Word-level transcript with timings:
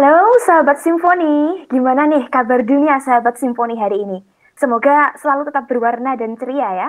Halo 0.00 0.32
sahabat 0.48 0.80
Simfoni, 0.80 1.68
gimana 1.68 2.08
nih 2.08 2.24
kabar 2.32 2.64
dunia 2.64 2.96
sahabat 3.04 3.36
Simfoni 3.36 3.76
hari 3.76 4.00
ini? 4.00 4.24
Semoga 4.56 5.12
selalu 5.20 5.52
tetap 5.52 5.68
berwarna 5.68 6.16
dan 6.16 6.40
ceria 6.40 6.72
ya. 6.72 6.88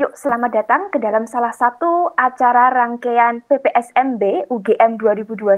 Yuk 0.00 0.16
selamat 0.16 0.64
datang 0.64 0.88
ke 0.88 0.96
dalam 0.96 1.28
salah 1.28 1.52
satu 1.52 2.16
acara 2.16 2.72
rangkaian 2.72 3.44
PPSMB 3.44 4.48
UGM 4.48 4.96
2021 4.96 5.52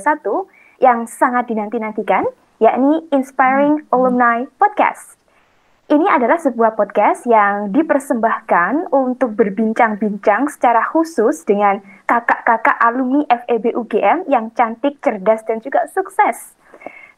yang 0.82 1.06
sangat 1.06 1.46
dinanti-nantikan, 1.46 2.26
yakni 2.58 3.06
Inspiring 3.14 3.86
Alumni 3.94 4.50
Podcast. 4.58 5.14
Ini 5.86 6.02
adalah 6.02 6.42
sebuah 6.42 6.74
podcast 6.74 7.30
yang 7.30 7.70
dipersembahkan 7.70 8.90
untuk 8.90 9.38
berbincang-bincang 9.38 10.50
secara 10.50 10.82
khusus 10.82 11.46
dengan 11.46 11.78
kakak-kakak 12.10 12.74
alumni 12.82 13.22
FEB 13.30 13.70
UGM 13.78 14.26
yang 14.26 14.50
cantik, 14.50 14.98
cerdas, 14.98 15.46
dan 15.46 15.62
juga 15.62 15.86
sukses. 15.94 16.57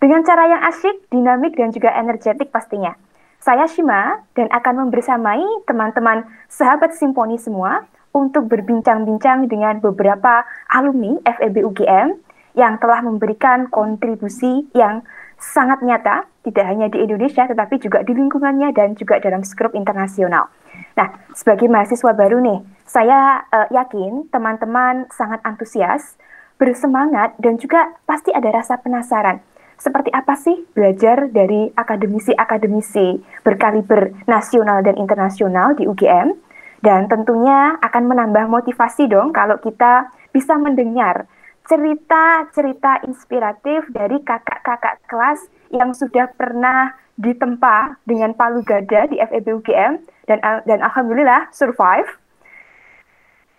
Dengan 0.00 0.24
cara 0.24 0.48
yang 0.48 0.64
asyik, 0.64 1.12
dinamik, 1.12 1.60
dan 1.60 1.76
juga 1.76 1.92
energetik 1.92 2.48
pastinya. 2.48 2.96
Saya 3.36 3.68
Shima 3.68 4.24
dan 4.32 4.48
akan 4.48 4.88
membersamai 4.88 5.68
teman-teman 5.68 6.24
sahabat 6.48 6.96
Simponi 6.96 7.36
semua 7.36 7.84
untuk 8.16 8.48
berbincang-bincang 8.48 9.44
dengan 9.52 9.76
beberapa 9.76 10.48
alumni 10.72 11.20
FEB 11.28 11.68
UGM 11.68 12.16
yang 12.56 12.80
telah 12.80 13.04
memberikan 13.04 13.68
kontribusi 13.68 14.72
yang 14.72 15.04
sangat 15.36 15.84
nyata, 15.84 16.24
tidak 16.48 16.64
hanya 16.64 16.88
di 16.88 17.04
Indonesia, 17.04 17.44
tetapi 17.44 17.76
juga 17.76 18.00
di 18.00 18.16
lingkungannya 18.16 18.72
dan 18.72 18.96
juga 18.96 19.20
dalam 19.20 19.44
skrup 19.44 19.76
internasional. 19.76 20.48
Nah, 20.96 21.12
sebagai 21.36 21.68
mahasiswa 21.68 22.16
baru 22.16 22.40
nih, 22.40 22.64
saya 22.88 23.44
uh, 23.52 23.68
yakin 23.68 24.32
teman-teman 24.32 25.12
sangat 25.12 25.44
antusias, 25.44 26.16
bersemangat, 26.56 27.36
dan 27.36 27.60
juga 27.60 27.92
pasti 28.08 28.32
ada 28.32 28.48
rasa 28.48 28.80
penasaran 28.80 29.44
seperti 29.80 30.12
apa 30.12 30.36
sih 30.36 30.68
belajar 30.76 31.32
dari 31.32 31.72
akademisi-akademisi 31.72 33.24
berkaliber 33.40 34.12
nasional 34.28 34.84
dan 34.84 35.00
internasional 35.00 35.72
di 35.72 35.88
UGM 35.88 36.36
dan 36.84 37.08
tentunya 37.08 37.80
akan 37.80 38.04
menambah 38.04 38.44
motivasi 38.52 39.08
dong 39.08 39.32
kalau 39.32 39.56
kita 39.56 40.12
bisa 40.36 40.60
mendengar 40.60 41.24
cerita-cerita 41.64 43.08
inspiratif 43.08 43.88
dari 43.88 44.20
kakak-kakak 44.20 45.00
kelas 45.08 45.40
yang 45.72 45.96
sudah 45.96 46.28
pernah 46.36 46.92
ditempa 47.20 48.00
dengan 48.08 48.32
palu 48.32 48.64
gada 48.64 49.08
di 49.08 49.20
FEB 49.20 49.60
UGM 49.60 49.92
dan 50.24 50.38
dan 50.64 50.78
alhamdulillah 50.80 51.52
survive. 51.52 52.08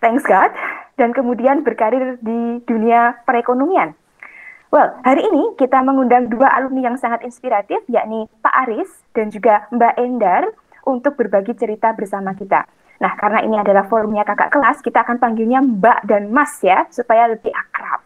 Thanks 0.02 0.26
God 0.26 0.50
dan 0.98 1.14
kemudian 1.14 1.62
berkarir 1.62 2.18
di 2.18 2.58
dunia 2.66 3.22
perekonomian. 3.22 3.94
Well, 4.72 4.88
hari 5.04 5.20
ini 5.20 5.52
kita 5.60 5.84
mengundang 5.84 6.32
dua 6.32 6.48
alumni 6.56 6.88
yang 6.88 6.96
sangat 6.96 7.28
inspiratif, 7.28 7.84
yakni 7.92 8.24
Pak 8.40 8.54
Aris 8.64 8.88
dan 9.12 9.28
juga 9.28 9.68
Mbak 9.68 9.94
Endar 10.00 10.48
untuk 10.88 11.12
berbagi 11.20 11.52
cerita 11.52 11.92
bersama 11.92 12.32
kita. 12.32 12.64
Nah, 12.96 13.12
karena 13.20 13.44
ini 13.44 13.60
adalah 13.60 13.84
forumnya 13.84 14.24
kakak 14.24 14.48
kelas, 14.48 14.80
kita 14.80 15.04
akan 15.04 15.20
panggilnya 15.20 15.60
Mbak 15.60 16.08
dan 16.08 16.32
Mas 16.32 16.56
ya, 16.64 16.88
supaya 16.88 17.28
lebih 17.28 17.52
akrab. 17.52 18.00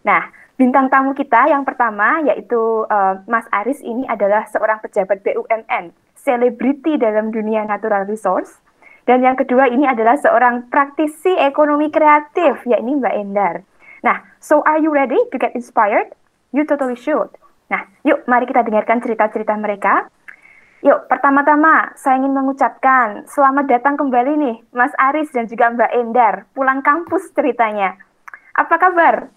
Nah, 0.00 0.32
bintang 0.56 0.88
tamu 0.88 1.12
kita 1.12 1.52
yang 1.52 1.60
pertama 1.60 2.24
yaitu 2.24 2.88
uh, 2.88 3.20
Mas 3.28 3.44
Aris 3.52 3.84
ini 3.84 4.08
adalah 4.08 4.48
seorang 4.48 4.80
pejabat 4.80 5.20
BUMN, 5.20 5.92
selebriti 6.16 6.96
dalam 6.96 7.28
dunia 7.28 7.68
natural 7.68 8.08
resource. 8.08 8.64
Dan 9.04 9.20
yang 9.20 9.36
kedua 9.36 9.68
ini 9.68 9.84
adalah 9.84 10.16
seorang 10.16 10.72
praktisi 10.72 11.36
ekonomi 11.36 11.92
kreatif, 11.92 12.64
yakni 12.64 12.96
Mbak 12.96 13.14
Endar. 13.20 13.54
Nah, 14.00 14.31
so 14.42 14.60
are 14.66 14.82
you 14.82 14.90
ready 14.90 15.16
to 15.30 15.36
get 15.38 15.54
inspired? 15.54 16.10
You 16.50 16.66
totally 16.66 16.98
should. 16.98 17.30
Nah, 17.72 17.88
yuk 18.04 18.26
mari 18.28 18.44
kita 18.44 18.66
dengarkan 18.66 19.00
cerita-cerita 19.00 19.56
mereka. 19.56 20.10
Yuk, 20.82 21.06
pertama-tama 21.06 21.94
saya 21.94 22.18
ingin 22.18 22.34
mengucapkan 22.34 23.22
selamat 23.30 23.70
datang 23.70 23.94
kembali 23.94 24.34
nih 24.34 24.56
Mas 24.74 24.90
Aris 24.98 25.30
dan 25.30 25.46
juga 25.46 25.70
Mbak 25.70 25.92
Endar, 25.94 26.34
pulang 26.58 26.82
kampus 26.82 27.30
ceritanya. 27.32 27.94
Apa 28.52 28.76
kabar 28.82 29.30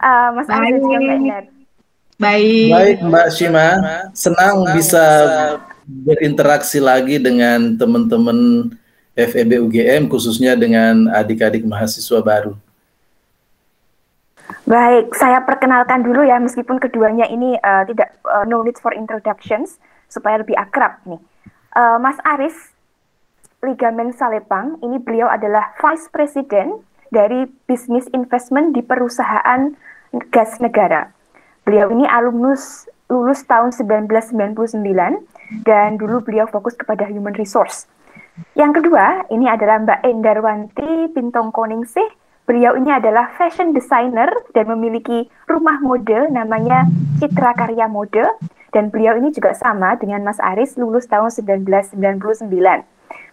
uh, 0.00 0.30
Mas 0.32 0.48
Baik. 0.48 0.56
Aris 0.56 0.72
dan 0.72 0.80
juga 0.80 0.98
Mbak 0.98 1.16
Endar? 1.20 1.44
Baik. 2.16 2.70
Baik 2.72 2.98
Mbak 3.04 3.28
Shima, 3.28 3.68
senang 4.16 4.64
bisa 4.72 5.04
berinteraksi 5.84 6.80
lagi 6.80 7.20
dengan 7.20 7.76
teman-teman 7.76 8.72
FEB 9.12 9.62
UGM 9.68 10.08
khususnya 10.08 10.56
dengan 10.56 11.12
adik-adik 11.12 11.62
mahasiswa 11.68 12.24
baru. 12.24 12.56
Baik, 14.66 15.14
saya 15.14 15.46
perkenalkan 15.46 16.02
dulu 16.02 16.26
ya, 16.26 16.42
meskipun 16.42 16.82
keduanya 16.82 17.30
ini 17.30 17.54
uh, 17.54 17.86
tidak 17.86 18.18
uh, 18.26 18.42
no 18.42 18.66
need 18.66 18.74
for 18.82 18.90
introductions, 18.90 19.78
supaya 20.10 20.42
lebih 20.42 20.58
akrab 20.58 20.98
nih. 21.06 21.22
Uh, 21.70 22.02
Mas 22.02 22.18
Aris 22.26 22.74
Ligamen 23.62 24.10
Salepang, 24.10 24.74
ini 24.82 24.98
beliau 24.98 25.30
adalah 25.30 25.70
Vice 25.78 26.10
President 26.10 26.82
dari 27.14 27.46
Bisnis 27.70 28.10
Investment 28.10 28.74
di 28.74 28.82
perusahaan 28.82 29.70
gas 30.34 30.58
negara. 30.58 31.14
Beliau 31.62 31.86
ini 31.94 32.02
alumnus 32.02 32.90
lulus 33.06 33.46
tahun 33.46 33.70
1999 33.70 34.82
dan 35.62 35.94
dulu 35.94 36.26
beliau 36.26 36.50
fokus 36.50 36.74
kepada 36.74 37.06
human 37.06 37.38
resource. 37.38 37.86
Yang 38.58 38.82
kedua, 38.82 39.30
ini 39.30 39.46
adalah 39.46 39.78
Mbak 39.78 40.00
Endarwanti 40.10 41.14
Pintong 41.14 41.54
Koningsih, 41.54 42.10
Beliau 42.46 42.78
ini 42.78 42.94
adalah 42.94 43.34
fashion 43.34 43.74
designer 43.74 44.30
dan 44.54 44.70
memiliki 44.70 45.26
rumah 45.50 45.82
mode 45.82 46.30
namanya 46.30 46.86
Citra 47.18 47.58
Karya 47.58 47.90
Mode 47.90 48.22
dan 48.70 48.86
beliau 48.94 49.18
ini 49.18 49.34
juga 49.34 49.50
sama 49.50 49.98
dengan 49.98 50.22
Mas 50.22 50.38
Aris 50.38 50.78
lulus 50.78 51.10
tahun 51.10 51.34
1999. 51.34 52.46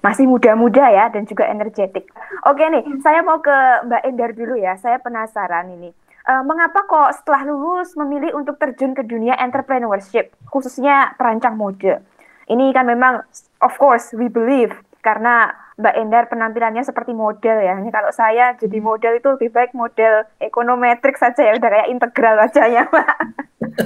Masih 0.01 0.25
muda-muda 0.25 0.89
ya 0.89 1.13
dan 1.13 1.29
juga 1.29 1.45
energetik. 1.45 2.09
Oke 2.49 2.65
nih, 2.65 2.81
saya 3.05 3.21
mau 3.21 3.37
ke 3.37 3.53
Mbak 3.85 4.01
Endar 4.01 4.31
dulu 4.33 4.57
ya. 4.57 4.81
Saya 4.81 4.97
penasaran 4.97 5.69
ini. 5.69 5.93
Uh, 6.23 6.41
mengapa 6.41 6.81
kok 6.87 7.19
setelah 7.21 7.53
lulus 7.53 7.93
memilih 7.93 8.33
untuk 8.33 8.57
terjun 8.57 8.97
ke 8.97 9.03
dunia 9.05 9.37
entrepreneurship, 9.37 10.33
khususnya 10.49 11.13
perancang 11.19 11.53
mode? 11.53 12.01
Ini 12.47 12.71
kan 12.73 12.87
memang, 12.87 13.21
of 13.61 13.75
course, 13.77 14.09
we 14.15 14.25
believe 14.31 14.73
karena 15.03 15.51
Mbak 15.73 15.95
Endar 15.97 16.23
penampilannya 16.29 16.85
seperti 16.85 17.17
model 17.17 17.57
ya. 17.57 17.73
Ini 17.81 17.89
kalau 17.89 18.13
saya 18.13 18.53
jadi 18.61 18.77
hmm. 18.77 18.85
model 18.85 19.13
itu 19.17 19.27
lebih 19.33 19.49
baik 19.49 19.71
model 19.73 20.25
ekonometrik 20.37 21.17
saja 21.17 21.41
ya, 21.41 21.57
udah 21.57 21.69
kayak 21.69 21.89
integral 21.89 22.37
aja 22.37 22.63
ya, 22.69 22.85
Mbak. 22.85 23.15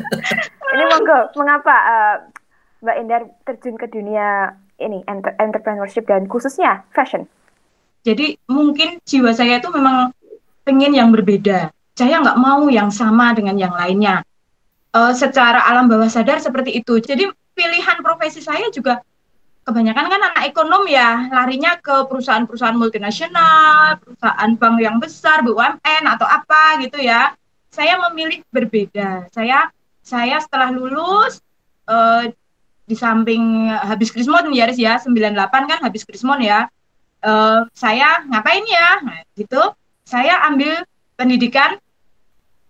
ini 0.76 0.84
monggo, 0.92 1.20
mengapa 1.40 1.76
uh, 1.76 2.16
Mbak 2.84 2.96
Endar 3.00 3.22
terjun 3.48 3.80
ke 3.80 3.88
dunia 3.88 4.52
ini 4.78 5.02
entrepreneurship 5.40 6.06
dan 6.06 6.28
khususnya 6.28 6.84
fashion? 6.92 7.26
Jadi 8.06 8.38
mungkin 8.48 9.02
jiwa 9.04 9.32
saya 9.34 9.60
itu 9.60 9.72
memang 9.72 10.12
pengen 10.68 10.94
yang 10.94 11.10
berbeda. 11.10 11.72
Saya 11.98 12.22
nggak 12.22 12.40
mau 12.40 12.68
yang 12.70 12.92
sama 12.94 13.34
dengan 13.34 13.58
yang 13.58 13.74
lainnya. 13.74 14.22
Uh, 14.92 15.12
secara 15.12 15.64
alam 15.68 15.92
bawah 15.92 16.08
sadar 16.08 16.40
seperti 16.40 16.78
itu. 16.78 17.00
Jadi 17.00 17.28
pilihan 17.58 17.98
profesi 18.06 18.40
saya 18.40 18.70
juga 18.70 19.02
kebanyakan 19.68 20.08
kan 20.08 20.22
anak 20.32 20.48
ekonom 20.48 20.88
ya 20.88 21.28
larinya 21.28 21.76
ke 21.76 22.08
perusahaan-perusahaan 22.08 22.80
multinasional, 22.80 24.00
perusahaan 24.00 24.52
bank 24.56 24.76
yang 24.80 24.98
besar, 25.04 25.44
BUMN 25.44 26.08
atau 26.08 26.24
apa 26.24 26.80
gitu 26.80 27.04
ya. 27.04 27.36
Saya 27.68 28.00
memilih 28.08 28.48
berbeda. 28.48 29.28
Saya 29.36 29.68
saya 30.00 30.40
setelah 30.40 30.72
lulus 30.72 31.44
uh, 31.92 32.32
di 32.88 32.96
samping 32.96 33.68
habis 33.68 34.08
krismon 34.16 34.56
ya 34.56 34.72
ya 34.72 35.04
98 35.04 35.36
kan 35.68 35.80
habis 35.84 36.08
krismon 36.08 36.40
ya. 36.40 36.72
Uh, 37.20 37.68
saya 37.76 38.24
ngapain 38.32 38.64
ya? 38.64 39.04
Nah, 39.04 39.20
gitu. 39.36 39.60
Saya 40.08 40.48
ambil 40.48 40.88
pendidikan 41.20 41.76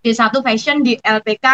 di 0.01 0.10
satu 0.18 0.42
fashion 0.42 0.81
di 0.81 0.98
LPK 0.98 1.45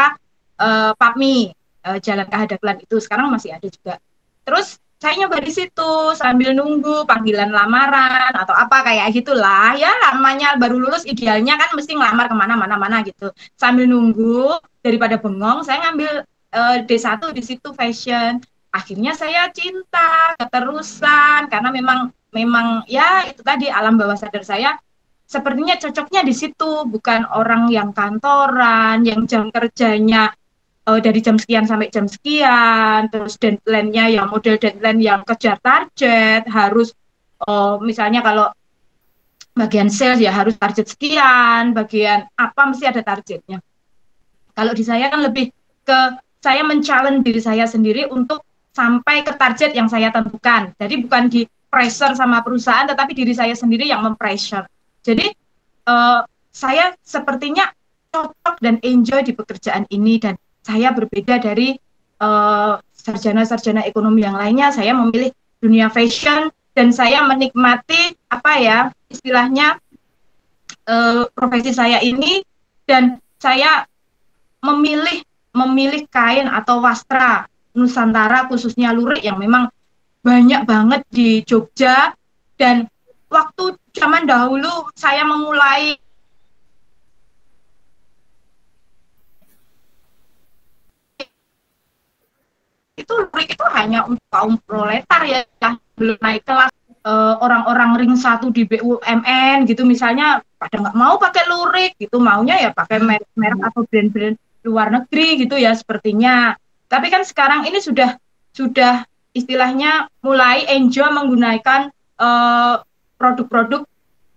eh, 0.63 0.91
PAPMI 0.95 1.35
uh, 1.83 1.99
Jalan 1.99 2.27
Kehadaklan 2.31 2.77
itu 2.79 2.95
sekarang 3.03 3.27
masih 3.27 3.51
ada 3.51 3.67
juga. 3.67 3.99
Terus 4.47 4.79
saya 5.03 5.19
nyoba 5.19 5.43
di 5.43 5.51
situ 5.51 6.15
sambil 6.15 6.55
nunggu 6.55 7.03
panggilan 7.03 7.51
lamaran 7.51 8.31
atau 8.31 8.55
apa 8.55 8.87
kayak 8.87 9.11
gitulah. 9.11 9.75
Ya 9.75 9.91
namanya 9.99 10.55
baru 10.55 10.79
lulus 10.79 11.03
idealnya 11.03 11.59
kan 11.59 11.75
mesti 11.75 11.91
ngelamar 11.91 12.31
ke 12.31 12.35
mana-mana 12.39 12.79
mana 12.79 13.03
gitu. 13.03 13.27
Sambil 13.59 13.91
nunggu 13.91 14.63
daripada 14.79 15.19
bengong 15.19 15.67
saya 15.67 15.91
ngambil 15.91 16.23
uh, 16.55 16.77
D1 16.87 17.19
di 17.35 17.43
situ 17.43 17.75
fashion. 17.75 18.39
Akhirnya 18.71 19.11
saya 19.11 19.51
cinta 19.51 20.39
keterusan 20.39 21.51
karena 21.51 21.69
memang 21.75 22.07
memang 22.31 22.87
ya 22.87 23.27
itu 23.27 23.43
tadi 23.43 23.67
alam 23.67 23.99
bawah 23.99 24.15
sadar 24.15 24.47
saya 24.47 24.79
sepertinya 25.27 25.75
cocoknya 25.83 26.23
di 26.23 26.31
situ. 26.31 26.87
Bukan 26.87 27.27
orang 27.27 27.67
yang 27.67 27.91
kantoran 27.91 29.03
yang 29.03 29.27
jam 29.27 29.51
kerjanya 29.51 30.31
uh, 30.87 30.99
dari 30.99 31.19
jam 31.23 31.39
sekian 31.39 31.63
sampai 31.67 31.87
jam 31.89 32.05
sekian, 32.07 33.07
terus 33.09 33.39
deadline-nya 33.39 34.19
yang 34.19 34.27
model 34.29 34.59
deadline 34.59 34.99
yang 34.99 35.21
kejar 35.23 35.59
target, 35.63 36.47
harus 36.47 36.91
uh, 37.47 37.79
misalnya 37.79 38.23
kalau 38.23 38.51
bagian 39.53 39.87
sales 39.87 40.17
ya 40.17 40.33
harus 40.33 40.57
target 40.57 40.89
sekian, 40.89 41.77
bagian 41.77 42.25
apa 42.35 42.61
mesti 42.67 42.89
ada 42.89 43.05
targetnya. 43.05 43.61
Kalau 44.53 44.73
di 44.73 44.83
saya 44.85 45.09
kan 45.09 45.21
lebih 45.25 45.49
ke 45.85 45.99
saya 46.43 46.61
men-challenge 46.65 47.23
diri 47.23 47.41
saya 47.41 47.65
sendiri 47.65 48.09
untuk 48.09 48.43
sampai 48.73 49.21
ke 49.21 49.33
target 49.37 49.71
yang 49.77 49.87
saya 49.87 50.09
tentukan. 50.09 50.73
Jadi 50.75 50.95
bukan 51.05 51.23
di 51.29 51.45
pressure 51.69 52.13
sama 52.17 52.41
perusahaan, 52.41 52.85
tetapi 52.85 53.13
diri 53.13 53.33
saya 53.33 53.53
sendiri 53.53 53.89
yang 53.89 54.01
mempressure. 54.01 54.65
Jadi 55.05 55.29
uh, 55.89 56.21
saya 56.53 56.93
sepertinya 57.01 57.69
cocok 58.13 58.61
dan 58.61 58.77
enjoy 58.85 59.25
di 59.25 59.33
pekerjaan 59.33 59.89
ini 59.89 60.21
dan 60.21 60.37
saya 60.63 60.95
berbeda 60.95 61.43
dari 61.43 61.75
sarjana 62.17 62.79
sarjana-sarjana 63.43 63.83
ekonomi 63.83 64.23
yang 64.23 64.39
lainnya. 64.39 64.71
Saya 64.71 64.95
memilih 64.95 65.35
dunia 65.59 65.91
fashion 65.91 66.47
dan 66.71 66.95
saya 66.95 67.23
menikmati 67.27 68.15
apa 68.31 68.51
ya 68.59 68.77
istilahnya 69.11 69.77
uh, 70.87 71.27
profesi 71.35 71.75
saya 71.75 71.99
ini 71.99 72.41
dan 72.87 73.19
saya 73.37 73.85
memilih 74.63 75.21
memilih 75.53 76.07
kain 76.09 76.49
atau 76.49 76.81
wastra 76.81 77.45
Nusantara 77.73 78.49
khususnya 78.49 78.93
lurik 78.93 79.21
yang 79.21 79.37
memang 79.37 79.69
banyak 80.23 80.63
banget 80.65 81.01
di 81.11 81.43
Jogja 81.43 82.15
dan 82.55 82.87
waktu 83.27 83.75
zaman 83.93 84.25
dahulu 84.29 84.87
saya 84.95 85.25
memulai 85.25 85.97
itu 92.93 93.13
lurik 93.13 93.49
itu 93.49 93.65
hanya 93.73 94.05
untuk 94.05 94.25
kaum 94.29 94.55
proletar 94.69 95.21
ya 95.25 95.41
yang 95.61 95.75
belum 95.97 96.17
naik 96.21 96.45
kelas 96.45 96.71
eh, 97.05 97.35
orang-orang 97.41 97.89
ring 97.97 98.15
satu 98.17 98.53
di 98.53 98.69
BUMN 98.69 99.65
gitu 99.65 99.81
misalnya 99.83 100.41
pada 100.61 100.75
nggak 100.77 100.97
mau 100.97 101.17
pakai 101.17 101.43
lurik 101.49 101.97
gitu 101.97 102.21
maunya 102.21 102.61
ya 102.61 102.69
pakai 102.69 103.01
merek-merek 103.01 103.61
atau 103.65 103.81
brand-brand 103.89 104.37
luar 104.63 104.87
negeri 104.93 105.43
gitu 105.43 105.59
ya 105.59 105.75
sepertinya. 105.75 106.55
Tapi 106.87 107.09
kan 107.09 107.25
sekarang 107.25 107.65
ini 107.67 107.81
sudah 107.81 108.15
sudah 108.53 109.03
istilahnya 109.33 110.07
mulai 110.21 110.63
enjoy 110.69 111.09
menggunakan 111.09 111.89
eh, 112.21 112.75
produk-produk 113.17 113.83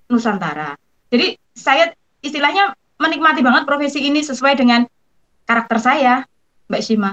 Nusantara. 0.06 0.78
Jadi 1.10 1.34
saya 1.52 1.90
istilahnya 2.22 2.74
menikmati 2.96 3.44
banget 3.44 3.68
profesi 3.68 4.06
ini 4.06 4.22
sesuai 4.24 4.54
dengan 4.56 4.86
karakter 5.44 5.78
saya, 5.78 6.14
Mbak 6.70 6.82
Shima. 6.82 7.10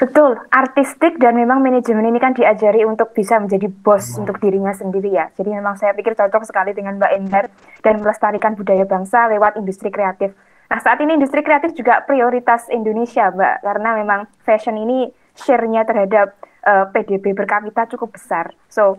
Betul, 0.00 0.32
artistik 0.48 1.20
dan 1.20 1.36
memang 1.36 1.60
manajemen 1.60 2.08
ini 2.08 2.16
kan 2.16 2.32
diajari 2.32 2.88
untuk 2.88 3.12
bisa 3.12 3.36
menjadi 3.36 3.68
bos 3.68 4.16
hmm. 4.16 4.24
untuk 4.24 4.40
dirinya 4.40 4.72
sendiri 4.72 5.12
ya. 5.12 5.28
Jadi 5.36 5.52
memang 5.52 5.76
saya 5.76 5.92
pikir 5.92 6.16
cocok 6.16 6.48
sekali 6.48 6.72
dengan 6.72 6.96
Mbak 6.96 7.12
Ender 7.20 7.52
dan 7.84 8.00
melestarikan 8.00 8.56
budaya 8.56 8.88
bangsa 8.88 9.28
lewat 9.28 9.60
industri 9.60 9.92
kreatif. 9.92 10.32
Nah, 10.72 10.80
saat 10.80 11.04
ini 11.04 11.20
industri 11.20 11.44
kreatif 11.44 11.76
juga 11.76 12.00
prioritas 12.08 12.64
Indonesia, 12.72 13.28
Mbak, 13.28 13.54
karena 13.60 13.90
memang 14.00 14.20
fashion 14.40 14.80
ini 14.80 15.12
share-nya 15.36 15.84
terhadap 15.84 16.32
uh, 16.64 16.88
eh, 16.88 16.96
PDB 16.96 17.36
per 17.36 17.44
kapita 17.44 17.84
cukup 17.92 18.16
besar. 18.16 18.56
So, 18.72 18.96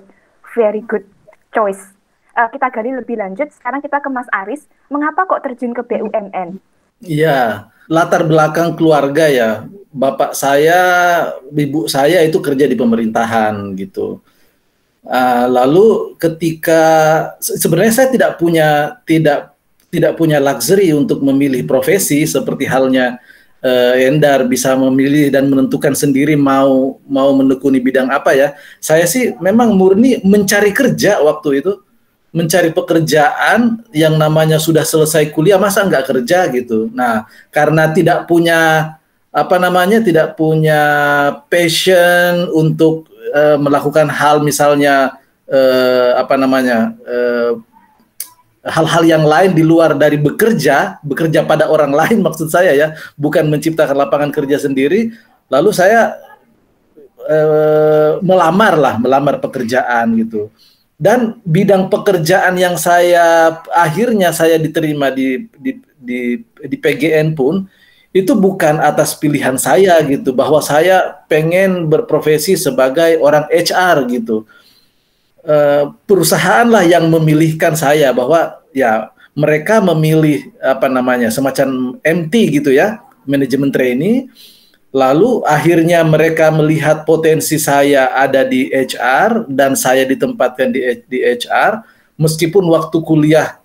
very 0.53 0.85
good 0.85 1.09
choice. 1.49 1.97
Uh, 2.37 2.45
kita 2.53 2.69
gali 2.69 2.93
lebih 2.93 3.17
lanjut. 3.17 3.49
Sekarang 3.49 3.81
kita 3.81 4.05
ke 4.05 4.09
Mas 4.13 4.29
Aris. 4.29 4.69
Mengapa 4.93 5.25
kok 5.25 5.41
terjun 5.41 5.73
ke 5.73 5.81
BUMN? 5.81 6.61
Iya, 7.01 7.73
latar 7.89 8.29
belakang 8.29 8.77
keluarga 8.77 9.25
ya. 9.25 9.65
Bapak 9.91 10.31
saya, 10.31 10.79
ibu 11.51 11.83
saya 11.91 12.23
itu 12.23 12.39
kerja 12.39 12.63
di 12.63 12.79
pemerintahan 12.79 13.75
gitu. 13.75 14.23
Uh, 15.03 15.45
lalu 15.49 16.13
ketika 16.21 16.83
sebenarnya 17.41 17.91
saya 17.91 18.07
tidak 18.13 18.37
punya 18.37 19.01
tidak 19.03 19.51
tidak 19.91 20.15
punya 20.15 20.39
luxury 20.39 20.93
untuk 20.95 21.19
memilih 21.25 21.65
profesi 21.67 22.23
seperti 22.23 22.69
halnya 22.69 23.19
uh, 23.65 23.95
Endar 23.97 24.45
bisa 24.47 24.73
memilih 24.77 25.27
dan 25.27 25.47
menentukan 25.47 25.93
sendiri 25.97 26.39
mau 26.39 27.01
mau 27.05 27.29
menekuni 27.35 27.83
bidang 27.83 28.09
apa 28.09 28.31
ya. 28.31 28.47
Saya 28.81 29.05
sih 29.05 29.35
memang 29.43 29.73
murni 29.73 30.19
mencari 30.23 30.71
kerja 30.71 31.21
waktu 31.21 31.65
itu, 31.65 31.83
mencari 32.31 32.71
pekerjaan 32.71 33.83
yang 33.91 34.15
namanya 34.15 34.57
sudah 34.57 34.87
selesai 34.87 35.29
kuliah 35.35 35.59
masa 35.59 35.85
nggak 35.85 36.07
kerja 36.07 36.47
gitu. 36.51 36.87
Nah, 36.95 37.27
karena 37.51 37.91
tidak 37.91 38.25
punya 38.25 38.95
apa 39.31 39.55
namanya 39.55 40.03
tidak 40.03 40.35
punya 40.35 40.83
passion 41.47 42.51
untuk 42.51 43.07
uh, 43.31 43.55
melakukan 43.55 44.11
hal 44.11 44.43
misalnya 44.43 45.15
uh, 45.47 46.19
apa 46.19 46.35
namanya 46.35 46.91
uh, 47.07 47.55
hal-hal 48.67 49.03
yang 49.07 49.23
lain 49.23 49.55
di 49.55 49.63
luar 49.63 49.95
dari 49.95 50.19
bekerja, 50.19 50.99
bekerja 51.01 51.47
pada 51.47 51.71
orang 51.71 51.95
lain 51.95 52.19
maksud 52.27 52.51
saya 52.51 52.75
ya, 52.75 52.93
bukan 53.15 53.47
menciptakan 53.47 53.95
lapangan 53.95 54.29
kerja 54.29 54.61
sendiri. 54.61 55.15
Lalu 55.51 55.71
saya 55.75 56.15
melamar 58.19 58.75
lah, 58.75 58.95
melamar 58.97 59.37
pekerjaan 59.39 60.19
gitu. 60.19 60.51
Dan 60.97 61.39
bidang 61.47 61.87
pekerjaan 61.87 62.57
yang 62.57 62.75
saya 62.75 63.55
akhirnya 63.71 64.33
saya 64.33 64.57
diterima 64.57 65.13
di 65.13 65.47
di 65.55 65.71
di, 66.01 66.19
di 66.41 66.77
PGN 66.81 67.37
pun 67.37 67.69
itu 68.11 68.35
bukan 68.35 68.83
atas 68.83 69.15
pilihan 69.15 69.55
saya 69.55 69.99
gitu, 70.03 70.35
bahwa 70.35 70.59
saya 70.59 71.23
pengen 71.31 71.87
berprofesi 71.87 72.59
sebagai 72.59 73.19
orang 73.23 73.47
HR 73.47 74.07
gitu. 74.11 74.43
Eh, 75.41 75.83
perusahaan 76.05 76.67
lah 76.69 76.85
yang 76.85 77.09
memilihkan 77.09 77.73
saya 77.73 78.13
bahwa 78.13 78.61
ya 78.75 79.09
mereka 79.33 79.81
memilih 79.81 80.51
apa 80.61 80.91
namanya 80.91 81.31
semacam 81.31 81.97
MT 82.03 82.61
gitu 82.61 82.69
ya 82.69 83.01
manajemen 83.25 83.71
trainee. 83.71 84.27
Lalu 84.91 85.41
akhirnya 85.47 86.03
mereka 86.03 86.51
melihat 86.51 87.07
potensi 87.07 87.55
saya 87.55 88.11
ada 88.11 88.43
di 88.43 88.67
HR 88.67 89.47
dan 89.47 89.71
saya 89.79 90.03
ditempatkan 90.03 90.67
di, 90.67 90.83
di 91.07 91.23
HR 91.23 91.79
meskipun 92.19 92.67
waktu 92.67 92.99
kuliah 92.99 93.60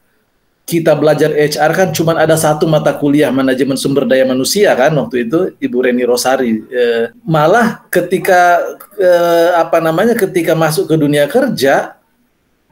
kita 0.66 0.98
belajar 0.98 1.30
HR 1.30 1.72
kan 1.78 1.88
cuma 1.94 2.18
ada 2.18 2.34
satu 2.34 2.66
mata 2.66 2.90
kuliah 2.90 3.30
manajemen 3.30 3.78
sumber 3.78 4.02
daya 4.02 4.26
manusia 4.26 4.74
kan 4.74 4.90
waktu 4.98 5.22
itu 5.22 5.54
Ibu 5.62 5.78
Reni 5.78 6.02
Rosari. 6.02 6.58
E, 6.66 6.82
malah 7.22 7.86
ketika 7.86 8.58
e, 8.98 9.10
apa 9.54 9.78
namanya 9.78 10.18
ketika 10.18 10.58
masuk 10.58 10.90
ke 10.90 10.98
dunia 10.98 11.30
kerja 11.30 11.94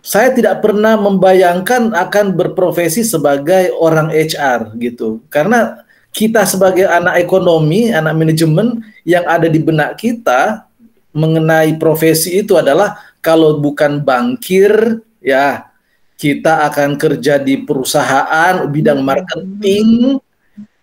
saya 0.02 0.35
tidak 0.35 0.59
pernah 0.59 0.99
membayangkan 0.99 1.95
akan 1.95 2.35
berprofesi 2.35 3.07
sebagai 3.07 3.71
orang 3.78 4.11
HR 4.11 4.75
gitu. 4.76 5.23
Karena 5.30 5.80
kita 6.11 6.42
sebagai 6.50 6.90
anak 6.90 7.23
ekonomi, 7.23 7.95
anak 7.95 8.12
manajemen 8.19 8.83
yang 9.07 9.23
ada 9.25 9.47
di 9.47 9.62
benak 9.62 9.97
kita 10.02 10.66
mengenai 11.14 11.78
profesi 11.78 12.42
itu 12.42 12.59
adalah 12.59 12.99
kalau 13.23 13.62
bukan 13.62 14.02
bankir 14.02 14.99
ya 15.23 15.74
kita 16.14 16.71
akan 16.71 16.97
kerja 16.97 17.42
di 17.42 17.62
perusahaan 17.62 18.71
bidang 18.71 19.02
marketing, 19.02 20.18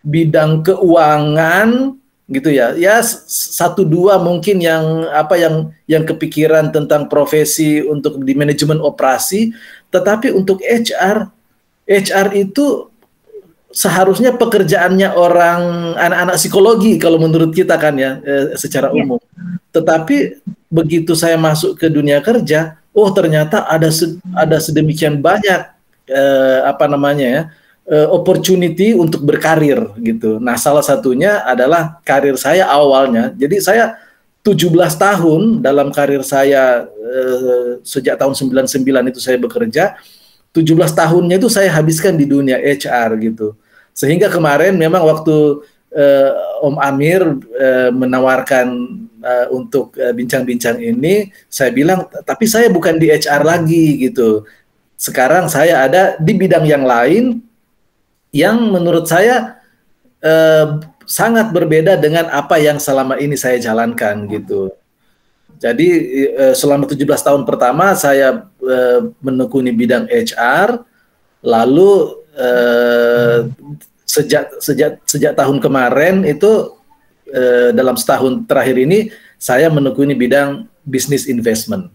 bidang 0.03 0.61
keuangan 0.65 1.95
gitu 2.31 2.49
ya. 2.51 2.75
Ya 2.75 3.03
satu 3.03 3.83
dua 3.83 4.19
mungkin 4.19 4.59
yang 4.59 5.07
apa 5.11 5.35
yang 5.39 5.71
yang 5.87 6.03
kepikiran 6.03 6.71
tentang 6.71 7.07
profesi 7.07 7.83
untuk 7.83 8.19
di 8.23 8.35
manajemen 8.35 8.79
operasi, 8.79 9.55
tetapi 9.91 10.31
untuk 10.35 10.59
HR 10.63 11.31
HR 11.87 12.27
itu 12.35 12.87
seharusnya 13.71 14.35
pekerjaannya 14.35 15.15
orang 15.15 15.95
anak-anak 15.95 16.35
psikologi 16.35 16.99
kalau 16.99 17.15
menurut 17.15 17.55
kita 17.55 17.79
kan 17.79 17.95
ya 17.95 18.19
eh, 18.23 18.55
secara 18.59 18.91
iya. 18.91 19.03
umum. 19.03 19.19
Tetapi 19.71 20.43
begitu 20.67 21.15
saya 21.15 21.39
masuk 21.39 21.79
ke 21.79 21.87
dunia 21.87 22.19
kerja, 22.19 22.79
oh 22.91 23.09
ternyata 23.15 23.67
ada 23.67 23.87
ada 24.35 24.57
sedemikian 24.59 25.19
banyak 25.19 25.71
uh, 26.11 26.59
apa 26.67 26.85
namanya 26.87 27.27
ya 27.27 27.41
uh, 27.87 28.07
opportunity 28.13 28.93
untuk 28.93 29.23
berkarir 29.23 29.79
gitu. 29.99 30.37
Nah, 30.37 30.55
salah 30.59 30.83
satunya 30.83 31.41
adalah 31.43 31.99
karir 32.05 32.35
saya 32.37 32.67
awalnya. 32.69 33.33
Jadi 33.33 33.59
saya 33.63 33.97
17 34.41 34.73
tahun 34.97 35.41
dalam 35.61 35.93
karir 35.93 36.21
saya 36.25 36.85
uh, 36.87 37.77
sejak 37.85 38.17
tahun 38.17 38.33
99 38.33 39.11
itu 39.11 39.19
saya 39.19 39.37
bekerja. 39.37 39.97
17 40.51 40.67
tahunnya 40.75 41.39
itu 41.39 41.47
saya 41.47 41.71
habiskan 41.71 42.19
di 42.19 42.27
dunia 42.27 42.59
HR 42.59 43.15
gitu. 43.23 43.55
Sehingga 43.95 44.27
kemarin 44.27 44.75
memang 44.75 45.03
waktu 45.07 45.63
uh, 45.95 46.31
Om 46.63 46.75
Amir 46.79 47.21
uh, 47.23 47.89
menawarkan 47.91 48.67
uh, 49.21 49.47
untuk 49.51 49.95
bincang-bincang 49.95 50.79
uh, 50.79 50.89
ini, 50.91 51.29
saya 51.51 51.71
bilang, 51.71 52.07
tapi 52.23 52.47
saya 52.47 52.71
bukan 52.71 52.97
di 52.97 53.11
HR 53.11 53.43
lagi 53.43 54.07
gitu. 54.09 54.47
Sekarang 54.95 55.49
saya 55.49 55.85
ada 55.89 56.01
di 56.21 56.33
bidang 56.37 56.65
yang 56.65 56.85
lain 56.85 57.41
yang 58.31 58.57
menurut 58.71 59.09
saya 59.09 59.59
uh, 60.23 60.79
sangat 61.03 61.51
berbeda 61.51 61.99
dengan 61.99 62.29
apa 62.31 62.55
yang 62.61 62.79
selama 62.79 63.19
ini 63.19 63.35
saya 63.35 63.59
jalankan 63.59 64.29
gitu. 64.31 64.71
Jadi 65.61 66.17
selama 66.57 66.89
17 66.89 67.05
tahun 67.05 67.45
pertama 67.45 67.93
saya 67.93 68.49
menekuni 69.21 69.69
bidang 69.69 70.09
HR, 70.09 70.81
lalu 71.45 72.17
sejak 74.11 74.59
sejak 74.59 74.99
sejak 75.07 75.33
tahun 75.39 75.63
kemarin 75.63 76.27
itu 76.27 76.75
uh, 77.31 77.69
dalam 77.71 77.95
setahun 77.95 78.43
terakhir 78.43 78.75
ini 78.75 79.07
saya 79.39 79.71
menekuni 79.71 80.11
bidang 80.11 80.67
bisnis 80.83 81.31
investment. 81.31 81.87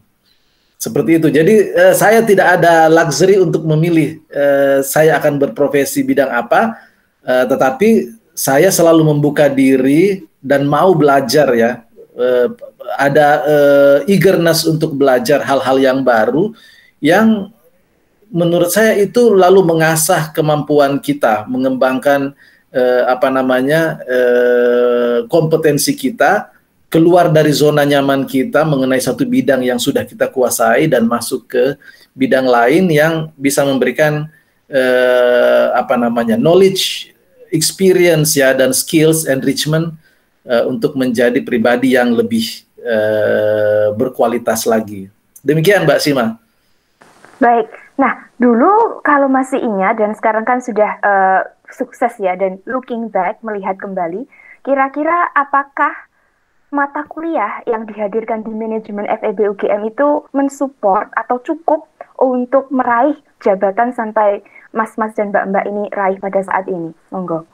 Seperti 0.77 1.21
itu. 1.21 1.29
Jadi 1.29 1.73
uh, 1.77 1.93
saya 1.93 2.25
tidak 2.25 2.61
ada 2.61 2.89
luxury 2.89 3.37
untuk 3.37 3.65
memilih 3.69 4.21
uh, 4.33 4.81
saya 4.81 5.21
akan 5.21 5.37
berprofesi 5.41 6.01
bidang 6.05 6.33
apa, 6.33 6.81
uh, 7.25 7.45
tetapi 7.45 8.17
saya 8.37 8.69
selalu 8.69 9.13
membuka 9.13 9.49
diri 9.49 10.25
dan 10.41 10.65
mau 10.65 10.97
belajar 10.97 11.53
ya. 11.53 11.85
Uh, 12.17 12.49
ada 12.97 13.29
uh, 13.45 13.99
eagerness 14.09 14.65
untuk 14.65 14.97
belajar 14.97 15.45
hal-hal 15.45 15.77
yang 15.77 15.99
baru 16.01 16.55
yang 17.03 17.53
menurut 18.31 18.71
saya 18.71 18.99
itu 18.99 19.35
lalu 19.35 19.63
mengasah 19.63 20.35
kemampuan 20.35 20.99
kita 20.99 21.47
mengembangkan 21.47 22.35
uh, 22.75 23.03
apa 23.11 23.29
namanya 23.31 24.01
uh, 24.05 25.19
kompetensi 25.31 25.95
kita 25.95 26.51
keluar 26.87 27.29
dari 27.31 27.51
zona 27.51 27.83
nyaman 27.83 28.25
kita 28.25 28.63
mengenai 28.63 29.03
satu 29.03 29.27
bidang 29.27 29.63
yang 29.63 29.79
sudah 29.79 30.07
kita 30.07 30.31
kuasai 30.31 30.87
dan 30.87 31.07
masuk 31.07 31.51
ke 31.51 31.65
bidang 32.17 32.47
lain 32.47 32.89
yang 32.89 33.29
bisa 33.37 33.67
memberikan 33.67 34.31
uh, 34.71 35.67
apa 35.77 35.99
namanya 35.99 36.39
knowledge, 36.39 37.13
experience 37.53 38.39
ya 38.39 38.55
dan 38.55 38.73
skills 38.73 39.27
enrichment 39.27 39.93
uh, 40.49 40.65
untuk 40.71 40.95
menjadi 40.97 41.43
pribadi 41.43 41.99
yang 41.99 42.15
lebih 42.15 42.65
uh, 42.81 43.93
berkualitas 43.95 44.65
lagi. 44.65 45.11
Demikian 45.43 45.85
Mbak 45.85 46.01
Sima. 46.01 46.41
Baik. 47.37 47.86
Nah, 47.97 48.29
dulu 48.37 49.01
kalau 49.01 49.29
masih 49.33 49.57
ingat 49.57 49.97
dan 49.97 50.13
sekarang 50.13 50.45
kan 50.45 50.61
sudah 50.61 51.01
uh, 51.01 51.41
sukses 51.73 52.13
ya 52.21 52.37
dan 52.37 52.61
looking 52.69 53.09
back 53.09 53.41
melihat 53.41 53.81
kembali, 53.81 54.29
kira-kira 54.61 55.33
apakah 55.33 55.93
mata 56.69 57.09
kuliah 57.09 57.65
yang 57.65 57.89
dihadirkan 57.89 58.45
di 58.45 58.53
manajemen 58.53 59.09
FEB 59.09 59.57
UGM 59.57 59.89
itu 59.89 60.29
mensupport 60.37 61.09
atau 61.17 61.41
cukup 61.41 61.89
untuk 62.21 62.69
meraih 62.69 63.17
jabatan 63.41 63.97
sampai 63.97 64.45
mas-mas 64.77 65.17
dan 65.17 65.33
mbak-mbak 65.33 65.65
ini 65.65 65.89
raih 65.89 66.21
pada 66.21 66.45
saat 66.45 66.69
ini? 66.69 66.93
Monggo. 67.09 67.49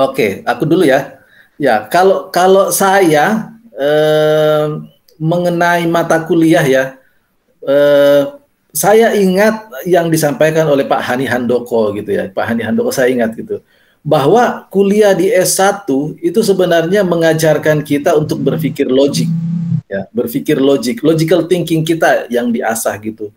Oke, 0.00 0.40
aku 0.48 0.64
dulu 0.64 0.88
ya. 0.88 1.20
Ya, 1.60 1.84
kalau 1.92 2.32
kalau 2.32 2.72
saya 2.72 3.52
eh, 3.76 4.66
mengenai 5.20 5.84
mata 5.84 6.24
kuliah 6.24 6.64
ya, 6.64 6.84
eh, 7.68 8.39
saya 8.70 9.14
ingat 9.18 9.66
yang 9.86 10.06
disampaikan 10.10 10.66
oleh 10.70 10.86
Pak 10.86 11.02
Hani 11.02 11.26
Handoko 11.26 11.90
gitu 11.94 12.10
ya, 12.14 12.30
Pak 12.30 12.54
Hani 12.54 12.62
Handoko 12.62 12.94
saya 12.94 13.10
ingat 13.10 13.34
gitu. 13.34 13.58
Bahwa 14.00 14.64
kuliah 14.72 15.12
di 15.12 15.28
S1 15.28 15.84
itu 16.24 16.40
sebenarnya 16.40 17.04
mengajarkan 17.04 17.84
kita 17.84 18.16
untuk 18.16 18.40
berpikir 18.40 18.88
logik 18.88 19.28
ya, 19.90 20.06
berpikir 20.14 20.56
logik, 20.56 21.02
logical 21.02 21.50
thinking 21.50 21.82
kita 21.82 22.30
yang 22.30 22.54
diasah 22.54 22.94
gitu. 23.02 23.34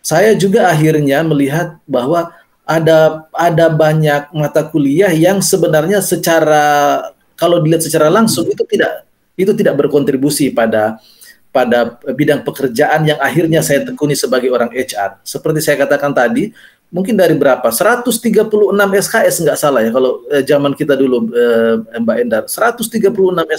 Saya 0.00 0.32
juga 0.32 0.72
akhirnya 0.72 1.20
melihat 1.20 1.76
bahwa 1.84 2.32
ada 2.64 3.28
ada 3.36 3.66
banyak 3.68 4.32
mata 4.32 4.64
kuliah 4.64 5.12
yang 5.12 5.44
sebenarnya 5.44 6.00
secara 6.00 7.02
kalau 7.36 7.60
dilihat 7.60 7.84
secara 7.84 8.08
langsung 8.08 8.48
itu 8.48 8.64
tidak 8.64 9.04
itu 9.36 9.52
tidak 9.52 9.74
berkontribusi 9.76 10.54
pada 10.54 10.96
pada 11.50 11.98
bidang 12.14 12.46
pekerjaan 12.46 13.02
yang 13.06 13.18
akhirnya 13.18 13.58
saya 13.60 13.82
tekuni 13.82 14.14
sebagai 14.14 14.54
orang 14.54 14.70
HR. 14.70 15.18
Seperti 15.26 15.58
saya 15.58 15.82
katakan 15.82 16.14
tadi, 16.14 16.54
mungkin 16.94 17.18
dari 17.18 17.34
berapa? 17.34 17.66
136 17.66 18.10
SKS 19.06 19.34
nggak 19.46 19.58
salah 19.58 19.82
ya 19.82 19.90
kalau 19.90 20.22
eh, 20.30 20.42
zaman 20.46 20.74
kita 20.74 20.94
dulu 20.94 21.30
eh, 21.34 21.98
Mbak 21.98 22.16
Endar. 22.22 22.44
136 22.46 23.10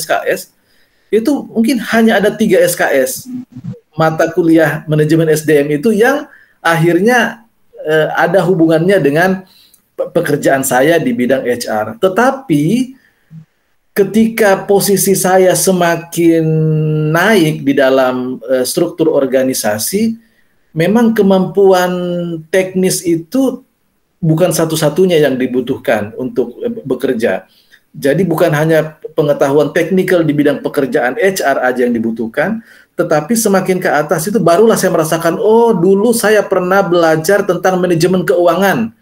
SKS 0.08 0.56
itu 1.12 1.32
mungkin 1.52 1.84
hanya 1.92 2.24
ada 2.24 2.32
tiga 2.32 2.64
SKS 2.64 3.28
mata 4.00 4.32
kuliah 4.32 4.88
manajemen 4.88 5.28
SDM 5.28 5.76
itu 5.76 5.92
yang 5.92 6.28
akhirnya 6.64 7.44
eh, 7.84 8.08
ada 8.16 8.40
hubungannya 8.40 9.04
dengan 9.04 9.44
pekerjaan 9.96 10.64
saya 10.64 10.96
di 10.96 11.12
bidang 11.12 11.44
HR. 11.44 12.00
Tetapi 12.00 12.96
ketika 13.92 14.64
posisi 14.64 15.12
saya 15.16 15.52
semakin 15.52 16.44
naik 17.12 17.64
di 17.68 17.74
dalam 17.76 18.40
eh, 18.48 18.64
struktur 18.64 19.12
organisasi, 19.12 20.16
memang 20.72 21.12
kemampuan 21.12 21.92
teknis 22.48 23.04
itu 23.04 23.64
bukan 24.22 24.56
satu-satunya 24.56 25.20
yang 25.20 25.36
dibutuhkan 25.36 26.16
untuk 26.16 26.56
eh, 26.64 26.72
bekerja. 26.72 27.48
Jadi 27.92 28.24
bukan 28.24 28.56
hanya 28.56 28.96
pengetahuan 29.20 29.76
teknikal 29.76 30.24
di 30.24 30.32
bidang 30.32 30.64
pekerjaan 30.64 31.20
HR 31.20 31.60
aja 31.60 31.84
yang 31.84 31.92
dibutuhkan, 31.92 32.64
tetapi 32.96 33.36
semakin 33.36 33.84
ke 33.84 33.92
atas 33.92 34.32
itu 34.32 34.40
barulah 34.40 34.80
saya 34.80 34.96
merasakan, 34.96 35.36
oh 35.36 35.76
dulu 35.76 36.16
saya 36.16 36.40
pernah 36.40 36.80
belajar 36.80 37.44
tentang 37.44 37.84
manajemen 37.84 38.24
keuangan. 38.24 38.96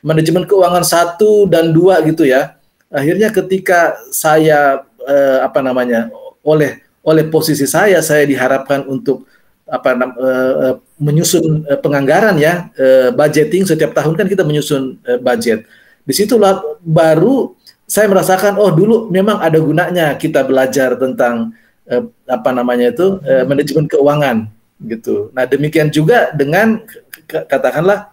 Manajemen 0.00 0.48
keuangan 0.48 0.80
satu 0.80 1.44
dan 1.52 1.76
dua 1.76 2.00
gitu 2.00 2.24
ya. 2.24 2.56
Akhirnya 2.90 3.30
ketika 3.30 3.94
saya 4.10 4.82
eh, 5.06 5.38
apa 5.46 5.62
namanya 5.62 6.10
oleh 6.42 6.82
oleh 7.00 7.24
posisi 7.30 7.64
saya 7.64 8.02
saya 8.04 8.28
diharapkan 8.28 8.84
untuk 8.84 9.24
apa 9.70 9.94
uh, 9.94 10.74
menyusun 10.98 11.62
uh, 11.62 11.78
penganggaran 11.78 12.34
ya 12.36 12.68
uh, 12.74 13.14
budgeting. 13.14 13.62
Setiap 13.62 13.94
tahun 13.94 14.18
kan 14.18 14.26
kita 14.26 14.42
menyusun 14.42 14.98
uh, 15.06 15.18
budget. 15.22 15.62
Di 16.02 16.10
situlah 16.10 16.58
baru 16.82 17.54
saya 17.86 18.10
merasakan 18.10 18.58
oh 18.58 18.74
dulu 18.74 19.06
memang 19.14 19.38
ada 19.38 19.62
gunanya 19.62 20.18
kita 20.18 20.42
belajar 20.42 20.98
tentang 20.98 21.54
uh, 21.86 22.02
apa 22.26 22.50
namanya 22.50 22.90
itu 22.90 23.22
uh, 23.22 23.46
manajemen 23.46 23.86
keuangan 23.86 24.50
gitu. 24.82 25.30
Nah 25.30 25.46
demikian 25.46 25.88
juga 25.94 26.34
dengan 26.34 26.82
katakanlah 27.30 28.10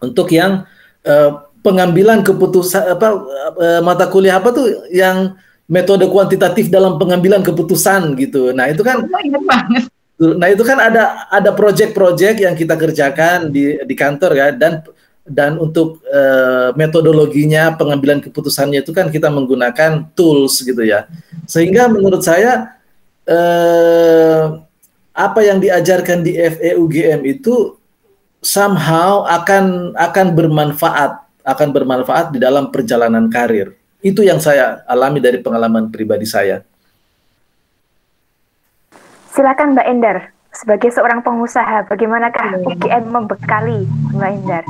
untuk 0.00 0.32
yang 0.32 0.64
uh, 1.04 1.47
pengambilan 1.62 2.22
keputusan 2.22 2.98
apa 2.98 3.08
uh, 3.58 3.80
mata 3.82 4.06
kuliah 4.06 4.38
apa 4.38 4.54
tuh 4.54 4.66
yang 4.92 5.34
metode 5.68 6.08
kuantitatif 6.08 6.72
dalam 6.72 6.96
pengambilan 6.96 7.44
keputusan 7.44 8.16
gitu. 8.16 8.50
Nah 8.56 8.72
itu 8.72 8.80
kan 8.80 9.04
Nah 10.18 10.50
itu 10.50 10.66
kan 10.66 10.82
ada 10.82 11.30
ada 11.30 11.54
proyek-proyek 11.54 12.42
yang 12.42 12.58
kita 12.58 12.74
kerjakan 12.74 13.54
di 13.54 13.78
di 13.86 13.94
kantor 13.94 14.34
ya 14.34 14.50
dan 14.50 14.82
dan 15.22 15.54
untuk 15.62 16.02
uh, 16.10 16.74
metodologinya 16.74 17.78
pengambilan 17.78 18.18
keputusannya 18.18 18.82
itu 18.82 18.90
kan 18.90 19.14
kita 19.14 19.30
menggunakan 19.30 20.10
tools 20.18 20.58
gitu 20.66 20.82
ya. 20.82 21.06
Sehingga 21.46 21.86
menurut 21.86 22.26
saya 22.26 22.74
uh, 23.30 24.58
apa 25.14 25.40
yang 25.46 25.62
diajarkan 25.62 26.26
di 26.26 26.34
FEUGM 26.34 27.22
itu 27.38 27.78
somehow 28.42 29.22
akan 29.22 29.94
akan 29.94 30.26
bermanfaat 30.34 31.27
akan 31.48 31.68
bermanfaat 31.72 32.36
di 32.36 32.38
dalam 32.44 32.68
perjalanan 32.68 33.32
karir 33.32 33.72
itu 34.04 34.22
yang 34.22 34.38
saya 34.38 34.84
alami 34.86 35.18
dari 35.18 35.40
pengalaman 35.40 35.90
pribadi 35.90 36.28
saya. 36.28 36.62
Silakan 39.32 39.74
Mbak 39.74 39.86
Endar, 39.90 40.16
sebagai 40.54 40.90
seorang 40.92 41.22
pengusaha, 41.22 41.86
bagaimanakah 41.88 42.62
UGM 42.62 43.04
membekali 43.10 43.86
Mbak 44.14 44.30
Endar? 44.34 44.64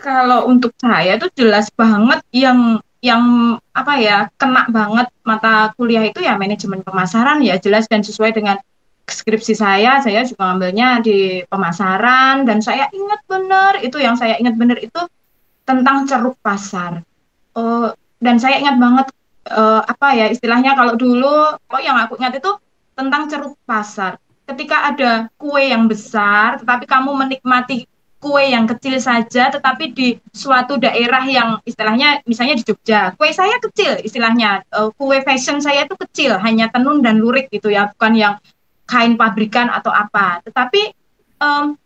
Kalau 0.00 0.48
untuk 0.52 0.76
saya 0.76 1.16
itu 1.16 1.28
jelas 1.32 1.72
banget 1.72 2.20
yang 2.32 2.80
yang 3.04 3.56
apa 3.76 4.00
ya 4.00 4.32
kena 4.40 4.64
banget 4.72 5.08
mata 5.28 5.72
kuliah 5.76 6.08
itu 6.08 6.24
ya 6.24 6.40
manajemen 6.40 6.80
pemasaran 6.80 7.44
ya 7.44 7.60
jelas 7.60 7.84
dan 7.84 8.00
sesuai 8.00 8.32
dengan 8.32 8.56
skripsi 9.04 9.54
saya 9.56 10.00
saya 10.00 10.24
juga 10.24 10.52
ngambilnya 10.52 11.04
di 11.04 11.44
pemasaran. 11.48 12.48
Dan 12.48 12.64
saya 12.64 12.88
ingat 12.92 13.20
benar 13.28 13.80
itu 13.80 13.96
yang 14.00 14.16
saya 14.16 14.36
ingat 14.40 14.56
benar 14.56 14.80
itu 14.80 15.00
tentang 15.64 16.04
ceruk 16.08 16.36
pasar. 16.40 17.00
Uh, 17.54 17.92
dan 18.18 18.40
saya 18.40 18.58
ingat 18.60 18.76
banget 18.80 19.06
uh, 19.52 19.84
apa 19.84 20.16
ya 20.16 20.26
istilahnya 20.32 20.74
kalau 20.74 20.96
dulu 20.96 21.54
oh 21.54 21.80
yang 21.80 21.96
aku 22.00 22.16
ingat 22.20 22.40
itu 22.40 22.50
tentang 22.94 23.28
ceruk 23.28 23.54
pasar. 23.68 24.16
Ketika 24.44 24.92
ada 24.92 25.32
kue 25.40 25.72
yang 25.72 25.88
besar, 25.88 26.60
tetapi 26.60 26.84
kamu 26.84 27.16
menikmati 27.16 27.88
kue 28.20 28.44
yang 28.52 28.64
kecil 28.64 28.96
saja, 28.96 29.52
tetapi 29.52 29.92
di 29.92 30.08
suatu 30.32 30.80
daerah 30.80 31.24
yang 31.28 31.60
istilahnya 31.68 32.24
misalnya 32.24 32.56
di 32.56 32.64
Jogja, 32.64 33.12
kue 33.20 33.28
saya 33.32 33.60
kecil 33.60 34.00
istilahnya, 34.00 34.64
uh, 34.72 34.88
kue 34.96 35.20
fashion 35.20 35.60
saya 35.60 35.84
itu 35.84 35.92
kecil, 35.96 36.40
hanya 36.40 36.72
tenun 36.72 37.04
dan 37.04 37.20
lurik 37.20 37.52
gitu 37.52 37.68
ya, 37.68 37.92
bukan 37.92 38.12
yang 38.16 38.34
kain 38.84 39.18
pabrikan 39.18 39.68
atau 39.72 39.90
apa. 39.90 40.40
Tetapi 40.44 40.92
um, 41.40 41.76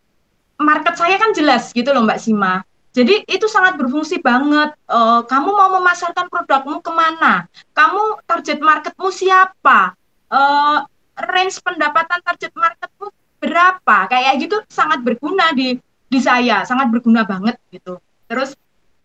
market 0.59 0.95
saya 0.99 1.17
kan 1.17 1.35
jelas 1.35 1.71
gitu 1.71 1.91
loh 1.91 2.05
Mbak 2.05 2.21
Sima. 2.21 2.63
Jadi 2.97 3.23
itu 3.31 3.47
sangat 3.47 3.79
berfungsi 3.79 4.19
banget. 4.19 4.75
Uh, 4.91 5.23
kamu 5.29 5.51
mau 5.55 5.71
memasarkan 5.79 6.27
produkmu 6.27 6.83
ke 6.83 6.91
mana? 6.91 7.47
Kamu 7.77 8.25
target 8.27 8.59
marketmu 8.59 9.09
siapa? 9.13 9.95
Uh, 10.29 10.83
range 11.31 11.63
pendapatan 11.63 12.19
target 12.25 12.51
marketmu 12.59 13.13
berapa? 13.39 13.97
Kayak 14.11 14.35
gitu 14.43 14.57
sangat 14.67 15.05
berguna 15.07 15.55
di 15.55 15.79
di 16.09 16.19
saya, 16.19 16.65
sangat 16.65 16.89
berguna 16.91 17.23
banget 17.23 17.61
gitu. 17.71 18.01
Terus 18.27 18.57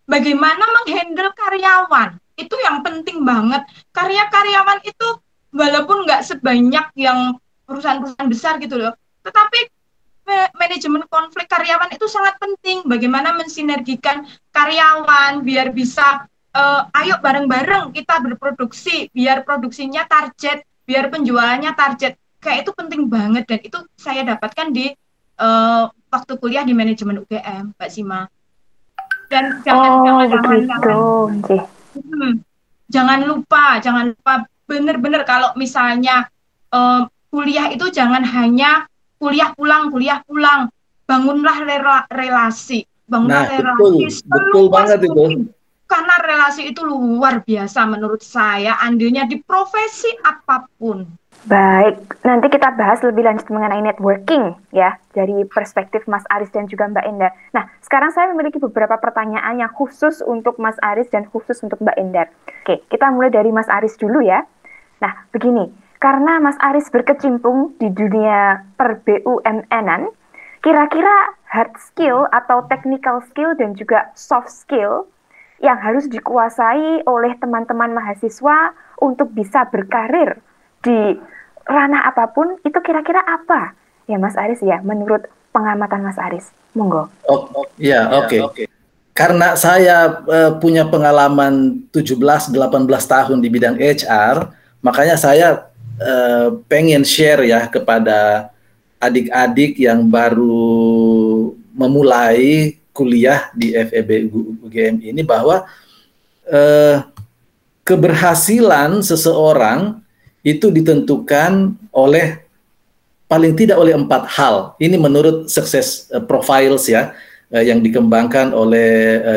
bagaimana 0.07 0.63
menghandle 0.81 1.35
karyawan? 1.35 2.17
itu 2.37 2.55
yang 2.61 2.81
penting 2.81 3.21
banget. 3.21 3.61
Karya 3.93 4.25
karyawan 4.29 4.79
itu 4.85 5.07
walaupun 5.53 6.05
nggak 6.05 6.25
sebanyak 6.25 6.85
yang 6.97 7.37
perusahaan-perusahaan 7.65 8.29
besar 8.29 8.59
gitu 8.59 8.75
loh, 8.79 8.93
tetapi 9.23 9.73
manajemen 10.55 11.03
konflik 11.11 11.47
karyawan 11.51 11.91
itu 11.91 12.05
sangat 12.07 12.39
penting. 12.39 12.87
Bagaimana 12.87 13.35
mensinergikan 13.35 14.23
karyawan 14.55 15.43
biar 15.43 15.75
bisa, 15.75 16.25
uh, 16.55 16.87
ayo 16.95 17.19
bareng-bareng 17.19 17.91
kita 17.91 18.23
berproduksi, 18.23 19.11
biar 19.11 19.43
produksinya 19.43 20.07
target, 20.07 20.63
biar 20.87 21.11
penjualannya 21.11 21.71
target. 21.75 22.15
Kayak 22.39 22.67
itu 22.67 22.71
penting 22.75 23.07
banget 23.07 23.47
dan 23.47 23.59
itu 23.63 23.79
saya 23.95 24.23
dapatkan 24.27 24.67
di 24.75 24.91
uh, 25.39 25.87
waktu 26.11 26.33
kuliah 26.39 26.63
di 26.63 26.75
manajemen 26.75 27.23
UGM, 27.23 27.75
Mbak 27.75 27.89
Sima. 27.91 28.27
Dan 29.31 29.63
jangan 29.63 29.89
oh, 29.89 30.03
jangan, 30.03 30.25
jangan, 30.29 30.59
jangan, 30.67 30.97
hmm, 31.95 32.33
jangan 32.91 33.19
lupa, 33.25 33.65
jangan 33.81 34.05
lupa 34.13 34.33
benar-benar 34.67 35.21
kalau 35.25 35.49
misalnya 35.57 36.27
uh, 36.69 37.07
kuliah 37.33 37.73
itu 37.73 37.89
jangan 37.89 38.21
hanya 38.21 38.85
kuliah 39.17 39.49
pulang, 39.57 39.89
kuliah 39.89 40.21
pulang. 40.21 40.69
Bangunlah 41.09 41.57
rela 41.65 41.97
relasi, 42.13 42.85
bangunlah 43.09 43.49
nah, 43.49 43.57
relasi. 43.57 44.21
Betul, 44.21 44.29
betul 44.29 44.65
banget 44.69 44.99
itu. 45.09 45.23
Karena 45.89 46.15
relasi 46.21 46.61
itu 46.69 46.81
luar 46.85 47.41
biasa 47.41 47.85
menurut 47.89 48.21
saya 48.21 48.77
andilnya 48.85 49.25
di 49.25 49.41
profesi 49.41 50.09
apa 50.21 50.69
pun. 50.77 51.05
Baik, 51.43 52.23
nanti 52.23 52.47
kita 52.47 52.71
bahas 52.79 53.03
lebih 53.03 53.27
lanjut 53.27 53.43
mengenai 53.51 53.83
networking 53.83 54.55
ya 54.71 54.95
dari 55.11 55.43
perspektif 55.43 56.07
Mas 56.07 56.23
Aris 56.31 56.47
dan 56.55 56.71
juga 56.71 56.87
Mbak 56.87 57.03
Endar. 57.03 57.35
Nah, 57.51 57.67
sekarang 57.83 58.15
saya 58.15 58.31
memiliki 58.31 58.63
beberapa 58.63 58.95
pertanyaan 58.95 59.59
yang 59.59 59.67
khusus 59.75 60.23
untuk 60.23 60.55
Mas 60.55 60.79
Aris 60.79 61.11
dan 61.11 61.27
khusus 61.27 61.59
untuk 61.59 61.83
Mbak 61.83 61.97
Endar. 61.99 62.31
Oke, 62.63 62.79
kita 62.87 63.11
mulai 63.11 63.27
dari 63.27 63.51
Mas 63.51 63.67
Aris 63.67 63.99
dulu 63.99 64.23
ya. 64.23 64.47
Nah, 65.03 65.27
begini, 65.35 65.67
karena 66.03 66.43
Mas 66.43 66.59
Aris 66.59 66.91
berkecimpung 66.91 67.79
di 67.79 67.87
dunia 67.87 68.59
per 68.75 68.99
BUMN-an, 69.07 70.11
kira-kira 70.59 71.31
hard 71.47 71.79
skill 71.79 72.27
atau 72.35 72.67
technical 72.67 73.23
skill 73.31 73.55
dan 73.55 73.71
juga 73.79 74.11
soft 74.11 74.51
skill 74.51 75.07
yang 75.63 75.79
harus 75.79 76.11
dikuasai 76.11 77.07
oleh 77.07 77.31
teman-teman 77.39 77.95
mahasiswa 77.95 78.75
untuk 78.99 79.31
bisa 79.31 79.63
berkarir 79.71 80.43
di 80.83 81.15
ranah 81.63 82.11
apa 82.11 82.35
pun 82.35 82.59
itu 82.67 82.75
kira-kira 82.83 83.23
apa 83.23 83.71
ya 84.03 84.19
Mas 84.19 84.35
Aris 84.35 84.59
ya 84.59 84.83
menurut 84.83 85.23
pengamatan 85.55 86.03
Mas 86.03 86.19
Aris 86.19 86.51
monggo 86.75 87.07
oh, 87.31 87.47
ya 87.79 88.11
oke 88.11 88.27
okay. 88.27 88.39
okay. 88.43 88.65
karena 89.15 89.55
saya 89.55 90.19
uh, 90.27 90.51
punya 90.59 90.83
pengalaman 90.83 91.87
17 91.95 92.19
18 92.19 92.51
tahun 92.91 93.39
di 93.39 93.47
bidang 93.47 93.79
HR 93.79 94.51
makanya 94.83 95.15
saya 95.15 95.71
Eh, 96.03 96.47
pengen 96.67 97.07
share 97.07 97.47
ya 97.47 97.63
kepada 97.71 98.51
adik-adik 98.99 99.79
yang 99.79 100.03
baru 100.03 101.55
memulai 101.71 102.75
kuliah 102.91 103.47
di 103.55 103.71
FEB 103.71 104.27
UGM 104.67 104.99
ini 104.99 105.23
bahwa 105.23 105.63
uh, 106.45 106.97
keberhasilan 107.87 108.99
seseorang 108.99 110.03
itu 110.43 110.67
ditentukan 110.67 111.71
oleh 111.95 112.43
paling 113.31 113.55
tidak 113.55 113.79
oleh 113.79 113.95
empat 113.95 114.27
hal. 114.35 114.75
Ini 114.83 114.99
menurut 114.99 115.47
Success 115.47 116.11
eh, 116.11 116.19
Profiles 116.19 116.83
ya 116.91 117.15
yang 117.53 117.85
dikembangkan 117.85 118.49
oleh 118.49 118.89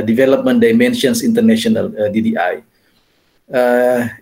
Development 0.02 0.56
Dimensions 0.56 1.20
International 1.20 1.92
DDI. 2.08 2.64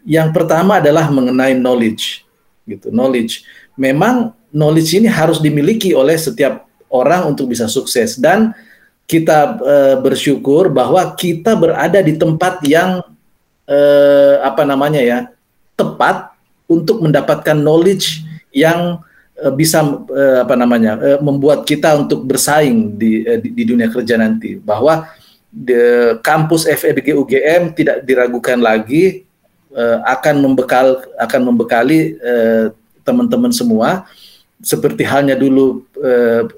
yang 0.02 0.34
pertama 0.34 0.82
adalah 0.82 1.06
mengenai 1.14 1.54
knowledge 1.54 2.23
gitu 2.64 2.88
knowledge. 2.88 3.44
Memang 3.76 4.32
knowledge 4.50 4.96
ini 4.96 5.08
harus 5.08 5.38
dimiliki 5.40 5.92
oleh 5.92 6.16
setiap 6.16 6.64
orang 6.88 7.32
untuk 7.32 7.52
bisa 7.52 7.68
sukses. 7.68 8.16
Dan 8.16 8.54
kita 9.04 9.60
e, 9.60 9.76
bersyukur 10.00 10.72
bahwa 10.72 11.04
kita 11.12 11.52
berada 11.58 12.00
di 12.00 12.16
tempat 12.16 12.64
yang 12.64 13.04
e, 13.68 13.78
apa 14.40 14.64
namanya 14.64 15.00
ya 15.02 15.18
tepat 15.76 16.32
untuk 16.64 17.04
mendapatkan 17.04 17.58
knowledge 17.58 18.24
yang 18.54 19.04
e, 19.36 19.46
bisa 19.52 19.84
e, 20.08 20.22
apa 20.40 20.56
namanya 20.56 20.96
e, 20.96 21.08
membuat 21.20 21.68
kita 21.68 22.00
untuk 22.00 22.24
bersaing 22.24 22.96
di, 22.96 23.26
e, 23.28 23.32
di 23.44 23.62
dunia 23.68 23.92
kerja 23.92 24.16
nanti. 24.16 24.56
Bahwa 24.56 25.04
di 25.54 25.76
kampus 26.24 26.66
FEBG 26.66 27.14
UGM 27.14 27.76
tidak 27.76 28.02
diragukan 28.02 28.58
lagi 28.58 29.23
uh, 29.74 29.98
akan 30.06 30.40
membekal 30.40 31.02
akan 31.18 31.40
membekali 31.52 32.16
uh, 32.22 32.72
teman-teman 33.04 33.52
semua 33.52 34.08
seperti 34.64 35.04
halnya 35.04 35.36
dulu 35.36 35.84
uh, 36.00 36.48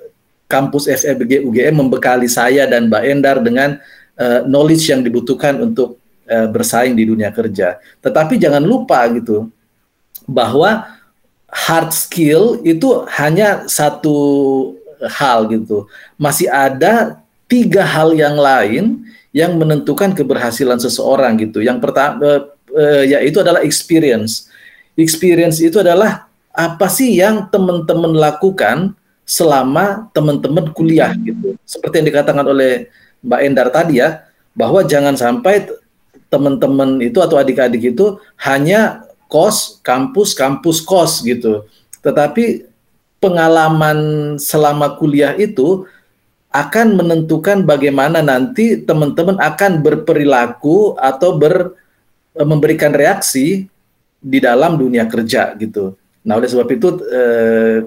kampus 0.46 0.86
FEBG 0.86 1.42
UGM 1.42 1.74
membekali 1.74 2.30
saya 2.30 2.70
dan 2.70 2.86
Mbak 2.86 3.02
Endar 3.02 3.36
dengan 3.42 3.82
uh, 4.14 4.46
knowledge 4.46 4.86
yang 4.94 5.02
dibutuhkan 5.02 5.58
untuk 5.58 5.98
uh, 6.30 6.46
bersaing 6.46 6.94
di 6.94 7.02
dunia 7.02 7.34
kerja. 7.34 7.82
Tetapi 7.98 8.38
jangan 8.38 8.62
lupa 8.62 9.02
gitu 9.10 9.50
bahwa 10.22 10.86
hard 11.50 11.90
skill 11.90 12.62
itu 12.62 13.06
hanya 13.18 13.66
satu 13.66 14.14
hal 15.02 15.50
gitu. 15.50 15.90
Masih 16.14 16.46
ada 16.46 17.18
tiga 17.50 17.82
hal 17.82 18.14
yang 18.14 18.38
lain 18.38 19.06
yang 19.34 19.54
menentukan 19.58 20.16
keberhasilan 20.16 20.80
seseorang 20.80 21.36
gitu. 21.36 21.60
Yang 21.60 21.84
pertama 21.84 22.55
uh, 22.76 23.02
yaitu 23.08 23.40
adalah 23.40 23.64
experience. 23.64 24.52
Experience 24.94 25.58
itu 25.64 25.80
adalah 25.80 26.28
apa 26.52 26.86
sih 26.88 27.16
yang 27.16 27.48
teman-teman 27.48 28.12
lakukan 28.16 28.92
selama 29.26 30.08
teman-teman 30.14 30.70
kuliah 30.70 31.12
gitu. 31.18 31.56
Seperti 31.66 32.00
yang 32.00 32.08
dikatakan 32.12 32.46
oleh 32.46 32.88
Mbak 33.24 33.40
Endar 33.42 33.68
tadi 33.74 33.98
ya, 33.98 34.22
bahwa 34.54 34.86
jangan 34.86 35.18
sampai 35.18 35.66
teman-teman 36.30 37.02
itu 37.02 37.18
atau 37.20 37.36
adik-adik 37.36 37.96
itu 37.96 38.16
hanya 38.40 39.04
kos, 39.26 39.82
kampus, 39.82 40.32
kampus, 40.32 40.80
kos 40.80 41.20
gitu. 41.26 41.66
Tetapi 42.00 42.70
pengalaman 43.18 43.98
selama 44.38 44.94
kuliah 44.94 45.34
itu 45.34 45.84
akan 46.54 46.96
menentukan 46.96 47.66
bagaimana 47.66 48.24
nanti 48.24 48.80
teman-teman 48.80 49.36
akan 49.36 49.84
berperilaku 49.84 50.96
atau 50.96 51.36
ber 51.36 51.76
memberikan 52.44 52.92
reaksi 52.92 53.64
di 54.20 54.38
dalam 54.42 54.76
dunia 54.76 55.08
kerja 55.08 55.54
gitu. 55.56 55.96
Nah 56.26 56.36
oleh 56.36 56.50
sebab 56.50 56.68
itu 56.74 56.88
eh, 57.06 57.86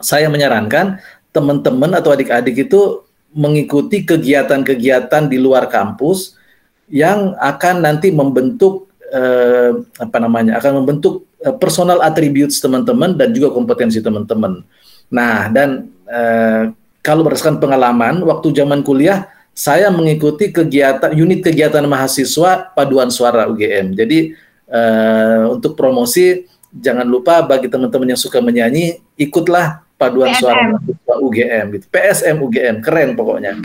saya 0.00 0.26
menyarankan 0.32 0.98
teman-teman 1.30 1.92
atau 1.94 2.10
adik-adik 2.10 2.66
itu 2.66 3.04
mengikuti 3.30 4.02
kegiatan-kegiatan 4.02 5.30
di 5.30 5.38
luar 5.38 5.70
kampus 5.70 6.34
yang 6.90 7.38
akan 7.38 7.86
nanti 7.86 8.10
membentuk 8.10 8.90
eh, 9.12 9.70
apa 10.00 10.16
namanya 10.18 10.58
akan 10.58 10.82
membentuk 10.82 11.28
eh, 11.38 11.54
personal 11.54 12.02
attributes 12.02 12.58
teman-teman 12.58 13.14
dan 13.14 13.30
juga 13.30 13.54
kompetensi 13.54 14.02
teman-teman. 14.02 14.66
Nah 15.12 15.46
dan 15.52 15.86
eh, 16.10 16.74
kalau 17.04 17.22
berdasarkan 17.22 17.62
pengalaman 17.62 18.24
waktu 18.26 18.50
zaman 18.50 18.82
kuliah 18.82 19.28
saya 19.60 19.92
mengikuti 19.92 20.48
kegiatan 20.48 21.12
unit 21.12 21.44
kegiatan 21.44 21.84
mahasiswa 21.84 22.72
paduan 22.72 23.12
suara 23.12 23.44
UGM. 23.44 23.92
Jadi 23.92 24.32
uh, 24.72 25.52
untuk 25.52 25.76
promosi 25.76 26.48
jangan 26.72 27.04
lupa 27.04 27.44
bagi 27.44 27.68
teman-teman 27.68 28.16
yang 28.16 28.20
suka 28.20 28.40
menyanyi 28.40 29.04
ikutlah 29.20 29.84
paduan 30.00 30.32
PSM. 30.32 30.40
suara 30.40 30.60
mahasiswa 30.64 31.14
UGM 31.20 31.64
gitu. 31.76 31.84
PSM 31.92 32.36
UGM 32.40 32.76
keren 32.80 33.12
pokoknya. 33.12 33.60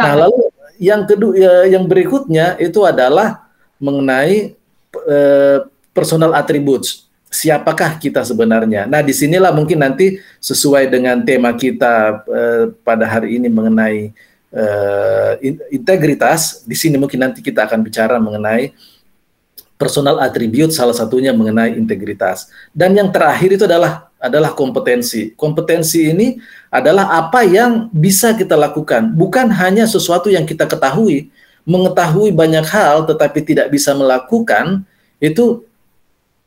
Nah, 0.00 0.14
lalu 0.16 0.48
yang 0.80 1.04
kedua 1.04 1.32
ya, 1.36 1.52
yang 1.76 1.84
berikutnya 1.84 2.56
itu 2.56 2.80
adalah 2.88 3.52
mengenai 3.76 4.56
uh, 4.96 5.68
personal 5.92 6.32
attributes. 6.32 7.04
Siapakah 7.28 8.00
kita 8.00 8.24
sebenarnya? 8.24 8.88
Nah, 8.88 9.04
di 9.04 9.12
sinilah 9.12 9.52
mungkin 9.52 9.84
nanti 9.84 10.16
sesuai 10.40 10.88
dengan 10.88 11.20
tema 11.20 11.52
kita 11.52 12.24
uh, 12.24 12.72
pada 12.80 13.04
hari 13.04 13.36
ini 13.36 13.52
mengenai 13.52 14.16
uh, 14.52 15.32
integritas. 15.72 16.62
Di 16.64 16.76
sini 16.76 16.96
mungkin 16.96 17.20
nanti 17.20 17.40
kita 17.44 17.68
akan 17.68 17.80
bicara 17.84 18.16
mengenai 18.20 18.72
personal 19.78 20.18
attribute 20.18 20.74
salah 20.74 20.92
satunya 20.92 21.30
mengenai 21.30 21.78
integritas. 21.78 22.50
Dan 22.74 22.98
yang 22.98 23.08
terakhir 23.14 23.54
itu 23.54 23.64
adalah 23.64 24.10
adalah 24.18 24.50
kompetensi. 24.50 25.32
Kompetensi 25.38 26.10
ini 26.10 26.42
adalah 26.68 27.14
apa 27.14 27.46
yang 27.46 27.86
bisa 27.94 28.34
kita 28.34 28.58
lakukan, 28.58 29.14
bukan 29.14 29.46
hanya 29.54 29.86
sesuatu 29.86 30.26
yang 30.28 30.42
kita 30.42 30.66
ketahui. 30.66 31.30
Mengetahui 31.68 32.32
banyak 32.32 32.64
hal 32.64 33.04
tetapi 33.04 33.44
tidak 33.44 33.68
bisa 33.68 33.92
melakukan 33.92 34.82
itu 35.20 35.62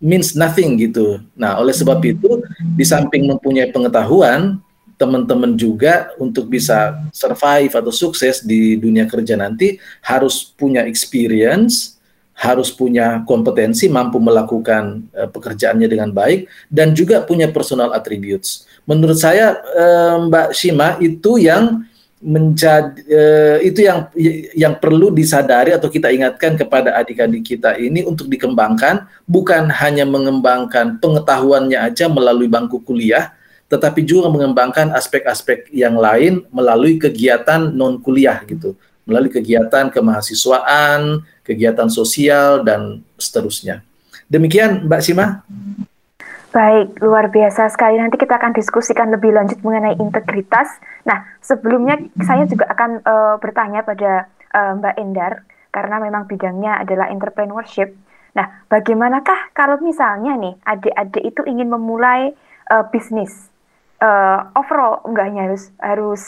means 0.02 0.34
nothing 0.34 0.82
gitu. 0.82 1.22
Nah, 1.38 1.62
oleh 1.62 1.72
sebab 1.72 2.02
itu 2.02 2.42
di 2.74 2.82
samping 2.82 3.30
mempunyai 3.30 3.70
pengetahuan, 3.70 4.58
teman-teman 5.02 5.58
juga 5.58 6.14
untuk 6.22 6.46
bisa 6.46 7.02
survive 7.10 7.74
atau 7.74 7.90
sukses 7.90 8.46
di 8.46 8.78
dunia 8.78 9.10
kerja 9.10 9.34
nanti 9.34 9.82
harus 10.06 10.46
punya 10.54 10.86
experience, 10.86 11.98
harus 12.38 12.70
punya 12.70 13.26
kompetensi, 13.26 13.90
mampu 13.90 14.22
melakukan 14.22 15.10
uh, 15.18 15.26
pekerjaannya 15.26 15.90
dengan 15.90 16.14
baik, 16.14 16.46
dan 16.70 16.94
juga 16.94 17.26
punya 17.26 17.50
personal 17.50 17.98
attributes. 17.98 18.70
Menurut 18.86 19.18
saya, 19.18 19.58
uh, 19.74 20.30
Mbak 20.30 20.54
Shima 20.54 21.02
itu 21.02 21.42
yang 21.42 21.90
menjadi 22.22 23.02
uh, 23.10 23.58
itu 23.66 23.82
yang 23.82 24.06
yang 24.54 24.74
perlu 24.78 25.10
disadari 25.10 25.74
atau 25.74 25.90
kita 25.90 26.14
ingatkan 26.14 26.54
kepada 26.54 26.94
adik-adik 27.02 27.42
kita 27.42 27.74
ini 27.82 28.06
untuk 28.06 28.30
dikembangkan, 28.30 29.10
bukan 29.26 29.74
hanya 29.74 30.06
mengembangkan 30.06 31.02
pengetahuannya 31.02 31.82
aja 31.82 32.06
melalui 32.06 32.46
bangku 32.46 32.78
kuliah, 32.86 33.34
tetapi 33.72 34.04
juga 34.04 34.28
mengembangkan 34.28 34.92
aspek-aspek 34.92 35.72
yang 35.72 35.96
lain 35.96 36.44
melalui 36.52 37.00
kegiatan 37.00 37.72
non 37.72 38.04
kuliah 38.04 38.44
gitu 38.44 38.76
melalui 39.12 39.34
kegiatan 39.34 39.90
kemahasiswaan, 39.90 41.26
kegiatan 41.42 41.90
sosial, 41.90 42.62
dan 42.62 43.02
seterusnya. 43.18 43.82
Demikian, 44.32 44.88
Mbak 44.88 45.02
Sima. 45.04 45.44
Baik, 46.52 47.00
luar 47.00 47.32
biasa 47.32 47.72
sekali. 47.72 48.00
Nanti 48.00 48.20
kita 48.20 48.40
akan 48.40 48.56
diskusikan 48.56 49.12
lebih 49.12 49.32
lanjut 49.36 49.60
mengenai 49.64 49.96
integritas. 50.00 50.68
Nah, 51.08 51.28
sebelumnya 51.44 52.00
saya 52.24 52.48
juga 52.48 52.68
akan 52.72 53.04
uh, 53.04 53.36
bertanya 53.40 53.84
pada 53.84 54.32
uh, 54.56 54.80
Mbak 54.80 54.96
Endar, 55.00 55.34
karena 55.72 56.00
memang 56.00 56.28
bidangnya 56.28 56.80
adalah 56.80 57.12
entrepreneurship. 57.12 57.96
Nah, 58.32 58.64
bagaimanakah 58.72 59.52
kalau 59.52 59.80
misalnya 59.84 60.40
nih 60.40 60.56
adik-adik 60.64 61.24
itu 61.36 61.42
ingin 61.48 61.68
memulai 61.68 62.32
uh, 62.72 62.88
bisnis? 62.88 63.51
Uh, 64.02 64.50
overall, 64.58 65.06
enggak 65.06 65.30
hanya 65.30 65.42
harus 65.46 65.70
harus 65.78 66.24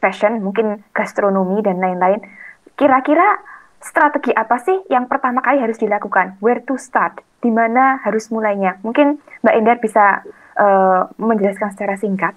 fashion, 0.00 0.40
mungkin 0.40 0.80
gastronomi 0.96 1.60
dan 1.60 1.76
lain-lain. 1.76 2.24
Kira-kira 2.72 3.36
strategi 3.84 4.32
apa 4.32 4.56
sih 4.64 4.80
yang 4.88 5.12
pertama 5.12 5.44
kali 5.44 5.60
harus 5.60 5.76
dilakukan? 5.76 6.40
Where 6.40 6.64
to 6.64 6.80
start? 6.80 7.20
Di 7.44 7.52
mana 7.52 8.00
harus 8.00 8.32
mulainya? 8.32 8.80
Mungkin 8.80 9.20
Mbak 9.44 9.54
Endar 9.60 9.76
bisa 9.76 10.24
uh, 10.56 11.04
menjelaskan 11.20 11.68
secara 11.76 12.00
singkat. 12.00 12.32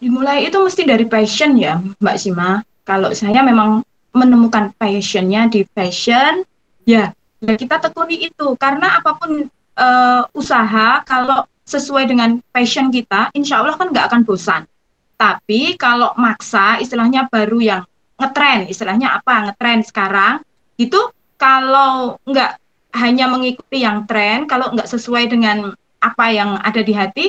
Dimulai 0.00 0.48
itu 0.48 0.56
mesti 0.56 0.82
dari 0.88 1.04
passion 1.04 1.60
ya, 1.60 1.76
Mbak 2.00 2.16
Sima. 2.16 2.64
Kalau 2.88 3.12
saya 3.12 3.44
memang 3.44 3.84
menemukan 4.16 4.72
passionnya 4.80 5.52
di 5.52 5.68
fashion, 5.68 6.48
ya, 6.88 7.12
ya 7.44 7.54
kita 7.60 7.76
tekuni 7.76 8.32
itu. 8.32 8.56
Karena 8.56 9.04
apa 9.04 9.20
pun 9.20 9.44
uh, 9.76 10.22
usaha, 10.32 11.04
kalau 11.04 11.44
sesuai 11.70 12.10
dengan 12.10 12.42
passion 12.50 12.90
kita, 12.90 13.30
insya 13.30 13.62
Allah 13.62 13.78
kan 13.78 13.94
nggak 13.94 14.10
akan 14.10 14.20
bosan. 14.26 14.66
Tapi 15.14 15.78
kalau 15.78 16.10
maksa, 16.18 16.82
istilahnya 16.82 17.30
baru 17.30 17.62
yang 17.62 17.82
ngetren, 18.18 18.66
istilahnya 18.66 19.22
apa 19.22 19.46
ngetren 19.46 19.86
sekarang, 19.86 20.42
itu 20.74 20.98
kalau 21.38 22.18
nggak 22.26 22.58
hanya 22.98 23.30
mengikuti 23.30 23.86
yang 23.86 24.04
tren, 24.10 24.50
kalau 24.50 24.74
nggak 24.74 24.90
sesuai 24.90 25.30
dengan 25.30 25.70
apa 26.02 26.26
yang 26.34 26.58
ada 26.58 26.82
di 26.82 26.90
hati, 26.90 27.26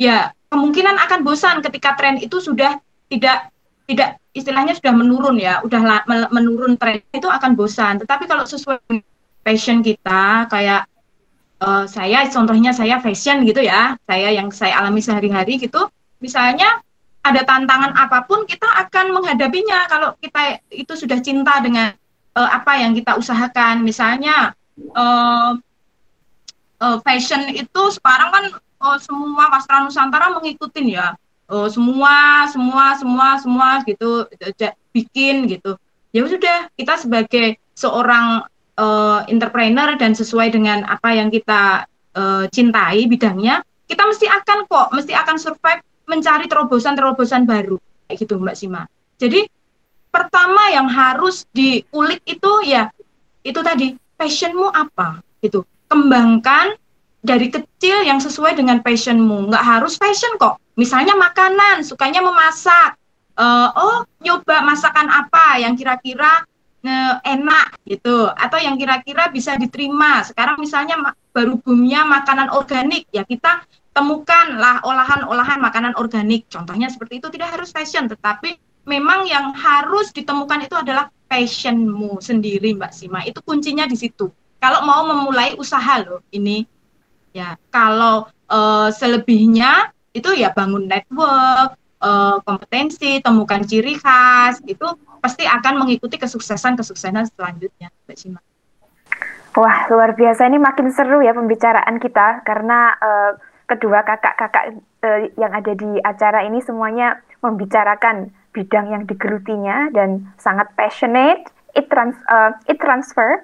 ya 0.00 0.34
kemungkinan 0.50 0.98
akan 1.06 1.22
bosan 1.22 1.62
ketika 1.62 1.94
tren 1.94 2.18
itu 2.18 2.42
sudah 2.42 2.80
tidak 3.06 3.52
tidak 3.84 4.18
istilahnya 4.34 4.74
sudah 4.74 4.96
menurun 4.96 5.36
ya, 5.38 5.60
udah 5.62 6.02
menurun 6.32 6.74
tren 6.80 7.04
itu 7.14 7.28
akan 7.30 7.54
bosan. 7.54 8.02
Tetapi 8.02 8.24
kalau 8.26 8.42
sesuai 8.48 8.80
passion 9.44 9.84
kita, 9.84 10.48
kayak 10.48 10.88
uh, 11.64 11.88
saya 11.88 12.28
contohnya 12.28 12.76
saya 12.76 13.00
fashion 13.00 13.48
gitu 13.48 13.64
ya, 13.64 13.96
saya 14.04 14.28
yang 14.36 14.52
saya 14.52 14.84
alami 14.84 15.00
sehari-hari 15.00 15.56
gitu, 15.56 15.88
misalnya 16.20 16.84
ada 17.24 17.40
tantangan 17.40 17.96
apa 17.96 18.28
pun 18.28 18.44
kita 18.44 18.68
akan 18.84 19.16
menghadapinya. 19.16 19.88
Kalau 19.88 20.12
kita 20.20 20.60
itu 20.68 20.92
sudah 20.92 21.18
cinta 21.24 21.56
dengan 21.64 21.96
uh, 22.36 22.50
apa 22.52 22.76
yang 22.76 22.92
kita 22.92 23.16
usahakan. 23.16 23.80
Misalnya 23.80 24.52
uh, 24.92 25.56
uh, 26.84 26.96
fashion 27.00 27.48
itu 27.56 27.82
sekarang 27.96 28.28
kan 28.28 28.44
uh, 28.84 28.98
semua 29.00 29.48
wastra 29.48 29.80
nusantara 29.80 30.36
mengikutin 30.36 31.00
ya. 31.00 31.16
Uh, 31.48 31.68
semua 31.72 32.44
semua 32.52 32.92
semua 33.00 33.28
semua 33.40 33.68
gitu. 33.88 34.28
Bikin 34.92 35.48
gitu. 35.48 35.80
Ya 36.12 36.28
sudah 36.28 36.68
kita 36.76 37.00
sebagai 37.00 37.56
seorang 37.72 38.44
uh, 38.78 39.26
entrepreneur 39.30 39.94
dan 39.98 40.14
sesuai 40.14 40.54
dengan 40.54 40.86
apa 40.86 41.14
yang 41.14 41.28
kita 41.30 41.86
uh, 42.14 42.44
cintai 42.50 43.06
bidangnya 43.10 43.62
kita 43.84 44.02
mesti 44.08 44.26
akan 44.26 44.58
kok 44.66 44.88
mesti 44.96 45.12
akan 45.12 45.36
survive 45.36 45.82
mencari 46.08 46.48
terobosan-terobosan 46.48 47.48
baru 47.48 47.80
kayak 48.08 48.16
gitu 48.20 48.36
Mbak 48.36 48.56
Sima. 48.56 48.82
Jadi 49.16 49.44
pertama 50.12 50.70
yang 50.70 50.86
harus 50.86 51.48
diulik 51.50 52.20
itu 52.28 52.52
ya 52.68 52.92
itu 53.44 53.60
tadi 53.60 53.96
passionmu 54.16 54.72
apa 54.72 55.20
gitu. 55.44 55.64
Kembangkan 55.88 56.76
dari 57.24 57.48
kecil 57.48 58.04
yang 58.04 58.20
sesuai 58.20 58.56
dengan 58.56 58.80
passionmu. 58.84 59.52
Nggak 59.52 59.64
harus 59.64 59.96
passion 59.96 60.36
kok. 60.36 60.60
Misalnya 60.76 61.16
makanan, 61.16 61.84
sukanya 61.84 62.20
memasak. 62.20 62.96
Uh, 63.34 63.66
oh 63.74 63.98
nyoba 64.22 64.62
masakan 64.62 65.10
apa 65.10 65.58
yang 65.58 65.74
kira-kira 65.74 66.46
enak 67.24 67.80
gitu 67.88 68.28
atau 68.28 68.58
yang 68.60 68.76
kira-kira 68.76 69.32
bisa 69.32 69.56
diterima. 69.56 70.20
Sekarang 70.20 70.60
misalnya 70.60 71.00
baru 71.32 71.56
boomnya 71.58 72.04
makanan 72.04 72.52
organik 72.52 73.08
ya 73.08 73.24
kita 73.24 73.64
temukanlah 73.94 74.82
olahan-olahan 74.82 75.62
makanan 75.62 75.94
organik. 75.96 76.50
Contohnya 76.50 76.90
seperti 76.90 77.22
itu 77.22 77.30
tidak 77.30 77.56
harus 77.56 77.70
fashion, 77.70 78.10
tetapi 78.10 78.58
memang 78.84 79.24
yang 79.24 79.54
harus 79.54 80.10
ditemukan 80.10 80.66
itu 80.66 80.74
adalah 80.76 81.08
passionmu 81.30 82.18
sendiri, 82.20 82.74
Mbak 82.74 82.92
Sima. 82.92 83.22
Itu 83.24 83.40
kuncinya 83.40 83.86
di 83.86 83.96
situ. 83.96 84.28
Kalau 84.58 84.82
mau 84.82 85.06
memulai 85.06 85.54
usaha 85.56 86.02
loh, 86.02 86.26
ini 86.34 86.66
ya. 87.30 87.54
Kalau 87.70 88.26
uh, 88.50 88.90
selebihnya 88.90 89.94
itu 90.10 90.30
ya 90.34 90.50
bangun 90.50 90.90
network, 90.90 91.78
uh, 92.04 92.36
kompetensi, 92.44 93.24
temukan 93.24 93.64
ciri 93.64 93.96
khas, 93.96 94.60
itu 94.68 94.84
pasti 95.24 95.48
akan 95.48 95.80
mengikuti 95.80 96.20
kesuksesan-kesuksesan 96.20 97.32
selanjutnya, 97.32 97.88
Mbak 98.04 98.16
Sima. 98.20 98.40
Wah, 99.54 99.86
luar 99.88 100.12
biasa 100.18 100.50
ini 100.50 100.58
makin 100.58 100.92
seru 100.92 101.22
ya 101.24 101.32
pembicaraan 101.32 101.96
kita 102.02 102.44
karena 102.44 102.92
uh, 102.98 103.32
kedua 103.70 104.02
kakak-kakak 104.02 104.76
uh, 105.06 105.20
yang 105.38 105.54
ada 105.54 105.72
di 105.72 106.02
acara 106.02 106.42
ini 106.44 106.58
semuanya 106.60 107.22
membicarakan 107.40 108.34
bidang 108.50 108.90
yang 108.90 109.02
digelutinya 109.06 109.94
dan 109.94 110.26
sangat 110.36 110.68
passionate. 110.74 111.48
It 111.74 111.90
trans 111.90 112.14
uh, 112.30 112.54
it 112.70 112.78
transfer 112.78 113.42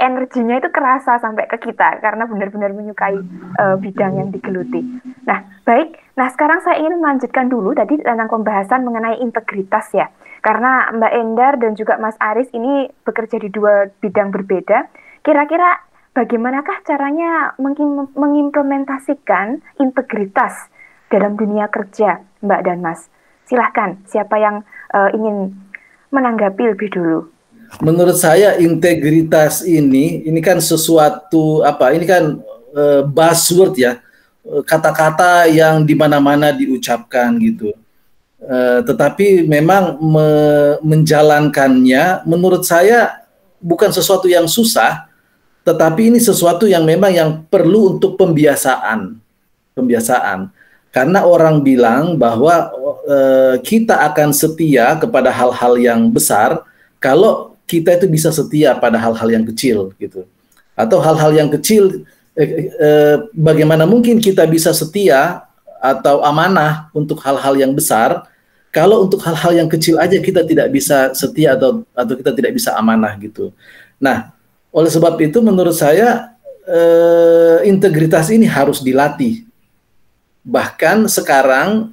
energinya 0.00 0.56
itu 0.56 0.72
kerasa 0.72 1.20
sampai 1.20 1.44
ke 1.44 1.60
kita 1.60 2.00
karena 2.00 2.24
benar-benar 2.24 2.72
menyukai 2.72 3.20
uh, 3.60 3.76
bidang 3.76 4.16
yang 4.16 4.28
digeluti. 4.32 4.80
Nah, 5.28 5.44
baik. 5.68 6.00
Nah, 6.16 6.32
sekarang 6.32 6.64
saya 6.64 6.80
ingin 6.80 6.98
melanjutkan 6.98 7.52
dulu 7.52 7.76
tadi 7.76 8.00
tentang 8.00 8.32
pembahasan 8.32 8.82
mengenai 8.82 9.20
integritas 9.20 9.92
ya. 9.92 10.08
Karena 10.40 10.88
Mbak 10.96 11.12
Endar 11.12 11.60
dan 11.60 11.76
juga 11.76 12.00
Mas 12.00 12.16
Aris 12.16 12.48
ini 12.56 12.88
bekerja 13.04 13.36
di 13.36 13.52
dua 13.52 13.92
bidang 14.00 14.32
berbeda. 14.32 14.88
Kira-kira 15.20 15.84
bagaimanakah 16.16 16.80
caranya 16.88 17.52
mengimplementasikan 18.16 19.60
integritas 19.76 20.72
dalam 21.12 21.36
dunia 21.36 21.68
kerja, 21.68 22.24
Mbak 22.40 22.60
dan 22.64 22.80
Mas? 22.80 23.12
Silahkan, 23.44 24.00
siapa 24.08 24.40
yang 24.40 24.64
uh, 24.96 25.12
ingin 25.12 25.52
menanggapi 26.08 26.72
lebih 26.72 26.88
dulu? 26.88 27.28
Menurut 27.78 28.18
saya 28.18 28.58
integritas 28.58 29.62
ini, 29.62 30.26
ini 30.26 30.42
kan 30.42 30.58
sesuatu 30.58 31.62
apa? 31.62 31.94
Ini 31.94 32.02
kan 32.02 32.42
uh, 32.74 33.06
buzzword 33.06 33.78
ya, 33.78 34.02
eh, 34.42 34.62
kata-kata 34.66 35.46
yang 35.46 35.86
di 35.86 35.94
mana-mana 35.94 36.50
diucapkan 36.50 37.38
gitu. 37.38 37.70
Uh, 38.42 38.82
tetapi 38.82 39.46
memang 39.46 40.02
me 40.02 40.28
menjalankannya, 40.82 42.26
menurut 42.26 42.66
saya 42.66 43.22
bukan 43.62 43.94
sesuatu 43.94 44.26
yang 44.26 44.50
susah, 44.50 45.06
tetapi 45.62 46.10
ini 46.10 46.18
sesuatu 46.18 46.64
yang 46.64 46.82
memang 46.82 47.12
yang 47.12 47.30
perlu 47.46 47.96
untuk 47.96 48.16
pembiasaan. 48.16 49.20
Pembiasaan. 49.76 50.50
Karena 50.90 51.22
orang 51.22 51.62
bilang 51.62 52.18
bahwa 52.18 52.74
e, 53.06 53.16
kita 53.62 54.10
akan 54.10 54.34
setia 54.34 54.98
kepada 54.98 55.30
hal-hal 55.30 55.78
yang 55.78 56.10
besar 56.10 56.66
kalau 56.98 57.49
kita 57.70 57.94
itu 57.94 58.10
bisa 58.10 58.34
setia 58.34 58.74
pada 58.74 58.98
hal-hal 58.98 59.28
yang 59.30 59.46
kecil 59.46 59.94
gitu. 60.02 60.26
Atau 60.74 60.98
hal-hal 60.98 61.30
yang 61.30 61.46
kecil 61.46 62.02
e, 62.34 62.42
e, 62.66 62.90
bagaimana 63.30 63.86
mungkin 63.86 64.18
kita 64.18 64.42
bisa 64.50 64.74
setia 64.74 65.46
atau 65.78 66.26
amanah 66.26 66.90
untuk 66.90 67.22
hal-hal 67.22 67.54
yang 67.54 67.70
besar 67.70 68.26
kalau 68.70 69.06
untuk 69.06 69.22
hal-hal 69.22 69.54
yang 69.54 69.68
kecil 69.70 69.98
aja 69.98 70.18
kita 70.18 70.46
tidak 70.46 70.70
bisa 70.70 71.10
setia 71.14 71.58
atau 71.58 71.86
atau 71.94 72.14
kita 72.14 72.30
tidak 72.34 72.52
bisa 72.54 72.74
amanah 72.78 73.14
gitu. 73.18 73.50
Nah, 73.98 74.30
oleh 74.70 74.90
sebab 74.90 75.18
itu 75.18 75.42
menurut 75.42 75.74
saya 75.74 76.38
eh, 76.70 77.66
integritas 77.66 78.30
ini 78.30 78.46
harus 78.46 78.78
dilatih. 78.78 79.42
Bahkan 80.46 81.10
sekarang 81.10 81.90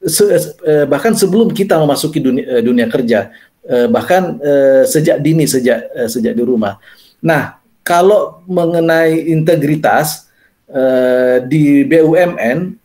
se, 0.00 0.24
eh, 0.64 0.84
bahkan 0.88 1.12
sebelum 1.12 1.52
kita 1.52 1.76
memasuki 1.76 2.16
dunia, 2.16 2.44
eh, 2.48 2.62
dunia 2.64 2.88
kerja, 2.88 3.28
uh, 3.68 3.88
bahkan 3.88 4.38
uh, 4.40 4.82
sejak 4.88 5.20
dini 5.20 5.44
sejak 5.48 5.88
uh, 5.92 6.08
sejak 6.08 6.36
di 6.36 6.42
rumah. 6.44 6.80
Nah, 7.24 7.60
kalau 7.84 8.40
mengenai 8.48 9.28
integritas 9.28 10.28
uh, 10.72 11.44
di 11.44 11.84
BUMN 11.84 12.76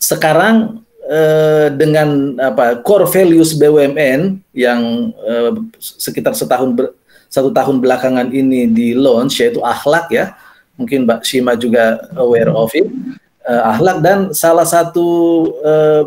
sekarang 0.00 0.82
uh, 1.06 1.68
dengan 1.72 2.40
apa 2.40 2.80
core 2.80 3.06
values 3.06 3.54
BUMN 3.54 4.40
yang 4.56 5.12
uh, 5.22 5.52
sekitar 5.78 6.34
setahun 6.34 6.72
ber, 6.74 6.96
satu 7.32 7.48
tahun 7.48 7.80
belakangan 7.80 8.28
ini 8.28 8.68
di 8.68 8.92
launch 8.92 9.40
yaitu 9.40 9.60
akhlak 9.64 10.12
ya 10.12 10.36
mungkin 10.76 11.08
Mbak 11.08 11.24
Shima 11.24 11.56
juga 11.56 12.00
aware 12.16 12.52
of 12.52 12.72
it 12.76 12.88
uh, 13.46 13.62
akhlak 13.72 14.04
dan 14.04 14.18
salah 14.36 14.66
satu 14.66 15.06
uh, 15.62 16.02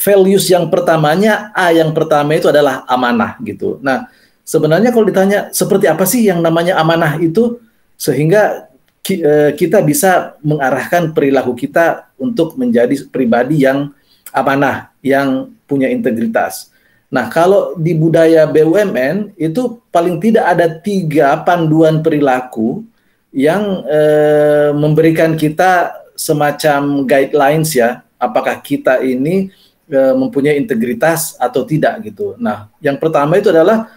values 0.00 0.48
yang 0.48 0.72
pertamanya 0.72 1.52
A 1.52 1.70
yang 1.74 1.92
pertama 1.92 2.32
itu 2.36 2.48
adalah 2.48 2.86
amanah 2.88 3.36
gitu 3.44 3.78
nah 3.84 4.08
sebenarnya 4.42 4.90
kalau 4.92 5.04
ditanya 5.04 5.52
seperti 5.52 5.86
apa 5.88 6.04
sih 6.08 6.24
yang 6.24 6.40
namanya 6.40 6.80
amanah 6.80 7.20
itu 7.20 7.60
sehingga 7.94 8.68
Eh, 9.04 9.52
kita 9.52 9.84
bisa 9.84 10.32
mengarahkan 10.40 11.12
perilaku 11.12 11.52
kita 11.52 12.08
untuk 12.16 12.56
menjadi 12.56 13.04
pribadi 13.12 13.60
yang 13.60 13.92
amanah, 14.32 14.96
yang 15.04 15.52
punya 15.68 15.92
integritas. 15.92 16.72
Nah, 17.12 17.28
kalau 17.28 17.76
di 17.76 17.92
budaya 17.92 18.48
BUMN 18.48 19.36
itu 19.36 19.76
paling 19.92 20.16
tidak 20.24 20.56
ada 20.56 20.72
tiga 20.80 21.36
panduan 21.44 22.00
perilaku 22.00 22.80
yang 23.28 23.84
eh, 23.84 24.72
memberikan 24.72 25.36
kita 25.36 26.00
semacam 26.16 27.04
guidelines 27.04 27.76
ya, 27.76 28.00
apakah 28.16 28.56
kita 28.64 29.04
ini 29.04 29.52
eh, 29.88 30.14
mempunyai 30.14 30.56
integritas 30.60 31.36
atau 31.36 31.64
tidak 31.66 32.00
gitu. 32.04 32.34
Nah, 32.40 32.68
yang 32.80 32.96
pertama 32.96 33.36
itu 33.40 33.50
adalah 33.52 33.88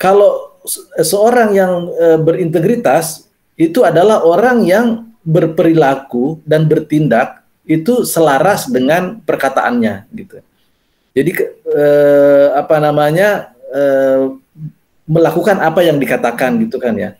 kalau 0.00 0.56
seorang 1.00 1.50
yang 1.56 1.72
eh, 1.96 2.18
berintegritas 2.20 3.28
itu 3.60 3.84
adalah 3.84 4.24
orang 4.24 4.64
yang 4.64 4.86
berperilaku 5.20 6.40
dan 6.48 6.64
bertindak 6.64 7.44
itu 7.68 8.08
selaras 8.08 8.66
dengan 8.66 9.20
perkataannya 9.20 10.08
gitu. 10.16 10.40
Jadi 11.12 11.30
eh, 11.70 12.48
apa 12.56 12.80
namanya 12.80 13.52
eh, 13.70 14.32
melakukan 15.10 15.58
apa 15.58 15.82
yang 15.82 15.98
dikatakan 15.98 16.56
gitu 16.64 16.78
kan 16.78 16.94
ya. 16.94 17.18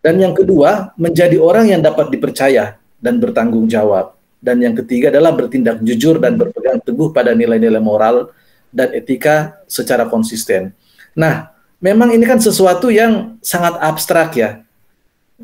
Dan 0.00 0.20
yang 0.20 0.32
kedua 0.36 0.92
menjadi 1.00 1.36
orang 1.40 1.68
yang 1.68 1.80
dapat 1.82 2.12
dipercaya 2.12 2.78
dan 3.02 3.20
bertanggung 3.20 3.66
jawab. 3.66 4.13
Dan 4.44 4.60
yang 4.60 4.76
ketiga 4.76 5.08
adalah 5.08 5.32
bertindak 5.32 5.80
jujur 5.80 6.20
dan 6.20 6.36
berpegang 6.36 6.76
teguh 6.84 7.16
pada 7.16 7.32
nilai-nilai 7.32 7.80
moral 7.80 8.28
dan 8.68 8.92
etika 8.92 9.56
secara 9.64 10.04
konsisten. 10.04 10.76
Nah, 11.16 11.48
memang 11.80 12.12
ini 12.12 12.28
kan 12.28 12.36
sesuatu 12.36 12.92
yang 12.92 13.40
sangat 13.40 13.80
abstrak 13.80 14.36
ya 14.36 14.60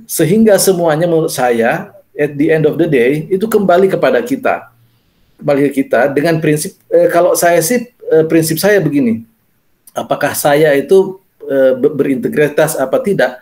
sehingga 0.04 0.54
semuanya 0.60 1.08
menurut 1.08 1.32
saya 1.32 1.90
at 2.14 2.36
the 2.36 2.52
end 2.52 2.68
of 2.68 2.76
the 2.76 2.86
day 2.86 3.26
itu 3.32 3.48
kembali 3.48 3.88
kepada 3.88 4.20
kita. 4.20 4.68
Kembali 5.40 5.72
ke 5.72 5.82
kita 5.82 6.12
dengan 6.12 6.36
prinsip 6.36 6.76
eh, 6.92 7.08
kalau 7.08 7.32
saya 7.32 7.58
sih 7.64 7.88
eh, 7.88 8.24
prinsip 8.28 8.60
saya 8.60 8.78
begini. 8.78 9.24
Apakah 9.96 10.36
saya 10.36 10.76
itu 10.76 11.18
eh, 11.48 11.72
berintegritas 11.74 12.76
apa 12.76 13.00
tidak? 13.00 13.40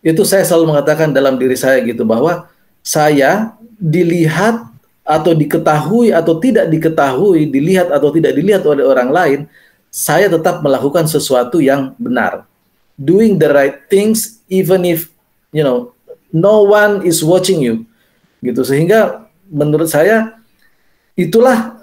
Itu 0.00 0.24
saya 0.24 0.44
selalu 0.44 0.72
mengatakan 0.72 1.12
dalam 1.12 1.36
diri 1.36 1.56
saya 1.56 1.80
gitu 1.84 2.04
bahwa 2.04 2.48
saya 2.84 3.56
dilihat 3.76 4.73
atau 5.04 5.36
diketahui 5.36 6.10
atau 6.16 6.40
tidak 6.40 6.72
diketahui, 6.72 7.52
dilihat 7.52 7.92
atau 7.92 8.08
tidak 8.08 8.32
dilihat 8.32 8.64
oleh 8.64 8.82
orang 8.82 9.10
lain, 9.12 9.40
saya 9.92 10.26
tetap 10.32 10.64
melakukan 10.64 11.04
sesuatu 11.04 11.60
yang 11.60 11.92
benar. 12.00 12.48
Doing 12.96 13.36
the 13.36 13.52
right 13.52 13.76
things 13.92 14.40
even 14.48 14.88
if 14.88 15.12
you 15.52 15.62
know 15.62 15.92
no 16.32 16.66
one 16.66 17.04
is 17.06 17.22
watching 17.22 17.62
you 17.62 17.86
gitu 18.42 18.62
sehingga 18.66 19.30
menurut 19.50 19.90
saya 19.90 20.38
itulah 21.18 21.78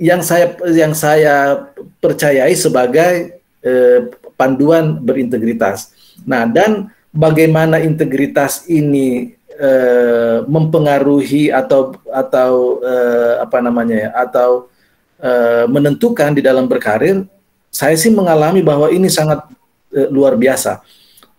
yang 0.00 0.24
saya 0.24 0.56
yang 0.72 0.96
saya 0.96 1.66
percayai 2.00 2.56
sebagai 2.56 3.42
eh, 3.60 4.00
panduan 4.34 4.96
berintegritas. 4.96 5.92
Nah, 6.24 6.48
dan 6.48 6.88
bagaimana 7.12 7.78
integritas 7.84 8.64
ini 8.64 9.36
eh, 9.60 10.38
mempengaruhi 10.48 11.52
atau 11.52 11.92
atau 12.08 12.80
eh, 12.80 13.34
apa 13.44 13.58
namanya 13.60 13.96
ya 14.08 14.10
atau 14.16 14.72
eh, 15.20 15.68
menentukan 15.68 16.32
di 16.32 16.40
dalam 16.40 16.64
berkarir, 16.64 17.28
saya 17.68 17.92
sih 18.00 18.08
mengalami 18.08 18.64
bahwa 18.64 18.88
ini 18.88 19.12
sangat 19.12 19.44
eh, 19.92 20.08
luar 20.08 20.40
biasa. 20.40 20.80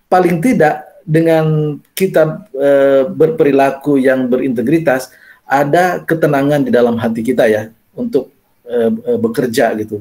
Paling 0.05 0.37
tidak 0.43 0.91
dengan 1.05 1.77
kita 1.97 2.47
e, 2.53 2.69
berperilaku 3.09 3.97
yang 3.97 4.29
berintegritas, 4.29 5.09
ada 5.43 5.99
ketenangan 6.01 6.63
di 6.63 6.71
dalam 6.71 6.95
hati 6.95 7.25
kita 7.25 7.49
ya 7.49 7.67
untuk 7.97 8.31
e, 8.65 8.93
bekerja 9.17 9.73
gitu. 9.81 9.99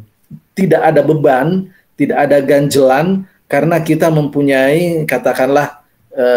Tidak 0.54 0.80
ada 0.80 1.00
beban, 1.02 1.66
tidak 1.96 2.18
ada 2.28 2.38
ganjelan 2.44 3.26
karena 3.50 3.82
kita 3.82 4.12
mempunyai 4.12 5.02
katakanlah 5.08 5.79
e, 6.20 6.28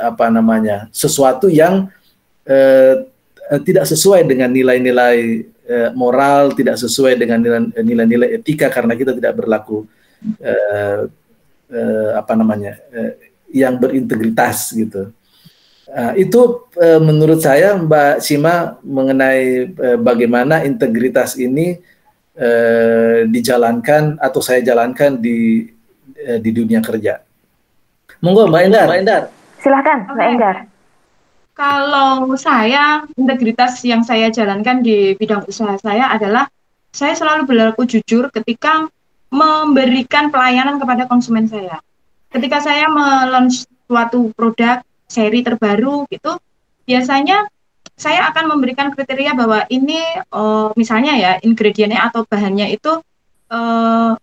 apa 0.00 0.32
namanya 0.32 0.88
sesuatu 0.88 1.52
yang 1.52 1.92
e, 2.48 2.58
tidak 3.68 3.84
sesuai 3.84 4.24
dengan 4.24 4.48
nilai-nilai 4.48 5.18
e, 5.68 5.76
moral, 5.92 6.56
tidak 6.56 6.80
sesuai 6.80 7.20
dengan 7.20 7.44
nilai-nilai 7.76 8.40
etika 8.40 8.72
karena 8.72 8.96
kita 8.96 9.12
tidak 9.12 9.36
berlaku 9.44 9.84
e, 10.40 10.52
e, 11.68 11.80
apa 12.16 12.32
namanya 12.32 12.80
yang 13.52 13.76
berintegritas 13.78 14.72
gitu. 14.72 15.12
Uh, 15.84 16.10
itu 16.18 16.66
uh, 16.80 16.98
menurut 16.98 17.38
saya 17.38 17.78
Mbak 17.78 18.18
Sima 18.18 18.80
mengenai 18.82 19.70
uh, 19.78 19.98
bagaimana 20.00 20.66
integritas 20.66 21.38
ini 21.38 21.78
uh, 22.34 23.28
dijalankan 23.30 24.18
atau 24.18 24.40
saya 24.42 24.58
jalankan 24.58 25.20
di 25.20 25.68
uh, 26.24 26.40
di 26.42 26.50
dunia 26.50 26.82
kerja. 26.82 27.22
Monggo 28.24 28.48
Mbak 28.48 28.62
Endar. 28.64 28.86
Mbak 28.88 29.00
Endar. 29.04 29.22
Silahkan 29.60 29.98
Mbak 30.08 30.28
Endar. 30.32 30.56
Kalau 31.54 32.32
saya 32.34 33.04
integritas 33.14 33.78
yang 33.84 34.02
saya 34.02 34.32
jalankan 34.32 34.82
di 34.82 35.14
bidang 35.14 35.44
usaha 35.46 35.76
saya 35.78 36.10
adalah 36.10 36.48
saya 36.90 37.12
selalu 37.14 37.46
berlaku 37.46 37.86
jujur 37.86 38.32
ketika 38.32 38.88
memberikan 39.28 40.32
pelayanan 40.32 40.80
kepada 40.80 41.06
konsumen 41.06 41.46
saya 41.46 41.78
ketika 42.34 42.58
saya 42.58 42.90
melaunch 42.90 43.70
suatu 43.86 44.34
produk 44.34 44.82
seri 45.06 45.46
terbaru 45.46 46.10
gitu, 46.10 46.34
biasanya 46.82 47.46
saya 47.94 48.26
akan 48.34 48.58
memberikan 48.58 48.90
kriteria 48.90 49.38
bahwa 49.38 49.62
ini 49.70 50.02
uh, 50.34 50.74
misalnya 50.74 51.14
ya 51.14 51.32
ingredientnya 51.46 52.10
atau 52.10 52.26
bahannya 52.26 52.74
itu 52.74 52.98
uh, 53.54 54.18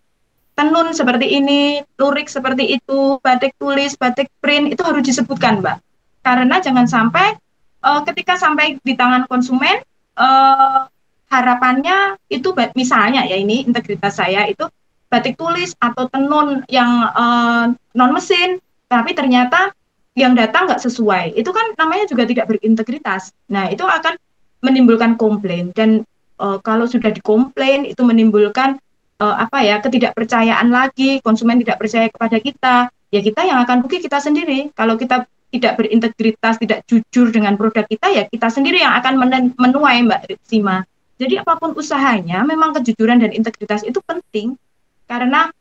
tenun 0.55 0.91
seperti 0.91 1.27
ini, 1.39 1.81
lurik 1.97 2.27
seperti 2.27 2.77
itu, 2.77 3.17
batik 3.23 3.55
tulis, 3.57 3.95
batik 3.95 4.27
print 4.43 4.75
itu 4.75 4.81
harus 4.83 5.03
disebutkan, 5.03 5.63
Mbak. 5.63 5.77
Karena 6.21 6.61
jangan 6.61 6.85
sampai 6.85 7.33
uh, 7.81 8.01
ketika 8.05 8.37
sampai 8.37 8.77
di 8.85 8.93
tangan 8.93 9.25
konsumen 9.25 9.81
uh, 10.17 10.85
harapannya 11.31 12.19
itu 12.27 12.51
misalnya 12.75 13.23
ya 13.25 13.39
ini 13.39 13.63
integritas 13.63 14.19
saya 14.19 14.45
itu 14.45 14.67
batik 15.11 15.35
tulis 15.35 15.75
atau 15.79 16.07
tenun 16.07 16.63
yang 16.71 17.09
uh, 17.11 17.71
non 17.95 18.11
mesin, 18.15 18.63
tapi 18.87 19.11
ternyata 19.11 19.75
yang 20.15 20.35
datang 20.35 20.67
nggak 20.67 20.83
sesuai. 20.83 21.35
Itu 21.35 21.51
kan 21.51 21.75
namanya 21.75 22.07
juga 22.07 22.23
tidak 22.27 22.47
berintegritas. 22.51 23.35
Nah, 23.51 23.67
itu 23.71 23.83
akan 23.83 24.15
menimbulkan 24.61 25.17
komplain 25.19 25.75
dan 25.75 26.07
uh, 26.39 26.61
kalau 26.63 26.85
sudah 26.85 27.09
dikomplain 27.11 27.83
itu 27.83 27.99
menimbulkan 28.05 28.77
uh, 29.21 29.35
apa 29.37 29.61
ya 29.61 29.77
ketidakpercayaan 29.77 30.73
lagi, 30.73 31.21
konsumen 31.21 31.61
tidak 31.61 31.77
percaya 31.77 32.09
kepada 32.09 32.37
kita. 32.41 32.75
Ya 33.13 33.21
kita 33.21 33.45
yang 33.45 33.61
akan 33.61 33.85
rugi 33.85 34.01
kita 34.01 34.17
sendiri. 34.17 34.73
Kalau 34.73 34.97
kita 34.97 35.29
tidak 35.51 35.77
berintegritas, 35.77 36.55
tidak 36.57 36.87
jujur 36.87 37.29
dengan 37.29 37.59
produk 37.59 37.83
kita, 37.85 38.07
ya 38.07 38.23
kita 38.25 38.47
sendiri 38.47 38.81
yang 38.81 38.95
akan 38.97 39.19
menuai 39.59 39.99
Mbak 40.07 40.21
Sima. 40.47 40.87
Jadi 41.19 41.37
apa 41.37 41.59
pun 41.59 41.77
usahanya, 41.77 42.41
memang 42.41 42.73
kejujuran 42.73 43.21
dan 43.21 43.29
integritas 43.35 43.85
itu 43.85 44.01
penting 44.01 44.57
karena 45.05 45.51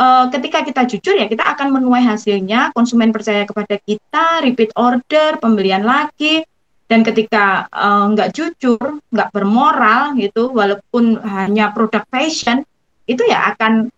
uh, 0.00 0.26
ketika 0.32 0.64
kita 0.64 0.82
jujur 0.88 1.14
ya 1.14 1.28
kita 1.28 1.44
akan 1.44 1.76
menuai 1.76 2.02
hasilnya, 2.02 2.72
konsumen 2.72 3.12
percaya 3.12 3.44
kepada 3.44 3.76
kita, 3.78 4.40
repeat 4.42 4.72
order, 4.74 5.36
pembelian 5.38 5.84
lagi, 5.84 6.42
dan 6.88 7.04
ketika 7.04 7.68
uh, 7.68 8.10
nggak 8.10 8.32
jujur, 8.32 8.98
nggak 9.12 9.28
bermoral 9.30 10.16
gitu, 10.16 10.50
walaupun 10.50 11.20
hanya 11.20 11.70
produk 11.70 12.02
fashion, 12.08 12.64
itu 13.06 13.22
ya 13.26 13.54
akan 13.54 13.90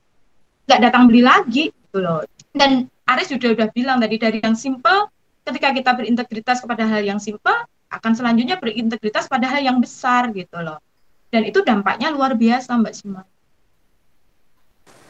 nggak 0.64 0.81
datang 0.81 1.09
beli 1.09 1.23
lagi 1.25 1.71
gitu 1.71 1.99
loh. 2.01 2.25
Dan 2.55 2.88
Aris 3.05 3.29
sudah 3.29 3.53
udah 3.53 3.69
bilang 3.75 4.01
tadi 4.01 4.17
dari 4.17 4.38
yang 4.40 4.57
simple, 4.57 5.12
ketika 5.45 5.77
kita 5.77 5.90
berintegritas 5.93 6.64
kepada 6.64 6.88
hal 6.88 7.05
yang 7.05 7.21
simple, 7.21 7.53
akan 7.93 8.12
selanjutnya 8.17 8.57
berintegritas 8.57 9.29
pada 9.29 9.47
hal 9.47 9.61
yang 9.61 9.79
besar 9.79 10.33
gitu 10.33 10.57
loh. 10.59 10.81
Dan 11.29 11.45
itu 11.45 11.61
dampaknya 11.67 12.14
luar 12.14 12.38
biasa 12.38 12.79
Mbak 12.79 12.95
Sima. 12.95 13.23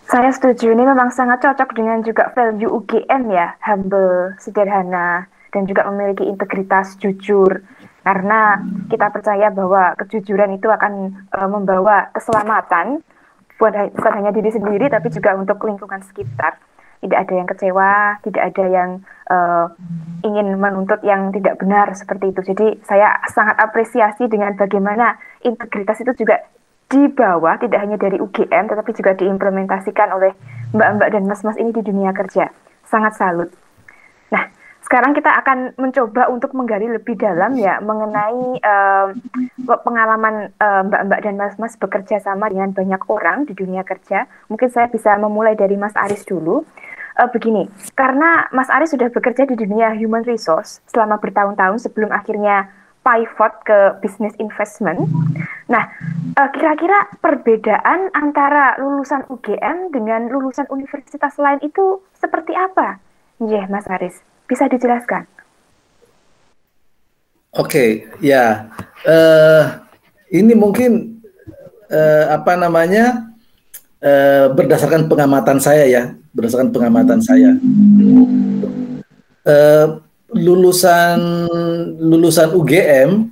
Saya 0.05 0.29
setuju, 0.37 0.77
ini 0.77 0.85
memang 0.85 1.09
sangat 1.09 1.41
cocok 1.41 1.73
dengan 1.73 2.05
juga 2.05 2.29
value 2.37 2.69
UGM 2.69 3.33
ya, 3.33 3.57
humble, 3.65 4.37
sederhana, 4.37 5.25
dan 5.49 5.65
juga 5.65 5.89
memiliki 5.89 6.29
integritas 6.29 7.01
jujur. 7.01 7.65
Karena 8.05 8.61
kita 8.93 9.09
percaya 9.09 9.49
bahwa 9.49 9.97
kejujuran 9.97 10.61
itu 10.61 10.69
akan 10.69 11.25
uh, 11.33 11.49
membawa 11.49 12.13
keselamatan, 12.13 13.01
bukan 13.61 14.13
hanya 14.13 14.31
diri 14.35 14.51
sendiri, 14.51 14.91
tapi 14.91 15.11
juga 15.11 15.39
untuk 15.39 15.63
lingkungan 15.65 16.03
sekitar. 16.03 16.59
Tidak 17.05 17.19
ada 17.21 17.35
yang 17.37 17.49
kecewa, 17.49 18.17
tidak 18.25 18.43
ada 18.49 18.65
yang 18.65 18.91
uh, 19.29 19.69
ingin 20.25 20.57
menuntut 20.57 21.05
yang 21.05 21.29
tidak 21.37 21.61
benar 21.61 21.93
seperti 21.93 22.33
itu. 22.33 22.41
Jadi 22.41 22.81
saya 22.89 23.21
sangat 23.29 23.61
apresiasi 23.61 24.25
dengan 24.25 24.57
bagaimana 24.57 25.21
integritas 25.45 26.01
itu 26.01 26.17
juga 26.25 26.41
dibawa 26.89 27.61
tidak 27.61 27.81
hanya 27.81 27.97
dari 28.01 28.21
UGM 28.21 28.71
tetapi 28.71 28.91
juga 28.97 29.13
diimplementasikan 29.17 30.15
oleh 30.17 30.33
mbak-mbak 30.73 31.09
dan 31.13 31.29
mas-mas 31.29 31.61
ini 31.61 31.77
di 31.77 31.83
dunia 31.85 32.13
kerja. 32.17 32.49
Sangat 32.89 33.17
salut. 33.21 33.64
Sekarang 34.85 35.17
kita 35.17 35.33
akan 35.41 35.73
mencoba 35.81 36.29
untuk 36.29 36.53
menggali 36.53 36.93
lebih 36.93 37.17
dalam 37.17 37.57
ya 37.57 37.81
mengenai 37.81 38.61
uh, 38.61 39.17
pengalaman 39.81 40.53
mbak-mbak 40.61 41.19
uh, 41.19 41.25
dan 41.25 41.35
mas-mas 41.41 41.73
bekerja 41.81 42.21
sama 42.21 42.53
dengan 42.53 42.77
banyak 42.77 43.01
orang 43.09 43.49
di 43.49 43.57
dunia 43.57 43.81
kerja. 43.81 44.29
Mungkin 44.53 44.69
saya 44.69 44.93
bisa 44.93 45.17
memulai 45.17 45.57
dari 45.57 45.81
Mas 45.81 45.97
Aris 45.97 46.29
dulu. 46.29 46.69
Uh, 47.15 47.31
begini, 47.31 47.71
karena 47.95 48.51
Mas 48.51 48.67
Aris 48.67 48.91
sudah 48.91 49.07
bekerja 49.07 49.47
di 49.47 49.55
dunia 49.55 49.95
human 49.95 50.27
resource 50.27 50.83
selama 50.91 51.23
bertahun-tahun 51.23 51.87
sebelum 51.87 52.11
akhirnya 52.11 52.67
pivot 53.07 53.55
ke 53.63 53.79
business 54.03 54.35
investment. 54.43 55.07
Nah, 55.71 55.95
uh, 56.35 56.49
kira-kira 56.51 57.15
perbedaan 57.23 58.11
antara 58.17 58.75
lulusan 58.83 59.31
UGM 59.31 59.95
dengan 59.95 60.27
lulusan 60.27 60.67
universitas 60.73 61.39
lain 61.39 61.63
itu 61.63 62.03
seperti 62.19 62.57
apa? 62.59 62.99
Ya, 63.39 63.69
Mas 63.71 63.87
Haris, 63.87 64.19
bisa 64.49 64.69
dijelaskan? 64.69 65.25
Oke, 67.55 67.71
okay, 67.71 67.91
ya. 68.19 68.67
Uh, 69.07 69.79
ini 70.35 70.59
mungkin 70.59 71.23
uh, 71.87 72.35
apa 72.35 72.59
namanya 72.59 73.31
uh, 74.03 74.51
berdasarkan 74.51 75.07
pengamatan 75.07 75.63
saya 75.63 75.87
ya, 75.87 76.03
berdasarkan 76.35 76.75
pengamatan 76.75 77.23
saya. 77.23 77.55
Uh, 79.45 80.03
lulusan 80.35 81.47
lulusan 82.03 82.51
UGM 82.59 83.31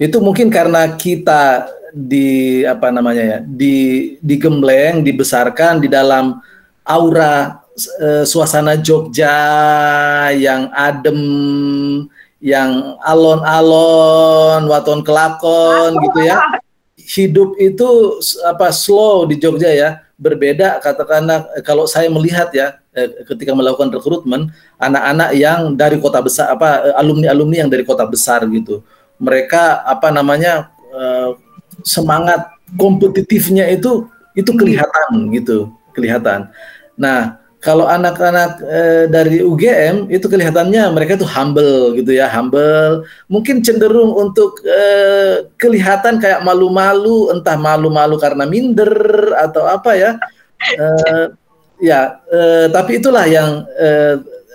itu 0.00 0.16
mungkin 0.18 0.50
karena 0.50 0.98
kita 0.98 1.70
di 1.94 2.62
apa 2.66 2.90
namanya 2.90 3.22
ya 3.22 3.38
di 3.46 4.16
digembleng 4.18 5.06
dibesarkan 5.06 5.82
di 5.82 5.86
dalam 5.86 6.38
aura 6.82 7.59
e, 7.86 8.08
suasana 8.28 8.76
Jogja 8.76 9.32
yang 10.34 10.68
adem 10.74 11.20
yang 12.40 12.96
alon-alon 13.04 14.64
waton 14.64 15.04
kelakon 15.04 16.00
gitu 16.08 16.18
ya. 16.24 16.40
Hidup 16.96 17.56
itu 17.60 18.18
apa 18.48 18.72
slow 18.72 19.28
di 19.28 19.36
Jogja 19.36 19.70
ya. 19.70 19.90
Berbeda 20.20 20.80
katakanlah 20.84 21.48
kalau 21.64 21.88
saya 21.88 22.08
melihat 22.12 22.52
ya 22.52 22.76
eh, 22.92 23.24
ketika 23.24 23.56
melakukan 23.56 23.88
rekrutmen 23.88 24.52
anak-anak 24.76 25.32
yang 25.32 25.72
dari 25.72 25.96
kota 25.96 26.20
besar 26.20 26.52
apa 26.52 26.92
alumni-alumni 26.96 27.64
yang 27.64 27.70
dari 27.72 27.84
kota 27.84 28.04
besar 28.04 28.44
gitu. 28.48 28.84
Mereka 29.20 29.84
apa 29.84 30.08
namanya 30.12 30.72
eh, 30.92 31.30
semangat 31.84 32.52
kompetitifnya 32.76 33.68
itu 33.72 34.08
itu 34.36 34.50
kelihatan 34.56 35.32
gitu 35.32 35.72
kelihatan. 35.96 36.52
Nah 36.96 37.39
kalau 37.60 37.84
anak-anak 37.84 38.64
e, 38.64 38.80
dari 39.12 39.44
UGM 39.44 40.08
itu 40.08 40.24
kelihatannya 40.32 40.80
mereka 40.96 41.20
itu 41.20 41.28
humble 41.28 41.92
gitu 41.92 42.16
ya, 42.16 42.24
humble. 42.24 43.04
Mungkin 43.28 43.60
cenderung 43.60 44.16
untuk 44.16 44.64
e, 44.64 44.84
kelihatan 45.60 46.16
kayak 46.16 46.40
malu-malu, 46.40 47.28
entah 47.36 47.60
malu-malu 47.60 48.16
karena 48.16 48.48
minder 48.48 48.92
atau 49.36 49.68
apa 49.68 49.92
ya. 49.92 50.10
E, 50.72 50.84
ya, 51.84 52.16
e, 52.32 52.72
tapi 52.72 52.96
itulah 52.96 53.28
yang 53.28 53.68
e, 53.76 53.88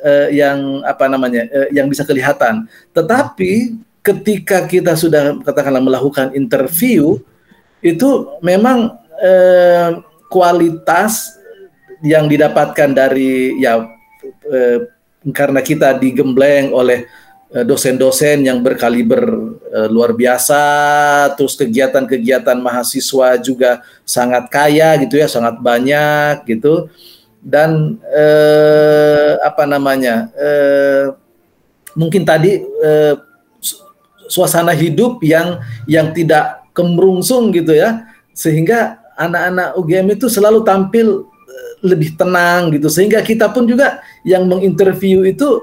e, 0.02 0.12
yang 0.42 0.82
apa 0.82 1.06
namanya? 1.06 1.46
E, 1.46 1.78
yang 1.78 1.86
bisa 1.86 2.02
kelihatan. 2.10 2.66
Tetapi 2.90 3.86
ketika 4.02 4.66
kita 4.66 4.98
sudah 4.98 5.38
katakanlah 5.46 5.82
melakukan 5.82 6.34
interview 6.34 7.22
itu 7.86 8.34
memang 8.42 8.98
e, 9.22 9.34
kualitas 10.26 11.38
yang 12.04 12.28
didapatkan 12.28 12.92
dari 12.92 13.60
ya 13.62 13.86
eh, 14.52 14.80
karena 15.32 15.62
kita 15.62 15.96
digembleng 15.98 16.74
oleh 16.76 17.08
eh, 17.54 17.66
dosen-dosen 17.66 18.46
yang 18.46 18.60
berkaliber 18.62 19.24
eh, 19.74 19.88
luar 19.90 20.12
biasa, 20.14 20.64
terus 21.38 21.56
kegiatan-kegiatan 21.56 22.58
mahasiswa 22.60 23.38
juga 23.40 23.86
sangat 24.04 24.50
kaya 24.52 24.98
gitu 25.02 25.18
ya, 25.18 25.28
sangat 25.30 25.58
banyak 25.62 26.46
gitu, 26.46 26.90
dan 27.46 28.02
eh, 28.10 29.38
apa 29.42 29.64
namanya, 29.70 30.30
eh, 30.38 31.14
mungkin 31.94 32.26
tadi 32.26 32.62
eh, 32.62 33.14
suasana 34.26 34.74
hidup 34.74 35.22
yang 35.22 35.62
yang 35.86 36.10
tidak 36.10 36.66
kemerungsung 36.74 37.54
gitu 37.54 37.72
ya, 37.78 38.10
sehingga 38.34 39.00
anak-anak 39.16 39.80
UGM 39.80 40.08
itu 40.20 40.28
selalu 40.28 40.66
tampil 40.66 41.24
lebih 41.86 42.18
tenang 42.18 42.74
gitu. 42.74 42.90
Sehingga 42.90 43.22
kita 43.22 43.54
pun 43.54 43.70
juga 43.70 44.02
yang 44.26 44.50
menginterview 44.50 45.24
itu 45.24 45.62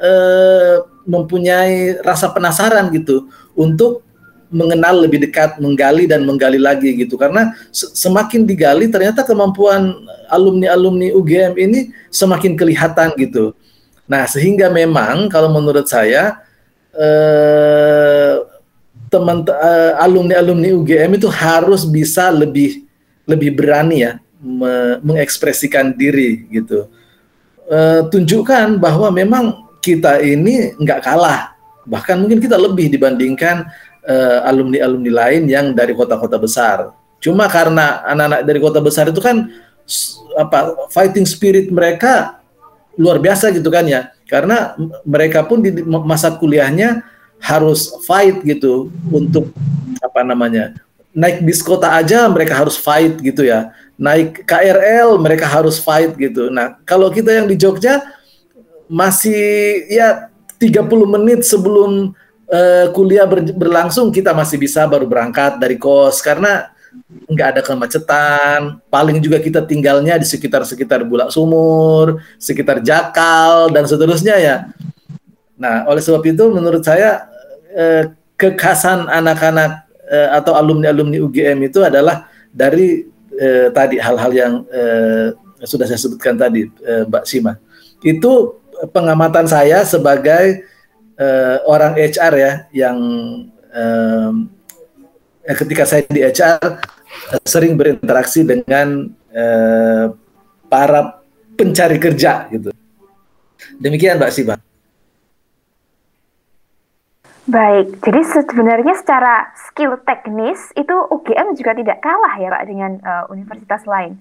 eh, 0.00 0.80
mempunyai 1.08 2.00
rasa 2.04 2.32
penasaran 2.32 2.88
gitu 2.92 3.28
untuk 3.56 4.04
mengenal 4.48 5.04
lebih 5.04 5.28
dekat, 5.28 5.60
menggali 5.60 6.08
dan 6.08 6.24
menggali 6.24 6.56
lagi 6.56 6.96
gitu. 6.96 7.20
Karena 7.20 7.52
semakin 7.72 8.48
digali 8.48 8.88
ternyata 8.88 9.24
kemampuan 9.24 9.92
alumni-alumni 10.32 11.12
UGM 11.12 11.54
ini 11.60 11.92
semakin 12.08 12.56
kelihatan 12.56 13.12
gitu. 13.20 13.52
Nah, 14.08 14.24
sehingga 14.24 14.72
memang 14.72 15.28
kalau 15.28 15.52
menurut 15.52 15.84
saya 15.84 16.40
eh, 16.96 18.40
teman 19.12 19.44
eh, 19.44 19.92
alumni-alumni 20.00 20.72
UGM 20.80 21.20
itu 21.20 21.28
harus 21.28 21.84
bisa 21.84 22.32
lebih 22.32 22.88
lebih 23.28 23.52
berani 23.52 24.08
ya 24.08 24.12
me 24.38 25.02
mengekspresikan 25.02 25.94
diri 25.94 26.46
gitu. 26.50 26.86
E, 27.68 27.78
tunjukkan 28.08 28.78
bahwa 28.78 29.10
memang 29.10 29.68
kita 29.82 30.22
ini 30.22 30.74
nggak 30.78 31.00
kalah, 31.04 31.54
bahkan 31.86 32.18
mungkin 32.20 32.42
kita 32.42 32.58
lebih 32.58 32.92
dibandingkan 32.92 33.64
eh, 34.04 34.40
alumni-alumni 34.44 35.12
lain 35.12 35.42
yang 35.48 35.72
dari 35.72 35.96
kota-kota 35.96 36.36
besar. 36.36 36.92
Cuma 37.18 37.48
karena 37.50 38.04
anak-anak 38.06 38.40
dari 38.46 38.58
kota 38.62 38.80
besar 38.82 39.10
itu 39.10 39.18
kan 39.18 39.50
apa 40.38 40.88
fighting 40.92 41.26
spirit 41.26 41.72
mereka 41.72 42.38
luar 42.98 43.18
biasa 43.18 43.50
gitu 43.54 43.68
kan 43.70 43.86
ya. 43.86 44.10
Karena 44.28 44.76
mereka 45.08 45.40
pun 45.46 45.64
di 45.64 45.72
masa 45.84 46.28
kuliahnya 46.36 47.00
harus 47.40 47.96
fight 48.04 48.44
gitu 48.44 48.92
untuk 49.08 49.54
apa 50.02 50.20
namanya 50.26 50.74
naik 51.18 51.42
bis 51.42 51.58
kota 51.66 51.90
aja 51.90 52.30
mereka 52.30 52.54
harus 52.54 52.78
fight 52.78 53.18
gitu 53.18 53.42
ya 53.42 53.74
naik 53.98 54.46
KRL 54.46 55.18
mereka 55.18 55.44
harus 55.50 55.82
fight 55.82 56.14
gitu. 56.14 56.48
Nah, 56.48 56.78
kalau 56.86 57.10
kita 57.10 57.34
yang 57.34 57.50
di 57.50 57.58
Jogja 57.58 57.98
masih 58.86 59.84
ya 59.90 60.30
30 60.56 60.86
menit 61.18 61.42
sebelum 61.44 62.14
uh, 62.46 62.86
kuliah 62.94 63.26
ber, 63.26 63.42
berlangsung 63.52 64.14
kita 64.14 64.30
masih 64.32 64.56
bisa 64.56 64.86
baru 64.86 65.04
berangkat 65.04 65.58
dari 65.58 65.76
kos 65.76 66.22
karena 66.22 66.70
nggak 67.26 67.48
ada 67.58 67.60
kemacetan. 67.66 68.78
Paling 68.86 69.18
juga 69.18 69.42
kita 69.42 69.66
tinggalnya 69.66 70.14
di 70.16 70.24
sekitar-sekitar 70.24 71.02
Bulak 71.02 71.34
Sumur, 71.34 72.22
sekitar 72.38 72.78
Jakal 72.80 73.74
dan 73.74 73.84
seterusnya 73.84 74.38
ya. 74.38 74.56
Nah, 75.58 75.90
oleh 75.90 75.98
sebab 75.98 76.22
itu 76.22 76.46
menurut 76.54 76.86
saya 76.86 77.26
eh, 77.74 78.14
kekhasan 78.38 79.10
anak-anak 79.10 79.87
eh, 80.08 80.28
atau 80.32 80.56
alumni-alumni 80.56 81.20
UGM 81.20 81.68
itu 81.68 81.84
adalah 81.84 82.26
dari 82.50 83.04
eh, 83.36 83.68
tadi 83.70 84.00
hal-hal 84.00 84.32
yang 84.32 84.52
eh, 84.72 85.28
sudah 85.62 85.86
saya 85.86 86.00
sebutkan 86.00 86.34
tadi 86.34 86.66
eh, 86.82 87.04
Mbak 87.06 87.24
Sima. 87.28 87.54
Itu 88.02 88.62
pengamatan 88.90 89.46
saya 89.46 89.84
sebagai 89.84 90.64
eh, 91.18 91.56
orang 91.68 91.94
HR 91.94 92.34
ya 92.34 92.52
yang 92.72 92.98
eh, 93.72 94.32
ketika 95.54 95.84
saya 95.84 96.02
di 96.08 96.24
HR 96.24 96.80
eh, 97.36 97.42
sering 97.44 97.76
berinteraksi 97.76 98.42
dengan 98.42 99.12
eh, 99.32 100.06
para 100.68 101.20
pencari 101.58 101.98
kerja 102.00 102.48
gitu. 102.52 102.70
Demikian 103.82 104.18
Mbak 104.18 104.32
Sima 104.32 104.56
Baik, 107.48 108.04
jadi 108.04 108.20
sebenarnya 108.28 108.92
secara 109.00 109.48
skill 109.56 109.96
teknis 110.04 110.68
itu 110.76 110.92
UGM 110.92 111.56
juga 111.56 111.72
tidak 111.72 112.04
kalah 112.04 112.36
ya 112.36 112.52
Pak 112.52 112.64
dengan 112.68 112.92
uh, 113.00 113.24
universitas 113.32 113.88
lain. 113.88 114.20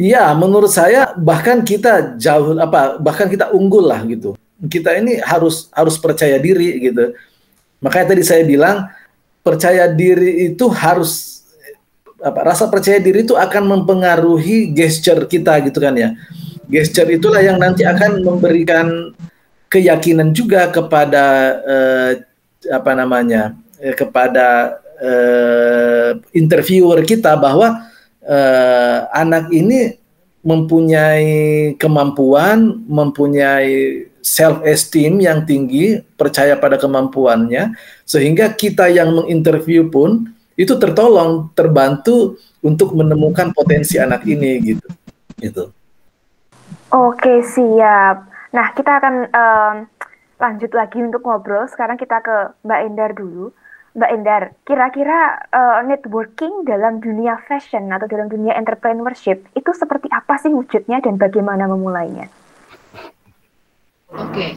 Iya, 0.00 0.32
menurut 0.32 0.72
saya 0.72 1.12
bahkan 1.12 1.60
kita 1.60 2.16
jauh 2.16 2.56
apa 2.56 2.96
bahkan 2.96 3.28
kita 3.28 3.52
unggul 3.52 3.84
lah 3.84 4.00
gitu. 4.08 4.32
Kita 4.64 4.96
ini 4.96 5.20
harus 5.20 5.68
harus 5.76 6.00
percaya 6.00 6.40
diri 6.40 6.80
gitu. 6.80 7.12
Makanya 7.84 8.16
tadi 8.16 8.24
saya 8.24 8.40
bilang 8.40 8.88
percaya 9.44 9.92
diri 9.92 10.52
itu 10.56 10.72
harus 10.72 11.44
apa 12.16 12.48
rasa 12.48 12.64
percaya 12.72 12.96
diri 12.96 13.28
itu 13.28 13.36
akan 13.36 13.76
mempengaruhi 13.76 14.72
gesture 14.72 15.28
kita 15.28 15.60
gitu 15.68 15.84
kan 15.84 15.92
ya. 16.00 16.16
Gesture 16.64 17.12
itulah 17.12 17.44
yang 17.44 17.60
nanti 17.60 17.84
akan 17.84 18.24
memberikan 18.24 19.12
keyakinan 19.68 20.32
juga 20.32 20.70
kepada 20.70 21.24
eh, 21.64 22.12
apa 22.72 22.92
namanya? 22.94 23.54
Eh, 23.76 23.92
kepada 23.92 24.78
eh, 24.96 26.10
interviewer 26.32 27.04
kita 27.04 27.36
bahwa 27.36 27.92
uh, 28.26 28.98
anak 29.14 29.48
ini 29.54 29.96
mempunyai 30.46 31.74
kemampuan, 31.74 32.86
mempunyai 32.86 34.06
self 34.22 34.62
esteem 34.62 35.18
yang 35.22 35.42
tinggi, 35.42 36.02
percaya 36.14 36.54
pada 36.58 36.78
kemampuannya, 36.78 37.74
sehingga 38.06 38.54
kita 38.54 38.90
yang 38.90 39.14
menginterview 39.14 39.90
pun 39.90 40.30
itu 40.54 40.74
tertolong, 40.78 41.50
terbantu 41.54 42.38
untuk 42.62 42.94
menemukan 42.94 43.50
potensi 43.54 43.98
anak 43.98 44.22
ini 44.26 44.74
gitu. 44.74 44.88
Gitu. 45.38 45.64
Oke, 46.94 47.42
siap. 47.42 48.35
Nah, 48.56 48.72
kita 48.72 48.88
akan 48.88 49.14
um, 49.36 49.76
lanjut 50.40 50.72
lagi 50.72 51.04
untuk 51.04 51.20
ngobrol. 51.28 51.68
Sekarang 51.68 52.00
kita 52.00 52.24
ke 52.24 52.56
Mbak 52.64 52.80
Endar 52.88 53.12
dulu. 53.12 53.52
Mbak 53.92 54.10
Endar, 54.12 54.42
kira-kira 54.64 55.44
uh, 55.52 55.80
networking 55.84 56.64
dalam 56.64 57.04
dunia 57.04 57.36
fashion 57.44 57.92
atau 57.92 58.08
dalam 58.08 58.32
dunia 58.32 58.56
entrepreneurship 58.56 59.44
itu 59.52 59.70
seperti 59.76 60.08
apa 60.12 60.40
sih 60.40 60.52
wujudnya 60.52 61.04
dan 61.04 61.20
bagaimana 61.20 61.64
memulainya? 61.68 62.28
Oke, 64.12 64.32
okay. 64.32 64.50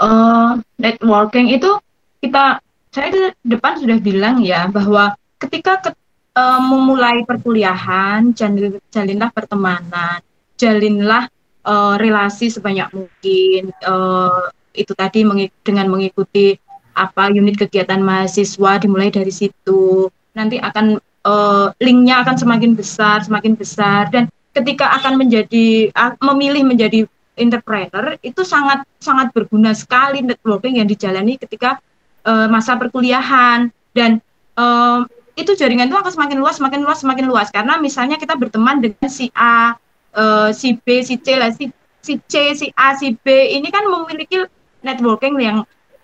uh, 0.00 0.08
eh, 0.08 0.50
networking 0.76 1.48
itu 1.48 1.80
kita 2.20 2.60
saya 2.92 3.08
di 3.08 3.20
depan 3.40 3.80
sudah 3.80 3.98
bilang 4.04 4.44
ya 4.44 4.68
bahwa 4.68 5.16
ketika 5.40 5.80
ke, 5.80 5.90
uh, 6.36 6.60
memulai 6.60 7.24
perkuliahan, 7.24 8.36
jalinlah 8.36 9.32
pertemanan, 9.32 10.20
jalinlah 10.60 11.24
uh, 11.64 11.94
relasi 11.98 12.52
sebanyak 12.52 12.90
mungkin. 12.92 13.72
Uh, 13.82 14.52
itu 14.78 14.94
tadi 14.94 15.26
mengik 15.26 15.50
dengan 15.66 15.90
mengikuti 15.90 16.54
apa 16.94 17.30
unit 17.30 17.58
kegiatan 17.58 17.98
mahasiswa 17.98 18.78
dimulai 18.78 19.10
dari 19.10 19.30
situ. 19.30 20.10
Nanti 20.34 20.58
akan 20.62 20.98
uh, 21.26 21.66
linknya 21.82 22.22
akan 22.22 22.36
semakin 22.38 22.78
besar 22.78 23.22
semakin 23.26 23.58
besar. 23.58 24.10
Dan 24.10 24.30
ketika 24.54 24.90
akan 25.02 25.18
menjadi 25.18 25.90
uh, 25.94 26.14
memilih 26.30 26.62
menjadi 26.66 27.06
entrepreneur 27.38 28.18
itu 28.22 28.42
sangat 28.42 28.82
sangat 28.98 29.30
berguna 29.30 29.70
sekali 29.70 30.22
networking 30.26 30.82
yang 30.82 30.90
dijalani 30.90 31.38
ketika 31.38 31.78
uh, 32.26 32.46
masa 32.50 32.74
perkuliahan. 32.78 33.70
Dan 33.94 34.22
uh, 34.58 35.06
itu 35.38 35.54
jaringan 35.54 35.86
itu 35.86 35.98
akan 35.98 36.10
semakin 36.10 36.38
luas 36.42 36.58
semakin 36.58 36.80
luas 36.82 36.98
semakin 37.02 37.26
luas. 37.30 37.48
Karena 37.54 37.78
misalnya 37.78 38.18
kita 38.18 38.34
berteman 38.34 38.82
dengan 38.82 39.10
si 39.10 39.30
A 39.38 39.78
uh, 40.18 40.50
si 40.50 40.74
B 40.82 41.06
si 41.06 41.14
C 41.22 41.38
lah 41.38 41.54
si 41.54 41.70
si 42.02 42.18
C 42.26 42.58
si 42.58 42.66
A 42.74 42.98
si 42.98 43.14
B 43.14 43.54
ini 43.54 43.70
kan 43.70 43.86
memiliki 43.86 44.42
networking 44.82 45.38
yang 45.38 45.58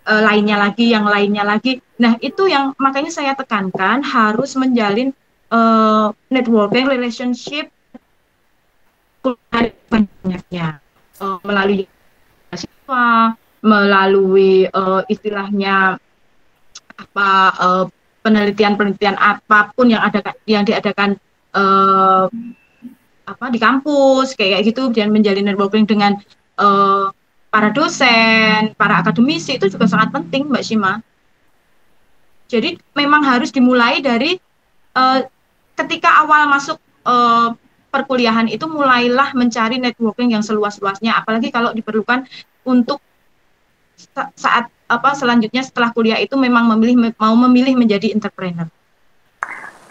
uh, 0.06 0.22
lainnya 0.22 0.56
lagi, 0.60 0.92
yang 0.92 1.04
lainnya 1.08 1.44
lagi. 1.44 1.80
Nah, 2.00 2.16
itu 2.20 2.48
yang 2.48 2.76
makanya 2.76 3.12
saya 3.12 3.32
tekankan 3.34 4.04
harus 4.04 4.54
menjalin 4.54 5.10
uh, 5.50 6.12
networking 6.28 6.86
relationship 6.88 7.72
banyaknya 9.88 10.84
uh, 11.22 11.40
melalui 11.40 11.88
siswa, 12.52 13.32
melalui 13.64 14.68
uh, 14.68 15.00
istilahnya 15.08 15.96
apa 16.94 17.30
penelitian-penelitian 18.22 19.18
apa 19.18 19.74
pun 19.74 19.90
yang 19.90 20.04
ada 20.04 20.36
yang 20.46 20.62
diadakan 20.62 21.18
uh, 21.56 22.30
apa 23.24 23.48
di 23.48 23.58
kampus 23.58 24.36
kayak 24.36 24.68
gitu 24.68 24.92
dan 24.92 25.08
menjalin 25.08 25.48
networking 25.48 25.88
dengan 25.88 26.20
uh, 26.60 27.08
para 27.48 27.70
dosen, 27.70 28.74
para 28.74 29.00
akademisi 29.00 29.56
itu 29.56 29.70
juga 29.70 29.86
sangat 29.86 30.10
penting, 30.10 30.50
Mbak 30.50 30.64
Shima. 30.64 30.98
Jadi 32.50 32.76
memang 32.92 33.24
harus 33.24 33.48
dimulai 33.54 34.04
dari 34.04 34.36
uh, 34.98 35.24
ketika 35.78 36.26
awal 36.26 36.50
masuk 36.50 36.76
uh, 37.06 37.56
perkuliahan 37.94 38.50
itu 38.50 38.66
mulailah 38.66 39.32
mencari 39.38 39.78
networking 39.78 40.34
yang 40.34 40.42
seluas-luasnya, 40.42 41.14
apalagi 41.14 41.54
kalau 41.54 41.70
diperlukan 41.70 42.26
untuk 42.66 42.98
saat 44.34 44.66
apa 44.90 45.14
selanjutnya 45.14 45.62
setelah 45.62 45.94
kuliah 45.94 46.18
itu 46.18 46.34
memang 46.34 46.66
memilih 46.74 47.14
mau 47.16 47.34
memilih 47.48 47.78
menjadi 47.78 48.10
entrepreneur. 48.12 48.66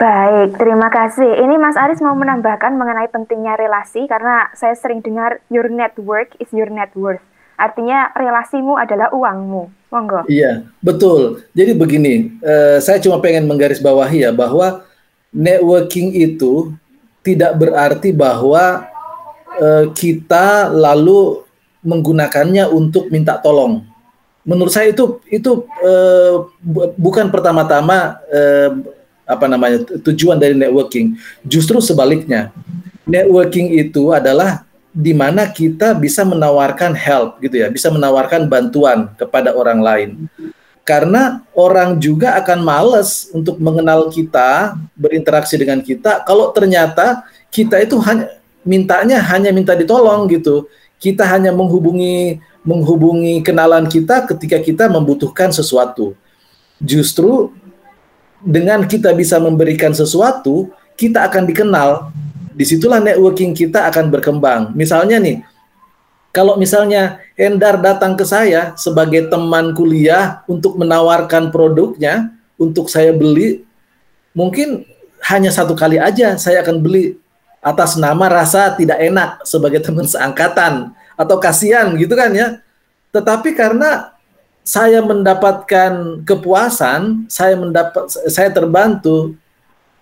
Baik, 0.04 0.60
terima 0.60 0.91
kasih. 0.91 1.32
Ini 1.47 1.56
Mas 1.56 1.80
Aris 1.80 2.04
mau 2.04 2.12
menambahkan 2.12 2.76
mengenai 2.76 3.08
pentingnya 3.08 3.56
relasi 3.56 4.04
karena 4.04 4.51
saya 4.51 4.76
sering 4.76 4.99
dengar 4.99 5.39
your 5.47 5.72
network 5.72 6.36
is 6.43 6.51
your 6.51 6.68
net 6.68 6.91
worth. 6.91 7.24
Artinya 7.56 8.12
relasimu 8.12 8.76
adalah 8.76 9.16
uangmu. 9.16 9.72
Monggo. 9.88 10.28
Iya, 10.28 10.68
betul. 10.84 11.47
Jadi 11.56 11.72
begini, 11.80 12.36
uh, 12.43 12.84
saya 12.84 12.99
cuma 12.99 13.24
pengen 13.24 13.47
menggarisbawahi 13.47 14.28
ya 14.28 14.36
bahwa 14.36 14.84
networking 15.32 16.12
itu 16.12 16.76
tidak 17.24 17.56
berarti 17.56 18.12
bahwa 18.12 18.84
uh, 19.56 19.88
kita 19.95 20.68
lalu 20.68 21.47
menggunakannya 21.80 22.68
untuk 22.68 23.08
minta 23.08 23.39
tolong. 23.39 23.88
Menurut 24.43 24.76
saya 24.76 24.91
itu 24.91 25.24
itu 25.32 25.64
uh, 25.80 26.51
bukan 26.99 27.32
pertama-tama 27.32 28.20
uh, 28.28 28.84
apa 29.24 29.45
namanya 29.47 29.84
tujuan 30.03 30.38
dari 30.39 30.55
networking. 30.55 31.15
Justru 31.43 31.80
sebaliknya, 31.80 32.51
networking 33.07 33.76
itu 33.80 34.11
adalah 34.11 34.63
di 34.93 35.11
mana 35.11 35.49
kita 35.49 35.97
bisa 35.97 36.21
menawarkan 36.21 36.93
help 36.93 37.41
gitu 37.41 37.65
ya, 37.65 37.67
bisa 37.67 37.89
menawarkan 37.89 38.45
bantuan 38.45 39.09
kepada 39.17 39.57
orang 39.57 39.80
lain. 39.82 40.09
Karena 40.84 41.39
orang 41.55 41.95
juga 41.95 42.36
akan 42.43 42.59
males 42.59 43.32
untuk 43.32 43.55
mengenal 43.57 44.11
kita, 44.11 44.76
berinteraksi 44.99 45.55
dengan 45.55 45.80
kita 45.80 46.21
kalau 46.28 46.51
ternyata 46.51 47.24
kita 47.47 47.80
itu 47.80 47.95
hanya 48.03 48.28
mintanya 48.67 49.24
hanya 49.32 49.49
minta 49.55 49.74
ditolong 49.74 50.28
gitu. 50.28 50.67
Kita 50.99 51.24
hanya 51.28 51.55
menghubungi 51.55 52.39
menghubungi 52.63 53.43
kenalan 53.43 53.88
kita 53.88 54.28
ketika 54.28 54.59
kita 54.59 54.86
membutuhkan 54.91 55.51
sesuatu. 55.51 56.15
Justru 56.84 57.55
dengan 58.43 58.83
kita 58.83 59.15
bisa 59.15 59.39
memberikan 59.39 59.95
sesuatu, 59.95 60.69
kita 60.99 61.25
akan 61.31 61.47
dikenal 61.47 62.11
di 62.53 62.63
situlah 62.67 63.01
networking 63.01 63.55
kita 63.55 63.89
akan 63.89 64.13
berkembang. 64.13 64.75
Misalnya 64.77 65.17
nih, 65.17 65.41
kalau 66.35 66.59
misalnya 66.59 67.23
Endar 67.33 67.81
datang 67.81 68.13
ke 68.13 68.21
saya 68.21 68.77
sebagai 68.77 69.25
teman 69.25 69.73
kuliah 69.73 70.45
untuk 70.45 70.77
menawarkan 70.77 71.49
produknya 71.49 72.29
untuk 72.61 72.93
saya 72.93 73.09
beli, 73.09 73.65
mungkin 74.37 74.85
hanya 75.25 75.49
satu 75.49 75.73
kali 75.73 75.97
aja 75.97 76.37
saya 76.37 76.61
akan 76.61 76.77
beli 76.77 77.17
atas 77.63 77.97
nama 77.97 78.27
rasa 78.29 78.75
tidak 78.77 79.01
enak 79.01 79.41
sebagai 79.47 79.81
teman 79.81 80.05
seangkatan 80.05 80.93
atau 81.17 81.35
kasihan 81.41 81.89
gitu 81.97 82.13
kan 82.13 82.29
ya. 82.35 82.61
Tetapi 83.09 83.57
karena 83.57 84.13
saya 84.64 85.03
mendapatkan 85.03 86.24
kepuasan, 86.24 87.28
saya 87.28 87.59
mendapat 87.59 88.07
saya 88.32 88.49
terbantu, 88.49 89.36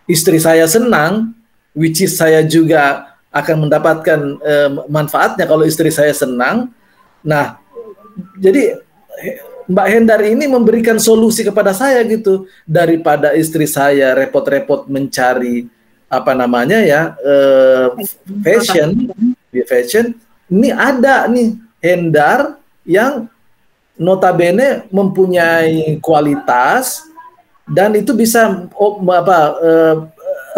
istri 0.05 0.37
saya 0.37 0.69
senang, 0.69 1.33
which 1.73 2.05
is 2.05 2.13
saya 2.13 2.45
juga 2.45 3.09
akan 3.33 3.67
mendapatkan 3.67 4.19
uh, 4.37 4.69
manfaatnya 4.85 5.49
kalau 5.49 5.65
istri 5.65 5.89
saya 5.89 6.13
senang. 6.13 6.69
Nah, 7.25 7.57
jadi 8.37 8.77
Mbak 9.65 9.87
Hendar 9.87 10.21
ini 10.27 10.45
memberikan 10.45 11.01
solusi 11.01 11.41
kepada 11.41 11.71
saya 11.71 12.03
gitu 12.05 12.45
daripada 12.67 13.33
istri 13.33 13.65
saya 13.65 14.13
repot-repot 14.13 14.85
mencari 14.91 15.65
apa 16.11 16.35
namanya 16.35 16.83
ya 16.83 17.15
uh, 17.17 17.95
fashion, 18.43 19.09
fashion. 19.65 20.05
Ini 20.51 20.75
ada 20.75 21.25
nih 21.31 21.55
Hendar 21.79 22.59
yang 22.83 23.31
notabene 23.99 24.87
mempunyai 24.91 25.99
kualitas 25.99 27.05
dan 27.67 27.95
itu 27.95 28.11
bisa 28.11 28.67
oh, 28.75 28.99
apa 29.11 29.39
uh, 29.59 29.95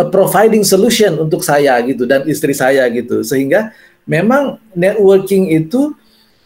providing 0.10 0.66
solution 0.66 1.18
untuk 1.22 1.46
saya 1.46 1.78
gitu 1.86 2.10
dan 2.10 2.26
istri 2.26 2.54
saya 2.58 2.86
gitu 2.90 3.22
sehingga 3.22 3.74
memang 4.10 4.58
networking 4.74 5.54
itu 5.54 5.94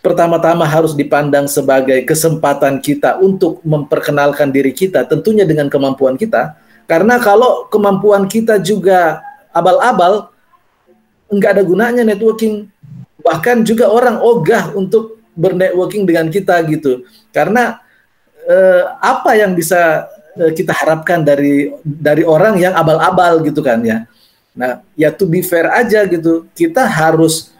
pertama-tama 0.03 0.63
harus 0.63 0.95
dipandang 0.95 1.47
sebagai 1.51 2.03
kesempatan 2.07 2.79
kita 2.79 3.19
untuk 3.19 3.59
memperkenalkan 3.63 4.51
diri 4.51 4.71
kita 4.71 5.03
tentunya 5.07 5.43
dengan 5.43 5.67
kemampuan 5.67 6.15
kita 6.15 6.55
karena 6.87 7.19
kalau 7.19 7.67
kemampuan 7.67 8.31
kita 8.31 8.63
juga 8.63 9.19
abal-abal 9.51 10.31
nggak 11.27 11.51
ada 11.59 11.63
gunanya 11.63 12.03
networking. 12.07 12.71
Bahkan 13.19 13.67
juga 13.67 13.91
orang 13.91 14.23
ogah 14.23 14.71
untuk 14.71 15.16
bernetworking 15.37 16.09
dengan 16.09 16.27
kita 16.33 16.57
gitu. 16.65 17.05
Karena 17.29 17.77
eh, 18.49 18.83
apa 18.97 19.37
yang 19.37 19.53
bisa 19.53 20.09
eh, 20.33 20.51
kita 20.57 20.73
harapkan 20.73 21.21
dari 21.21 21.69
dari 21.85 22.25
orang 22.25 22.57
yang 22.57 22.73
abal-abal 22.73 23.45
gitu 23.45 23.61
kan 23.61 23.79
ya. 23.85 24.09
Nah, 24.57 24.81
ya 24.97 25.13
to 25.13 25.29
be 25.29 25.45
fair 25.45 25.69
aja 25.69 26.01
gitu. 26.09 26.49
Kita 26.57 26.89
harus 26.89 27.53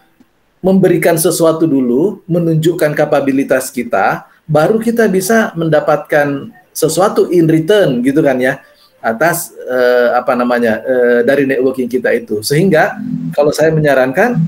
memberikan 0.57 1.13
sesuatu 1.13 1.69
dulu, 1.69 2.25
menunjukkan 2.25 2.97
kapabilitas 2.97 3.69
kita, 3.69 4.25
baru 4.49 4.81
kita 4.81 5.05
bisa 5.05 5.53
mendapatkan 5.53 6.49
sesuatu 6.73 7.29
in 7.29 7.45
return 7.45 8.01
gitu 8.01 8.21
kan 8.25 8.37
ya 8.37 8.61
atas 9.01 9.53
uh, 9.65 10.17
apa 10.17 10.33
namanya 10.33 10.81
uh, 10.81 11.21
dari 11.21 11.45
networking 11.45 11.85
kita 11.85 12.09
itu. 12.17 12.41
Sehingga 12.41 12.97
kalau 13.37 13.53
saya 13.53 13.69
menyarankan 13.69 14.41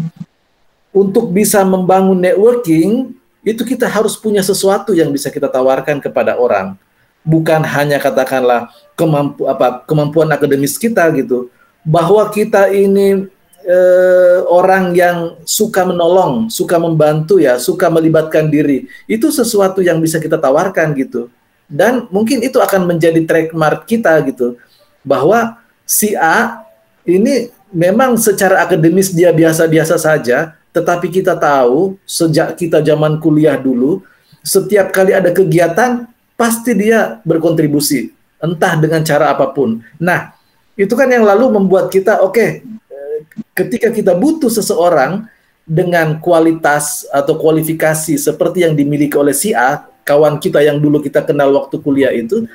untuk 0.90 1.30
bisa 1.30 1.62
membangun 1.62 2.18
networking 2.18 3.14
itu 3.44 3.64
kita 3.64 3.88
harus 3.88 4.20
punya 4.20 4.44
sesuatu 4.44 4.92
yang 4.92 5.10
bisa 5.10 5.32
kita 5.32 5.48
tawarkan 5.48 6.04
kepada 6.04 6.36
orang. 6.36 6.76
Bukan 7.24 7.62
hanya 7.64 8.00
katakanlah 8.00 8.72
kemampu 8.96 9.48
apa 9.48 9.84
kemampuan 9.84 10.32
akademis 10.32 10.80
kita 10.80 11.08
gitu. 11.16 11.52
Bahwa 11.84 12.28
kita 12.32 12.72
ini 12.72 13.28
uh, 13.64 14.40
orang 14.52 14.92
yang 14.96 15.40
suka 15.48 15.88
menolong, 15.88 16.52
suka 16.52 16.76
membantu 16.80 17.40
ya, 17.40 17.56
suka 17.60 17.88
melibatkan 17.88 18.52
diri. 18.52 18.88
Itu 19.08 19.32
sesuatu 19.32 19.80
yang 19.80 20.04
bisa 20.04 20.20
kita 20.20 20.36
tawarkan 20.40 20.96
gitu 20.96 21.32
dan 21.70 22.10
mungkin 22.10 22.42
itu 22.42 22.58
akan 22.58 22.90
menjadi 22.90 23.22
trademark 23.30 23.86
kita 23.86 24.18
gitu 24.26 24.58
bahwa 25.06 25.62
si 25.86 26.18
A 26.18 26.66
ini 27.06 27.54
memang 27.70 28.18
secara 28.18 28.66
akademis 28.66 29.14
dia 29.14 29.30
biasa-biasa 29.30 30.02
saja 30.02 30.58
tetapi 30.72 31.10
kita 31.10 31.34
tahu 31.36 31.98
sejak 32.06 32.56
kita 32.56 32.80
zaman 32.84 33.18
kuliah 33.18 33.58
dulu 33.58 34.06
setiap 34.46 34.94
kali 34.94 35.14
ada 35.16 35.34
kegiatan 35.34 36.08
pasti 36.40 36.78
dia 36.78 37.20
berkontribusi 37.28 38.14
entah 38.40 38.80
dengan 38.80 39.04
cara 39.04 39.34
apa 39.34 39.50
pun 39.52 39.82
nah 39.98 40.34
itu 40.80 40.94
kan 40.96 41.12
yang 41.12 41.28
lalu 41.28 41.60
membuat 41.60 41.92
kita 41.92 42.24
oke 42.24 42.38
okay, 42.38 42.50
eh, 42.92 43.18
ketika 43.58 43.92
kita 43.92 44.16
butuh 44.16 44.48
seseorang 44.48 45.28
dengan 45.70 46.18
kualitas 46.18 47.06
atau 47.14 47.38
kualifikasi 47.38 48.18
seperti 48.18 48.66
yang 48.66 48.74
dimiliki 48.74 49.14
oleh 49.14 49.38
si 49.38 49.54
A 49.54 49.86
kawan 50.10 50.42
kita 50.42 50.66
yang 50.66 50.82
dulu 50.82 50.98
kita 50.98 51.22
kenal 51.22 51.54
waktu 51.54 51.78
kuliah 51.78 52.10
itu, 52.10 52.50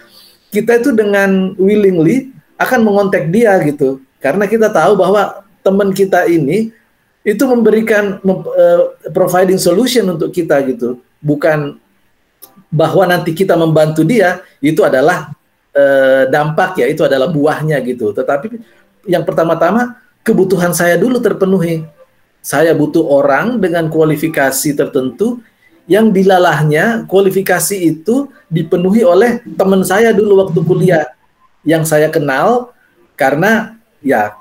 kita 0.51 0.83
itu 0.83 0.91
dengan 0.91 1.55
willingly 1.55 2.35
akan 2.59 2.83
mengontak 2.83 3.31
dia 3.31 3.55
gitu. 3.63 4.03
Karena 4.19 4.51
kita 4.51 4.67
tahu 4.67 4.99
bahwa 4.99 5.47
teman 5.63 5.95
kita 5.95 6.27
ini 6.27 6.75
itu 7.25 7.41
memberikan 7.49 8.21
uh, 8.21 8.93
providing 9.11 9.57
solution 9.57 10.05
untuk 10.13 10.29
kita 10.29 10.61
gitu. 10.69 11.01
Bukan 11.25 11.81
bahwa 12.69 13.09
nanti 13.09 13.33
kita 13.33 13.57
membantu 13.57 14.05
dia 14.05 14.45
itu 14.61 14.85
adalah 14.85 15.33
uh, 15.73 16.29
dampak 16.29 16.85
ya, 16.85 16.87
itu 16.87 17.01
adalah 17.01 17.33
buahnya 17.33 17.81
gitu. 17.81 18.13
Tetapi 18.13 18.61
yang 19.09 19.25
pertama-tama 19.25 19.97
kebutuhan 20.21 20.77
saya 20.77 21.01
dulu 21.01 21.17
terpenuhi. 21.19 21.89
Saya 22.45 22.77
butuh 22.77 23.09
orang 23.09 23.57
dengan 23.57 23.89
kualifikasi 23.89 24.77
tertentu 24.77 25.41
yang 25.89 26.13
dilalahnya 26.13 27.09
kualifikasi 27.09 27.77
itu 27.77 28.29
dipenuhi 28.49 29.05
oleh 29.05 29.41
teman 29.57 29.85
saya 29.85 30.13
dulu 30.13 30.45
waktu 30.45 30.61
kuliah 30.65 31.05
yang 31.65 31.85
saya 31.85 32.09
kenal 32.09 32.73
karena 33.17 33.77
ya 34.01 34.33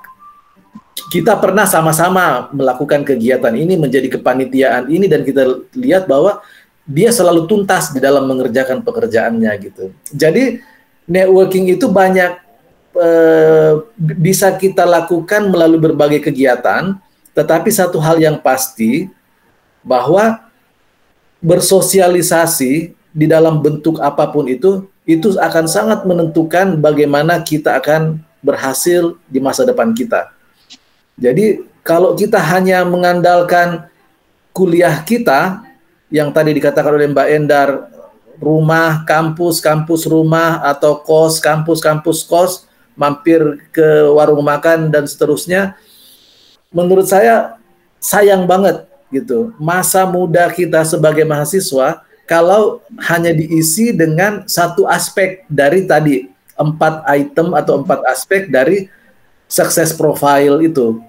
kita 1.10 1.34
pernah 1.38 1.66
sama-sama 1.66 2.50
melakukan 2.54 3.02
kegiatan 3.02 3.54
ini 3.54 3.74
menjadi 3.74 4.18
kepanitiaan 4.18 4.86
ini 4.86 5.10
dan 5.10 5.26
kita 5.26 5.66
lihat 5.74 6.06
bahwa 6.06 6.38
dia 6.86 7.10
selalu 7.10 7.48
tuntas 7.50 7.90
di 7.90 7.98
dalam 7.98 8.28
mengerjakan 8.28 8.84
pekerjaannya 8.84 9.52
gitu. 9.62 9.90
Jadi 10.14 10.60
networking 11.08 11.74
itu 11.74 11.90
banyak 11.90 12.38
eh, 12.94 13.72
bisa 13.98 14.54
kita 14.54 14.84
lakukan 14.86 15.50
melalui 15.50 15.80
berbagai 15.80 16.30
kegiatan, 16.30 16.94
tetapi 17.34 17.68
satu 17.72 17.98
hal 17.98 18.20
yang 18.20 18.38
pasti 18.38 19.10
bahwa 19.82 20.44
bersosialisasi 21.44 22.94
di 23.14 23.26
dalam 23.28 23.60
bentuk 23.60 24.00
apa 24.00 24.30
pun 24.30 24.48
itu 24.48 24.88
itu 25.04 25.36
akan 25.36 25.68
sangat 25.68 26.08
menentukan 26.08 26.80
bagaimana 26.80 27.44
kita 27.44 27.76
akan 27.76 28.24
berhasil 28.40 29.16
di 29.28 29.40
masa 29.40 29.68
depan 29.68 29.92
kita. 29.92 30.32
Jadi 31.14 31.62
kalau 31.84 32.16
kita 32.18 32.40
hanya 32.40 32.82
mengandalkan 32.82 33.86
kuliah 34.54 35.02
kita 35.02 35.62
yang 36.10 36.30
tadi 36.30 36.54
dikatakan 36.54 36.94
oleh 36.94 37.10
Mbak 37.10 37.28
Endar 37.34 37.68
rumah, 38.38 39.06
kampus, 39.06 39.62
kampus 39.62 40.06
rumah 40.10 40.62
atau 40.62 40.98
kos, 40.98 41.38
kampus, 41.38 41.78
kampus 41.78 42.26
kos, 42.26 42.52
mampir 42.94 43.40
ke 43.74 44.10
warung 44.14 44.42
makan 44.42 44.90
dan 44.90 45.06
seterusnya 45.06 45.74
menurut 46.74 47.06
saya 47.06 47.58
sayang 48.02 48.46
banget 48.46 48.86
gitu. 49.10 49.54
Masa 49.58 50.06
muda 50.06 50.50
kita 50.50 50.82
sebagai 50.82 51.22
mahasiswa 51.22 52.02
kalau 52.26 52.82
hanya 53.06 53.30
diisi 53.30 53.94
dengan 53.94 54.46
satu 54.48 54.88
aspek 54.90 55.46
dari 55.46 55.86
tadi 55.86 56.26
empat 56.58 57.06
item 57.10 57.54
atau 57.54 57.82
empat 57.82 58.00
aspek 58.10 58.50
dari 58.50 58.90
sukses 59.48 59.94
profile 59.94 60.60
itu 60.64 61.00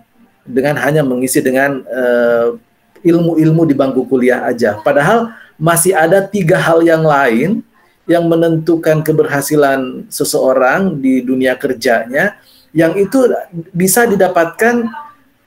dengan 0.45 0.77
hanya 0.77 1.01
mengisi 1.01 1.41
dengan 1.41 1.81
uh, 1.89 2.55
ilmu-ilmu 3.01 3.65
di 3.65 3.75
bangku 3.77 4.05
kuliah 4.09 4.45
aja. 4.45 4.77
Padahal 4.81 5.33
masih 5.55 5.95
ada 5.95 6.21
tiga 6.25 6.59
hal 6.59 6.83
yang 6.83 7.05
lain 7.05 7.63
yang 8.05 8.29
menentukan 8.29 9.01
keberhasilan 9.01 10.05
seseorang 10.13 11.01
di 11.01 11.25
dunia 11.25 11.57
kerjanya 11.57 12.37
yang 12.75 12.93
itu 12.99 13.25
bisa 13.73 14.05
didapatkan 14.05 14.85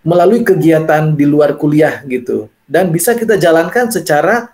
melalui 0.02 0.42
kegiatan 0.42 1.14
di 1.14 1.28
luar 1.28 1.54
kuliah 1.54 2.02
gitu 2.08 2.48
dan 2.66 2.90
bisa 2.90 3.14
kita 3.14 3.38
jalankan 3.38 3.92
secara 3.92 4.50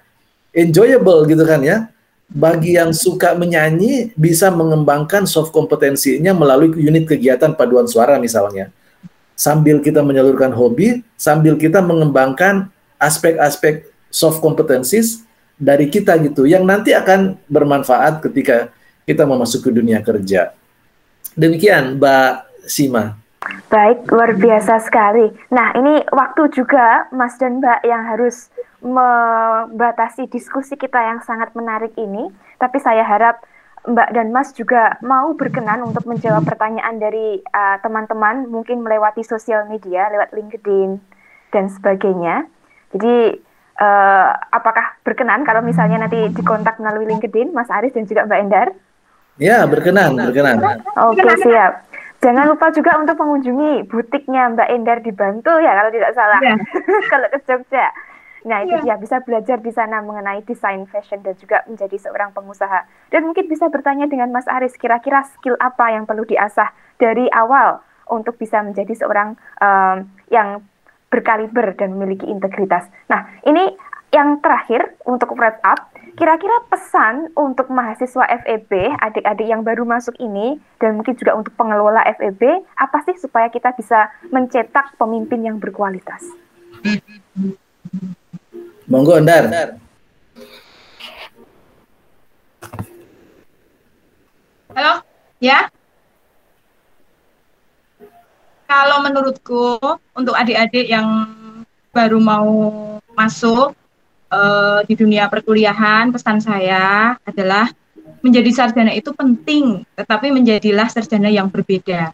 enjoyable 0.52 1.24
gitu 1.30 1.46
kan 1.46 1.62
ya 1.62 1.88
bagi 2.34 2.74
yang 2.74 2.90
suka 2.90 3.38
menyanyi 3.38 4.10
bisa 4.18 4.50
mengembangkan 4.50 5.22
soft 5.22 5.54
kompetensinya 5.54 6.34
melalui 6.34 6.74
unit 6.74 7.06
kegiatan 7.06 7.54
paduan 7.54 7.86
suara 7.86 8.18
misalnya. 8.18 8.74
Sambil 9.38 9.78
kita 9.78 10.02
menyalurkan 10.02 10.50
hobi 10.50 11.06
sambil 11.14 11.54
kita 11.54 11.78
mengembangkan 11.78 12.70
aspek-aspek 12.98 13.86
soft 14.10 14.42
competencies 14.42 15.22
dari 15.54 15.86
kita 15.86 16.18
gitu 16.26 16.42
yang 16.42 16.66
nanti 16.66 16.90
akan 16.90 17.38
bermanfaat 17.46 18.18
ketika 18.26 18.74
kita 19.06 19.22
memasuki 19.22 19.70
dunia 19.70 20.02
kerja. 20.02 20.50
Demikian 21.38 21.98
Mbak 21.98 22.30
Sima 22.66 23.23
Baik, 23.68 24.08
luar 24.08 24.32
biasa 24.38 24.80
sekali. 24.86 25.28
Nah, 25.52 25.74
ini 25.76 26.00
waktu 26.14 26.48
juga 26.54 27.10
Mas 27.12 27.36
dan 27.36 27.60
Mbak 27.60 27.80
yang 27.84 28.02
harus 28.06 28.48
membatasi 28.84 30.28
diskusi 30.28 30.76
kita 30.76 31.00
yang 31.00 31.20
sangat 31.24 31.52
menarik 31.52 31.92
ini. 32.00 32.30
Tapi 32.60 32.78
saya 32.80 33.04
harap 33.04 33.42
Mbak 33.84 34.16
dan 34.16 34.32
Mas 34.32 34.56
juga 34.56 34.96
mau 35.04 35.36
berkenan 35.36 35.84
untuk 35.84 36.08
menjawab 36.08 36.48
pertanyaan 36.48 36.96
dari 36.96 37.44
uh, 37.52 37.76
teman-teman, 37.84 38.48
uh, 38.48 38.50
mungkin 38.50 38.80
melewati 38.80 39.20
sosial 39.20 39.68
media, 39.68 40.08
lewat 40.08 40.32
LinkedIn 40.32 40.96
dan 41.52 41.68
sebagainya. 41.68 42.48
Jadi, 42.96 43.44
uh, 43.76 44.28
apakah 44.54 44.96
berkenan 45.04 45.44
kalau 45.44 45.60
misalnya 45.60 46.00
nanti 46.00 46.32
dikontak 46.32 46.80
melalui 46.80 47.04
LinkedIn, 47.12 47.52
Mas 47.52 47.68
Aris 47.68 47.92
dan 47.92 48.08
juga 48.08 48.24
Mbak 48.24 48.40
Endar? 48.40 48.68
Ya, 49.36 49.66
berkenan, 49.66 50.14
berkenan. 50.14 50.62
Oke, 50.94 51.20
okay, 51.20 51.42
siap. 51.42 51.83
Jangan 52.24 52.48
lupa 52.48 52.72
juga 52.72 52.96
untuk 52.96 53.20
mengunjungi 53.20 53.84
butiknya 53.92 54.48
Mbak 54.56 54.68
Endar 54.72 54.98
di 55.04 55.12
Bantul 55.12 55.60
ya 55.60 55.76
kalau 55.76 55.90
tidak 55.92 56.16
salah. 56.16 56.40
Yeah. 56.40 56.56
kalau 57.12 57.28
ke 57.28 57.38
Jogja. 57.44 57.92
Nah, 58.48 58.64
itu 58.64 58.76
yeah. 58.80 58.96
dia 58.96 58.96
bisa 58.96 59.20
belajar 59.20 59.60
di 59.60 59.72
sana 59.72 60.00
mengenai 60.00 60.40
desain 60.44 60.88
fashion 60.88 61.20
dan 61.20 61.36
juga 61.36 61.64
menjadi 61.68 61.96
seorang 62.00 62.32
pengusaha. 62.32 62.88
Dan 63.12 63.28
mungkin 63.28 63.44
bisa 63.48 63.68
bertanya 63.68 64.08
dengan 64.08 64.32
Mas 64.32 64.48
Aris, 64.48 64.76
kira-kira 64.76 65.24
skill 65.36 65.56
apa 65.60 65.92
yang 65.92 66.08
perlu 66.08 66.24
diasah 66.24 66.72
dari 66.96 67.28
awal 67.28 67.84
untuk 68.08 68.36
bisa 68.36 68.60
menjadi 68.60 68.92
seorang 68.96 69.36
um, 69.60 70.08
yang 70.28 70.60
berkaliber 71.08 71.72
dan 71.76 71.96
memiliki 71.96 72.28
integritas. 72.28 72.84
Nah, 73.08 73.32
ini 73.48 73.72
yang 74.12 74.44
terakhir 74.44 74.92
untuk 75.08 75.32
wrap 75.40 75.64
up, 75.64 75.93
kira-kira 76.14 76.56
pesan 76.70 77.30
untuk 77.34 77.70
mahasiswa 77.70 78.24
FEB, 78.42 78.70
adik-adik 79.02 79.46
yang 79.46 79.66
baru 79.66 79.82
masuk 79.82 80.14
ini, 80.22 80.58
dan 80.78 80.98
mungkin 80.98 81.18
juga 81.18 81.34
untuk 81.34 81.54
pengelola 81.58 82.02
FEB, 82.18 82.64
apa 82.78 82.98
sih 83.06 83.18
supaya 83.18 83.50
kita 83.50 83.74
bisa 83.74 84.10
mencetak 84.30 84.94
pemimpin 84.94 85.42
yang 85.42 85.56
berkualitas? 85.58 86.22
Monggo, 88.86 89.18
Ndar. 89.18 89.78
Halo, 94.74 94.94
ya? 95.38 95.70
kalau 98.74 99.06
menurutku 99.06 99.78
untuk 100.18 100.34
adik-adik 100.34 100.90
yang 100.90 101.30
baru 101.94 102.18
mau 102.18 102.50
masuk 103.14 103.70
uh, 104.34 104.80
di 104.82 104.94
dunia 104.98 105.30
perkuliahan, 105.30 106.10
pesan 106.10 106.42
saya 106.42 107.14
adalah 107.22 107.70
menjadi 108.20 108.50
sarjana 108.50 108.90
itu 108.90 109.14
penting, 109.14 109.86
tetapi 109.94 110.34
menjadilah 110.34 110.90
sarjana 110.90 111.30
yang 111.30 111.46
berbeda. 111.46 112.10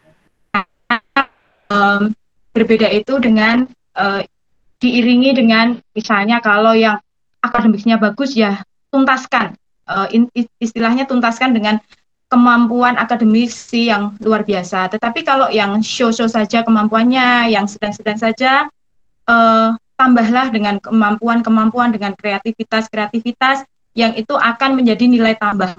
Um, 1.70 2.10
berbeda 2.50 2.90
itu 2.90 3.14
dengan 3.22 3.70
uh, 3.94 4.20
diiringi 4.82 5.38
dengan 5.38 5.78
misalnya 5.94 6.42
kalau 6.42 6.74
yang 6.74 6.98
akademiknya 7.38 7.94
bagus 7.94 8.34
ya 8.34 8.58
tuntaskan 8.90 9.54
uh, 9.86 10.10
istilahnya 10.58 11.06
tuntaskan 11.06 11.54
dengan 11.54 11.78
kemampuan 12.30 12.94
akademisi 12.94 13.90
yang 13.90 14.14
luar 14.22 14.46
biasa. 14.46 14.90
Tetapi 14.98 15.26
kalau 15.26 15.50
yang 15.50 15.82
show-show 15.82 16.30
saja 16.30 16.62
kemampuannya, 16.62 17.50
yang 17.50 17.66
sedang-sedang 17.66 18.18
saja 18.18 18.52
uh, 19.26 19.74
tambahlah 20.00 20.48
dengan 20.48 20.80
kemampuan-kemampuan 20.80 21.92
dengan 21.92 22.16
kreativitas-kreativitas 22.16 23.68
yang 23.92 24.16
itu 24.16 24.32
akan 24.32 24.80
menjadi 24.80 25.04
nilai 25.04 25.36
tambah. 25.36 25.76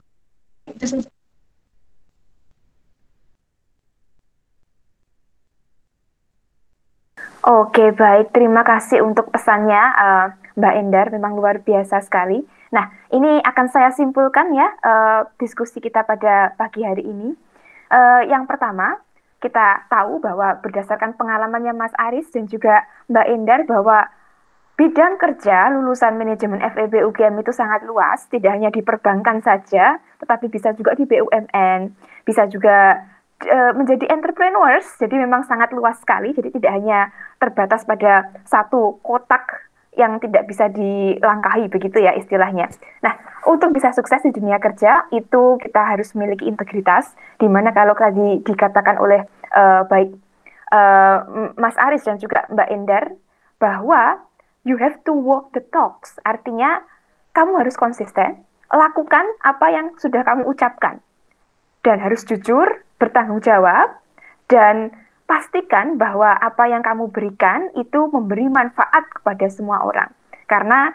Oke, 7.41 7.89
baik. 7.97 8.29
Terima 8.29 8.61
kasih 8.61 9.01
untuk 9.01 9.33
pesannya, 9.33 9.81
uh, 9.97 10.25
Mbak 10.53 10.73
Endar. 10.77 11.07
Memang 11.09 11.33
luar 11.33 11.57
biasa 11.65 12.05
sekali. 12.05 12.45
Nah, 12.69 12.93
ini 13.09 13.41
akan 13.41 13.65
saya 13.73 13.89
simpulkan 13.89 14.53
ya 14.53 14.69
uh, 14.85 15.21
diskusi 15.41 15.81
kita 15.81 16.05
pada 16.05 16.53
pagi 16.53 16.85
hari 16.85 17.01
ini. 17.01 17.33
Uh, 17.89 18.21
yang 18.29 18.45
pertama, 18.45 19.01
kita 19.41 19.89
tahu 19.89 20.21
bahwa 20.21 20.61
berdasarkan 20.61 21.17
pengalamannya 21.17 21.73
Mas 21.73 21.91
Aris 21.97 22.29
dan 22.29 22.45
juga 22.45 22.85
Mbak 23.09 23.27
Endar 23.27 23.61
bahwa 23.65 24.05
bidang 24.77 25.17
kerja 25.21 25.69
lulusan 25.73 26.17
manajemen 26.17 26.61
FEB 26.61 27.05
UGM 27.09 27.41
itu 27.41 27.53
sangat 27.53 27.85
luas, 27.85 28.25
tidak 28.29 28.53
hanya 28.53 28.69
di 28.73 28.81
perbankan 28.81 29.41
saja, 29.41 30.01
tetapi 30.21 30.49
bisa 30.49 30.73
juga 30.73 30.97
di 30.97 31.05
BUMN, 31.05 31.93
bisa 32.25 32.49
juga 32.49 32.97
uh, 33.45 33.71
menjadi 33.77 34.09
entrepreneurs. 34.09 34.97
Jadi 34.97 35.21
memang 35.21 35.45
sangat 35.45 35.69
luas 35.73 36.01
sekali, 36.01 36.33
jadi 36.33 36.49
tidak 36.49 36.71
hanya 36.77 36.99
terbatas 37.37 37.85
pada 37.85 38.29
satu 38.45 38.97
kotak 39.05 39.70
yang 39.99 40.23
tidak 40.23 40.47
bisa 40.47 40.71
dilangkahi 40.71 41.67
begitu 41.67 41.99
ya 41.99 42.15
istilahnya. 42.15 42.71
Nah, 43.03 43.11
untuk 43.43 43.75
bisa 43.75 43.91
sukses 43.91 44.23
di 44.23 44.31
dunia 44.31 44.55
kerja 44.61 45.11
itu 45.11 45.59
kita 45.59 45.83
harus 45.83 46.15
memiliki 46.15 46.47
integritas 46.47 47.11
di 47.35 47.51
mana 47.51 47.75
kalau 47.75 47.91
tadi 47.91 48.39
dikatakan 48.39 48.95
oleh 49.01 49.27
uh, 49.51 49.83
baik 49.91 50.15
uh, 50.71 51.17
Mas 51.59 51.75
Aris 51.75 52.07
dan 52.07 52.15
juga 52.17 52.47
Mbak 52.47 52.69
Endar 52.71 53.03
bahwa 53.59 54.23
you 54.63 54.79
have 54.79 54.95
to 55.03 55.11
walk 55.11 55.51
the 55.51 55.63
talks. 55.75 56.15
Artinya 56.23 56.81
kamu 57.35 57.59
harus 57.59 57.75
konsisten, 57.75 58.47
lakukan 58.71 59.27
apa 59.43 59.67
yang 59.75 59.87
sudah 59.99 60.23
kamu 60.23 60.47
ucapkan. 60.47 61.03
Dan 61.81 61.97
harus 61.99 62.23
jujur, 62.23 62.85
bertanggung 63.01 63.41
jawab 63.41 63.97
dan 64.47 64.93
pastikan 65.31 65.95
bahwa 65.95 66.35
apa 66.35 66.67
yang 66.67 66.83
kamu 66.83 67.07
berikan 67.07 67.71
itu 67.79 68.11
memberi 68.11 68.51
manfaat 68.51 69.07
kepada 69.15 69.47
semua 69.47 69.79
orang. 69.87 70.11
Karena 70.43 70.91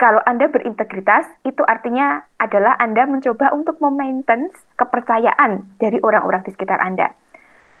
kalau 0.00 0.24
Anda 0.24 0.48
berintegritas, 0.48 1.28
itu 1.44 1.60
artinya 1.60 2.24
adalah 2.40 2.80
Anda 2.80 3.04
mencoba 3.04 3.52
untuk 3.52 3.76
memaintain 3.84 4.48
kepercayaan 4.80 5.76
dari 5.76 6.00
orang-orang 6.00 6.40
di 6.48 6.56
sekitar 6.56 6.80
Anda. 6.80 7.12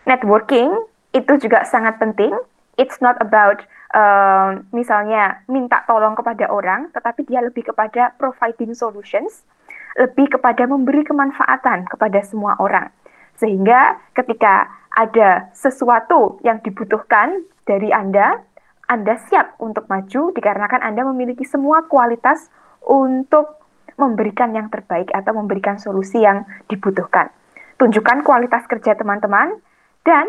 Networking 0.04 0.68
itu 1.16 1.32
juga 1.40 1.64
sangat 1.64 1.96
penting. 1.96 2.36
It's 2.76 3.00
not 3.00 3.16
about 3.24 3.64
uh, 3.96 4.60
misalnya 4.76 5.40
minta 5.48 5.80
tolong 5.88 6.12
kepada 6.12 6.52
orang, 6.52 6.92
tetapi 6.92 7.24
dia 7.24 7.40
lebih 7.40 7.72
kepada 7.72 8.12
providing 8.20 8.76
solutions, 8.76 9.48
lebih 9.96 10.36
kepada 10.36 10.68
memberi 10.68 11.08
kemanfaatan 11.08 11.88
kepada 11.88 12.20
semua 12.20 12.52
orang. 12.60 12.92
Sehingga 13.36 13.96
ketika 14.16 14.68
ada 14.96 15.52
sesuatu 15.52 16.40
yang 16.40 16.64
dibutuhkan 16.64 17.44
dari 17.68 17.92
Anda, 17.92 18.40
Anda 18.88 19.20
siap 19.28 19.60
untuk 19.60 19.84
maju 19.92 20.32
dikarenakan 20.32 20.80
Anda 20.80 21.04
memiliki 21.04 21.44
semua 21.44 21.84
kualitas 21.84 22.48
untuk 22.80 23.60
memberikan 24.00 24.56
yang 24.56 24.72
terbaik 24.72 25.12
atau 25.12 25.36
memberikan 25.36 25.76
solusi 25.76 26.24
yang 26.24 26.48
dibutuhkan. 26.72 27.28
Tunjukkan 27.76 28.24
kualitas 28.24 28.64
kerja 28.64 28.96
teman-teman 28.96 29.60
dan 30.04 30.24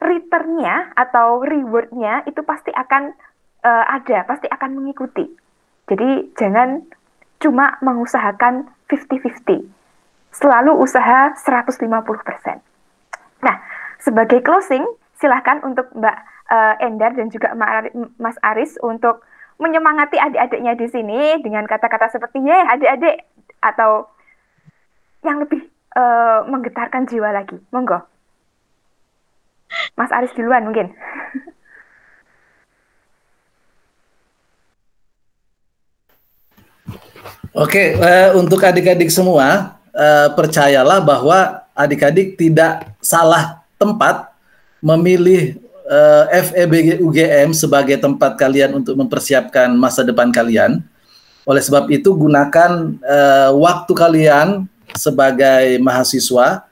returnnya 0.00 0.92
atau 0.96 1.44
rewardnya 1.44 2.24
itu 2.24 2.40
pasti 2.44 2.72
akan 2.72 3.12
uh, 3.64 3.84
ada, 3.92 4.24
pasti 4.24 4.48
akan 4.48 4.76
mengikuti. 4.76 5.28
Jadi 5.88 6.32
jangan 6.36 6.84
cuma 7.40 7.76
mengusahakan 7.84 8.72
50-50. 8.88 9.68
Selalu 10.32 10.72
usaha 10.80 11.32
150%. 11.36 12.75
Nah, 13.42 13.56
sebagai 14.00 14.40
closing, 14.40 14.84
silahkan 15.16 15.60
untuk 15.64 15.88
Mbak 15.96 16.16
uh, 16.52 16.74
Endar 16.84 17.12
dan 17.16 17.28
juga 17.32 17.52
Mas 18.16 18.36
Aris 18.44 18.76
untuk 18.80 19.24
menyemangati 19.56 20.20
adik-adiknya 20.20 20.76
di 20.76 20.86
sini 20.92 21.20
dengan 21.40 21.64
kata-kata 21.64 22.12
seperti 22.12 22.44
ya 22.44 22.76
adik-adik 22.76 23.24
atau 23.64 24.04
yang 25.24 25.40
lebih 25.40 25.64
uh, 25.96 26.44
menggetarkan 26.44 27.08
jiwa 27.08 27.32
lagi. 27.32 27.56
Monggo. 27.72 28.04
Mas 29.96 30.12
Aris 30.12 30.32
duluan 30.36 30.68
mungkin. 30.68 30.92
Oke, 37.56 37.96
uh, 37.96 38.36
untuk 38.36 38.60
adik-adik 38.60 39.08
semua, 39.08 39.80
uh, 39.96 40.28
percayalah 40.36 41.00
bahwa 41.00 41.65
adik-adik 41.76 42.40
tidak 42.40 42.88
salah 43.04 43.60
tempat 43.76 44.32
memilih 44.80 45.60
uh, 45.86 46.24
eh, 46.32 46.42
FEB 46.48 47.04
UGM 47.04 47.52
sebagai 47.52 48.00
tempat 48.00 48.34
kalian 48.34 48.80
untuk 48.80 48.96
mempersiapkan 48.96 49.70
masa 49.76 50.02
depan 50.02 50.32
kalian. 50.32 50.82
Oleh 51.46 51.62
sebab 51.62 51.86
itu 51.94 52.10
gunakan 52.10 52.98
uh, 53.06 53.50
waktu 53.54 53.92
kalian 53.94 54.66
sebagai 54.98 55.78
mahasiswa. 55.78 56.66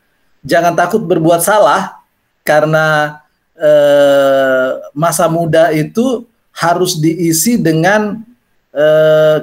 Jangan 0.44 0.74
takut 0.74 1.00
berbuat 1.00 1.40
salah 1.40 2.02
karena 2.42 3.20
uh, 3.56 4.82
masa 4.92 5.30
muda 5.30 5.70
itu 5.70 6.26
harus 6.54 6.98
diisi 6.98 7.58
dengan 7.58 8.22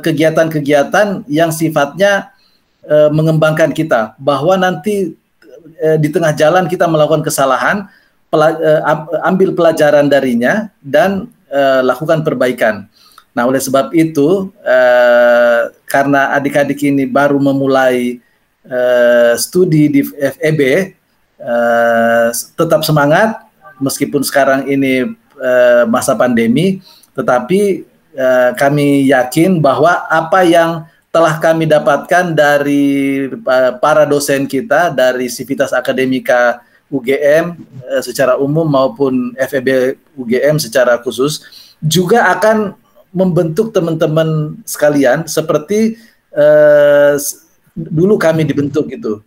kegiatan-kegiatan 0.03 1.23
uh, 1.23 1.27
yang 1.31 1.55
sifatnya 1.55 2.35
uh, 2.83 3.07
mengembangkan 3.15 3.71
kita. 3.71 4.19
Bahwa 4.19 4.59
nanti 4.59 5.15
eh, 5.81 5.97
di 5.97 6.09
tengah 6.09 6.33
jalan 6.35 6.65
kita 6.67 6.85
melakukan 6.85 7.25
kesalahan, 7.25 7.87
pela, 8.31 8.55
eh, 8.55 8.81
ambil 9.27 9.51
pelajaran 9.51 10.07
darinya 10.07 10.71
dan 10.79 11.27
eh, 11.51 11.81
lakukan 11.83 12.23
perbaikan. 12.23 12.87
Nah, 13.31 13.47
oleh 13.47 13.63
sebab 13.63 13.95
itu, 13.95 14.51
eh, 14.63 15.71
karena 15.87 16.35
adik-adik 16.35 16.79
ini 16.83 17.07
baru 17.07 17.39
memulai 17.39 18.19
eh, 18.67 19.33
studi 19.39 19.87
di 19.87 20.01
FEB, 20.03 20.61
eh, 21.39 22.29
tetap 22.55 22.83
semangat 22.83 23.47
meskipun 23.81 24.21
sekarang 24.21 24.67
ini 24.67 25.15
eh, 25.41 25.83
masa 25.87 26.13
pandemi, 26.13 26.83
tetapi 27.15 27.87
eh, 28.13 28.51
kami 28.59 29.07
yakin 29.09 29.63
bahwa 29.63 30.05
apa 30.11 30.43
yang 30.43 30.85
telah 31.11 31.35
kami 31.43 31.67
dapatkan 31.67 32.31
dari 32.31 33.27
uh, 33.27 33.71
para 33.83 34.07
dosen 34.07 34.47
kita 34.47 34.95
dari 34.95 35.27
Sivitas 35.27 35.75
Akademika 35.75 36.63
UGM 36.91 37.55
eh, 37.87 38.03
secara 38.03 38.35
umum 38.35 38.67
maupun 38.67 39.31
FEB 39.39 39.95
UGM 40.11 40.59
secara 40.59 40.99
khusus 40.99 41.39
juga 41.79 42.27
akan 42.35 42.75
membentuk 43.15 43.71
teman-teman 43.71 44.59
sekalian 44.67 45.23
seperti 45.27 45.99
uh, 46.35 47.15
dulu 47.75 48.19
kami 48.19 48.43
dibentuk 48.43 48.91
gitu 48.91 49.23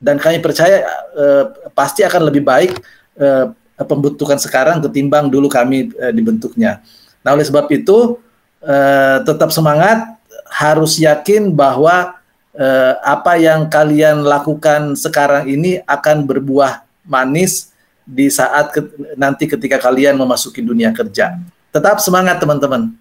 dan 0.00 0.20
kami 0.20 0.40
percaya 0.40 0.84
uh, 1.16 1.52
pasti 1.72 2.04
akan 2.04 2.28
lebih 2.28 2.44
baik 2.44 2.76
uh, 3.16 3.52
pembentukan 3.84 4.40
sekarang 4.40 4.80
ketimbang 4.84 5.28
dulu 5.28 5.48
kami 5.48 5.92
uh, 6.00 6.12
dibentuknya. 6.12 6.84
Nah 7.24 7.36
oleh 7.36 7.44
sebab 7.44 7.68
itu 7.72 8.20
uh, 8.64 9.18
tetap 9.24 9.52
semangat 9.52 10.15
harus 10.50 10.98
yakin 10.98 11.52
bahwa 11.52 12.16
eh, 12.56 12.94
apa 13.04 13.36
yang 13.36 13.68
kalian 13.68 14.24
lakukan 14.24 14.96
sekarang 14.96 15.46
ini 15.50 15.82
akan 15.84 16.24
berbuah 16.24 16.82
manis 17.06 17.70
di 18.06 18.30
saat 18.30 18.70
ke, 18.70 18.80
nanti 19.18 19.50
ketika 19.50 19.82
kalian 19.82 20.14
memasuki 20.14 20.62
dunia 20.62 20.94
kerja. 20.94 21.36
Tetap 21.74 21.98
semangat 21.98 22.38
teman-teman. 22.38 22.94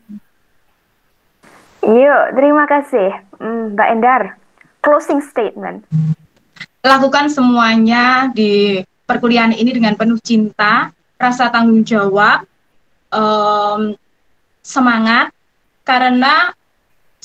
Yuk, 1.86 2.24
terima 2.34 2.66
kasih 2.66 3.14
hmm, 3.38 3.78
Mbak 3.78 3.90
Endar. 3.94 4.22
Closing 4.82 5.22
statement. 5.22 5.86
Lakukan 6.82 7.30
semuanya 7.30 8.30
di 8.34 8.82
perkuliahan 9.06 9.54
ini 9.54 9.74
dengan 9.74 9.94
penuh 9.94 10.18
cinta 10.22 10.94
rasa 11.18 11.50
tanggung 11.50 11.86
jawab, 11.86 12.46
um, 13.14 13.94
semangat, 14.62 15.32
karena 15.86 16.54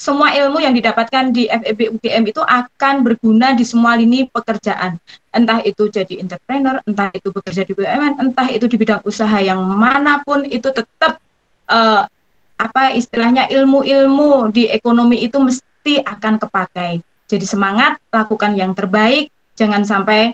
semua 0.01 0.33
ilmu 0.33 0.65
yang 0.65 0.73
didapatkan 0.73 1.29
di 1.29 1.45
FEB 1.45 2.01
UGM 2.01 2.33
itu 2.33 2.41
akan 2.41 3.05
berguna 3.05 3.53
di 3.53 3.69
semua 3.69 4.01
lini 4.01 4.25
pekerjaan. 4.25 4.97
Entah 5.29 5.61
itu 5.61 5.93
jadi 5.93 6.25
entrepreneur, 6.25 6.81
entah 6.89 7.13
itu 7.13 7.29
bekerja 7.29 7.69
di 7.69 7.77
BUMN, 7.77 8.17
entah 8.17 8.49
itu 8.49 8.65
di 8.65 8.81
bidang 8.81 9.05
usaha 9.05 9.37
yang 9.45 9.61
mana 9.61 10.25
pun 10.25 10.49
itu 10.49 10.73
tetap 10.73 11.21
uh, 11.69 12.09
apa 12.57 12.97
istilahnya 12.97 13.53
ilmu-ilmu 13.53 14.49
di 14.49 14.73
ekonomi 14.73 15.21
itu 15.21 15.37
mesti 15.37 16.01
akan 16.01 16.41
kepakai. 16.41 17.05
Jadi 17.29 17.45
semangat, 17.45 18.01
lakukan 18.09 18.57
yang 18.57 18.73
terbaik, 18.73 19.29
jangan 19.53 19.85
sampai 19.85 20.33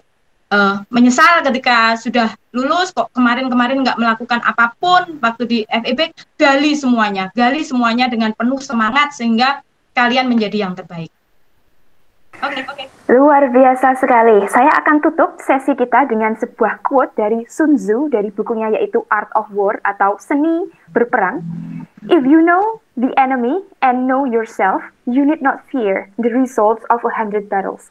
uh, 0.50 0.82
menyesal 0.92 1.42
ketika 1.42 1.98
sudah 1.98 2.28
lulus 2.54 2.94
kok 2.94 3.10
kemarin-kemarin 3.12 3.82
nggak 3.82 3.98
melakukan 3.98 4.40
apa 4.44 4.72
pun 4.78 5.18
waktu 5.18 5.42
di 5.46 5.58
FEB 5.66 6.12
gali 6.38 6.72
semuanya 6.78 7.30
gali 7.34 7.62
semuanya 7.66 8.06
dengan 8.06 8.32
penuh 8.36 8.60
semangat 8.62 9.14
sehingga 9.16 9.62
kalian 9.96 10.28
menjadi 10.28 10.68
yang 10.68 10.76
terbaik. 10.76 11.08
Oke, 12.36 12.52
okay, 12.52 12.62
oke. 12.68 12.84
Okay. 12.84 12.86
Luar 13.16 13.48
biasa 13.48 13.96
sekali. 13.96 14.44
Saya 14.52 14.68
akan 14.84 15.00
tutup 15.00 15.40
sesi 15.40 15.72
kita 15.72 16.04
dengan 16.04 16.36
sebuah 16.36 16.84
quote 16.84 17.16
dari 17.16 17.48
Sun 17.48 17.80
Tzu 17.80 18.12
dari 18.12 18.28
bukunya 18.28 18.76
yaitu 18.76 19.08
Art 19.08 19.32
of 19.32 19.48
War 19.56 19.80
atau 19.88 20.20
Seni 20.20 20.68
Berperang. 20.92 21.40
If 22.12 22.28
you 22.28 22.44
know 22.44 22.84
the 23.00 23.08
enemy 23.16 23.64
and 23.80 24.04
know 24.04 24.28
yourself, 24.28 24.84
you 25.08 25.24
need 25.24 25.40
not 25.40 25.64
fear 25.72 26.12
the 26.20 26.28
results 26.28 26.84
of 26.92 27.00
a 27.08 27.12
hundred 27.16 27.48
battles 27.48 27.88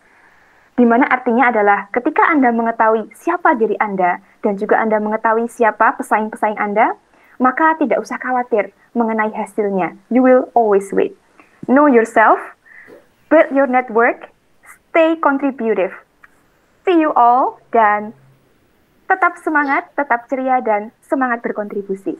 di 0.76 0.84
mana 0.84 1.07
artinya 1.07 1.47
adalah 1.47 1.88
ketika 1.95 2.28
Anda 2.28 2.51
mengetahui 2.51 3.07
siapa 3.15 3.55
diri 3.55 3.80
Anda 3.80 4.19
dan 4.43 4.59
juga 4.59 4.76
Anda 4.84 4.99
mengetahui 4.99 5.47
siapa 5.47 5.95
pesaing-pesaing 5.95 6.59
Anda, 6.59 6.99
maka 7.39 7.80
tidak 7.80 8.03
usah 8.03 8.19
khawatir 8.19 8.76
mengenai 8.91 9.32
hasilnya. 9.32 9.95
You 10.11 10.23
will 10.23 10.51
always 10.51 10.91
win. 10.91 11.15
Know 11.71 11.88
yourself, 11.88 12.39
build 13.32 13.55
your 13.55 13.71
network, 13.71 14.32
stay 14.67 15.15
contributive. 15.19 15.95
See 16.84 16.99
you 16.99 17.15
all 17.15 17.57
dan 17.71 18.11
tetap 19.07 19.39
semangat, 19.41 19.89
tetap 19.95 20.28
ceria 20.28 20.59
dan 20.59 20.91
semangat 21.01 21.39
berkontribusi. 21.39 22.19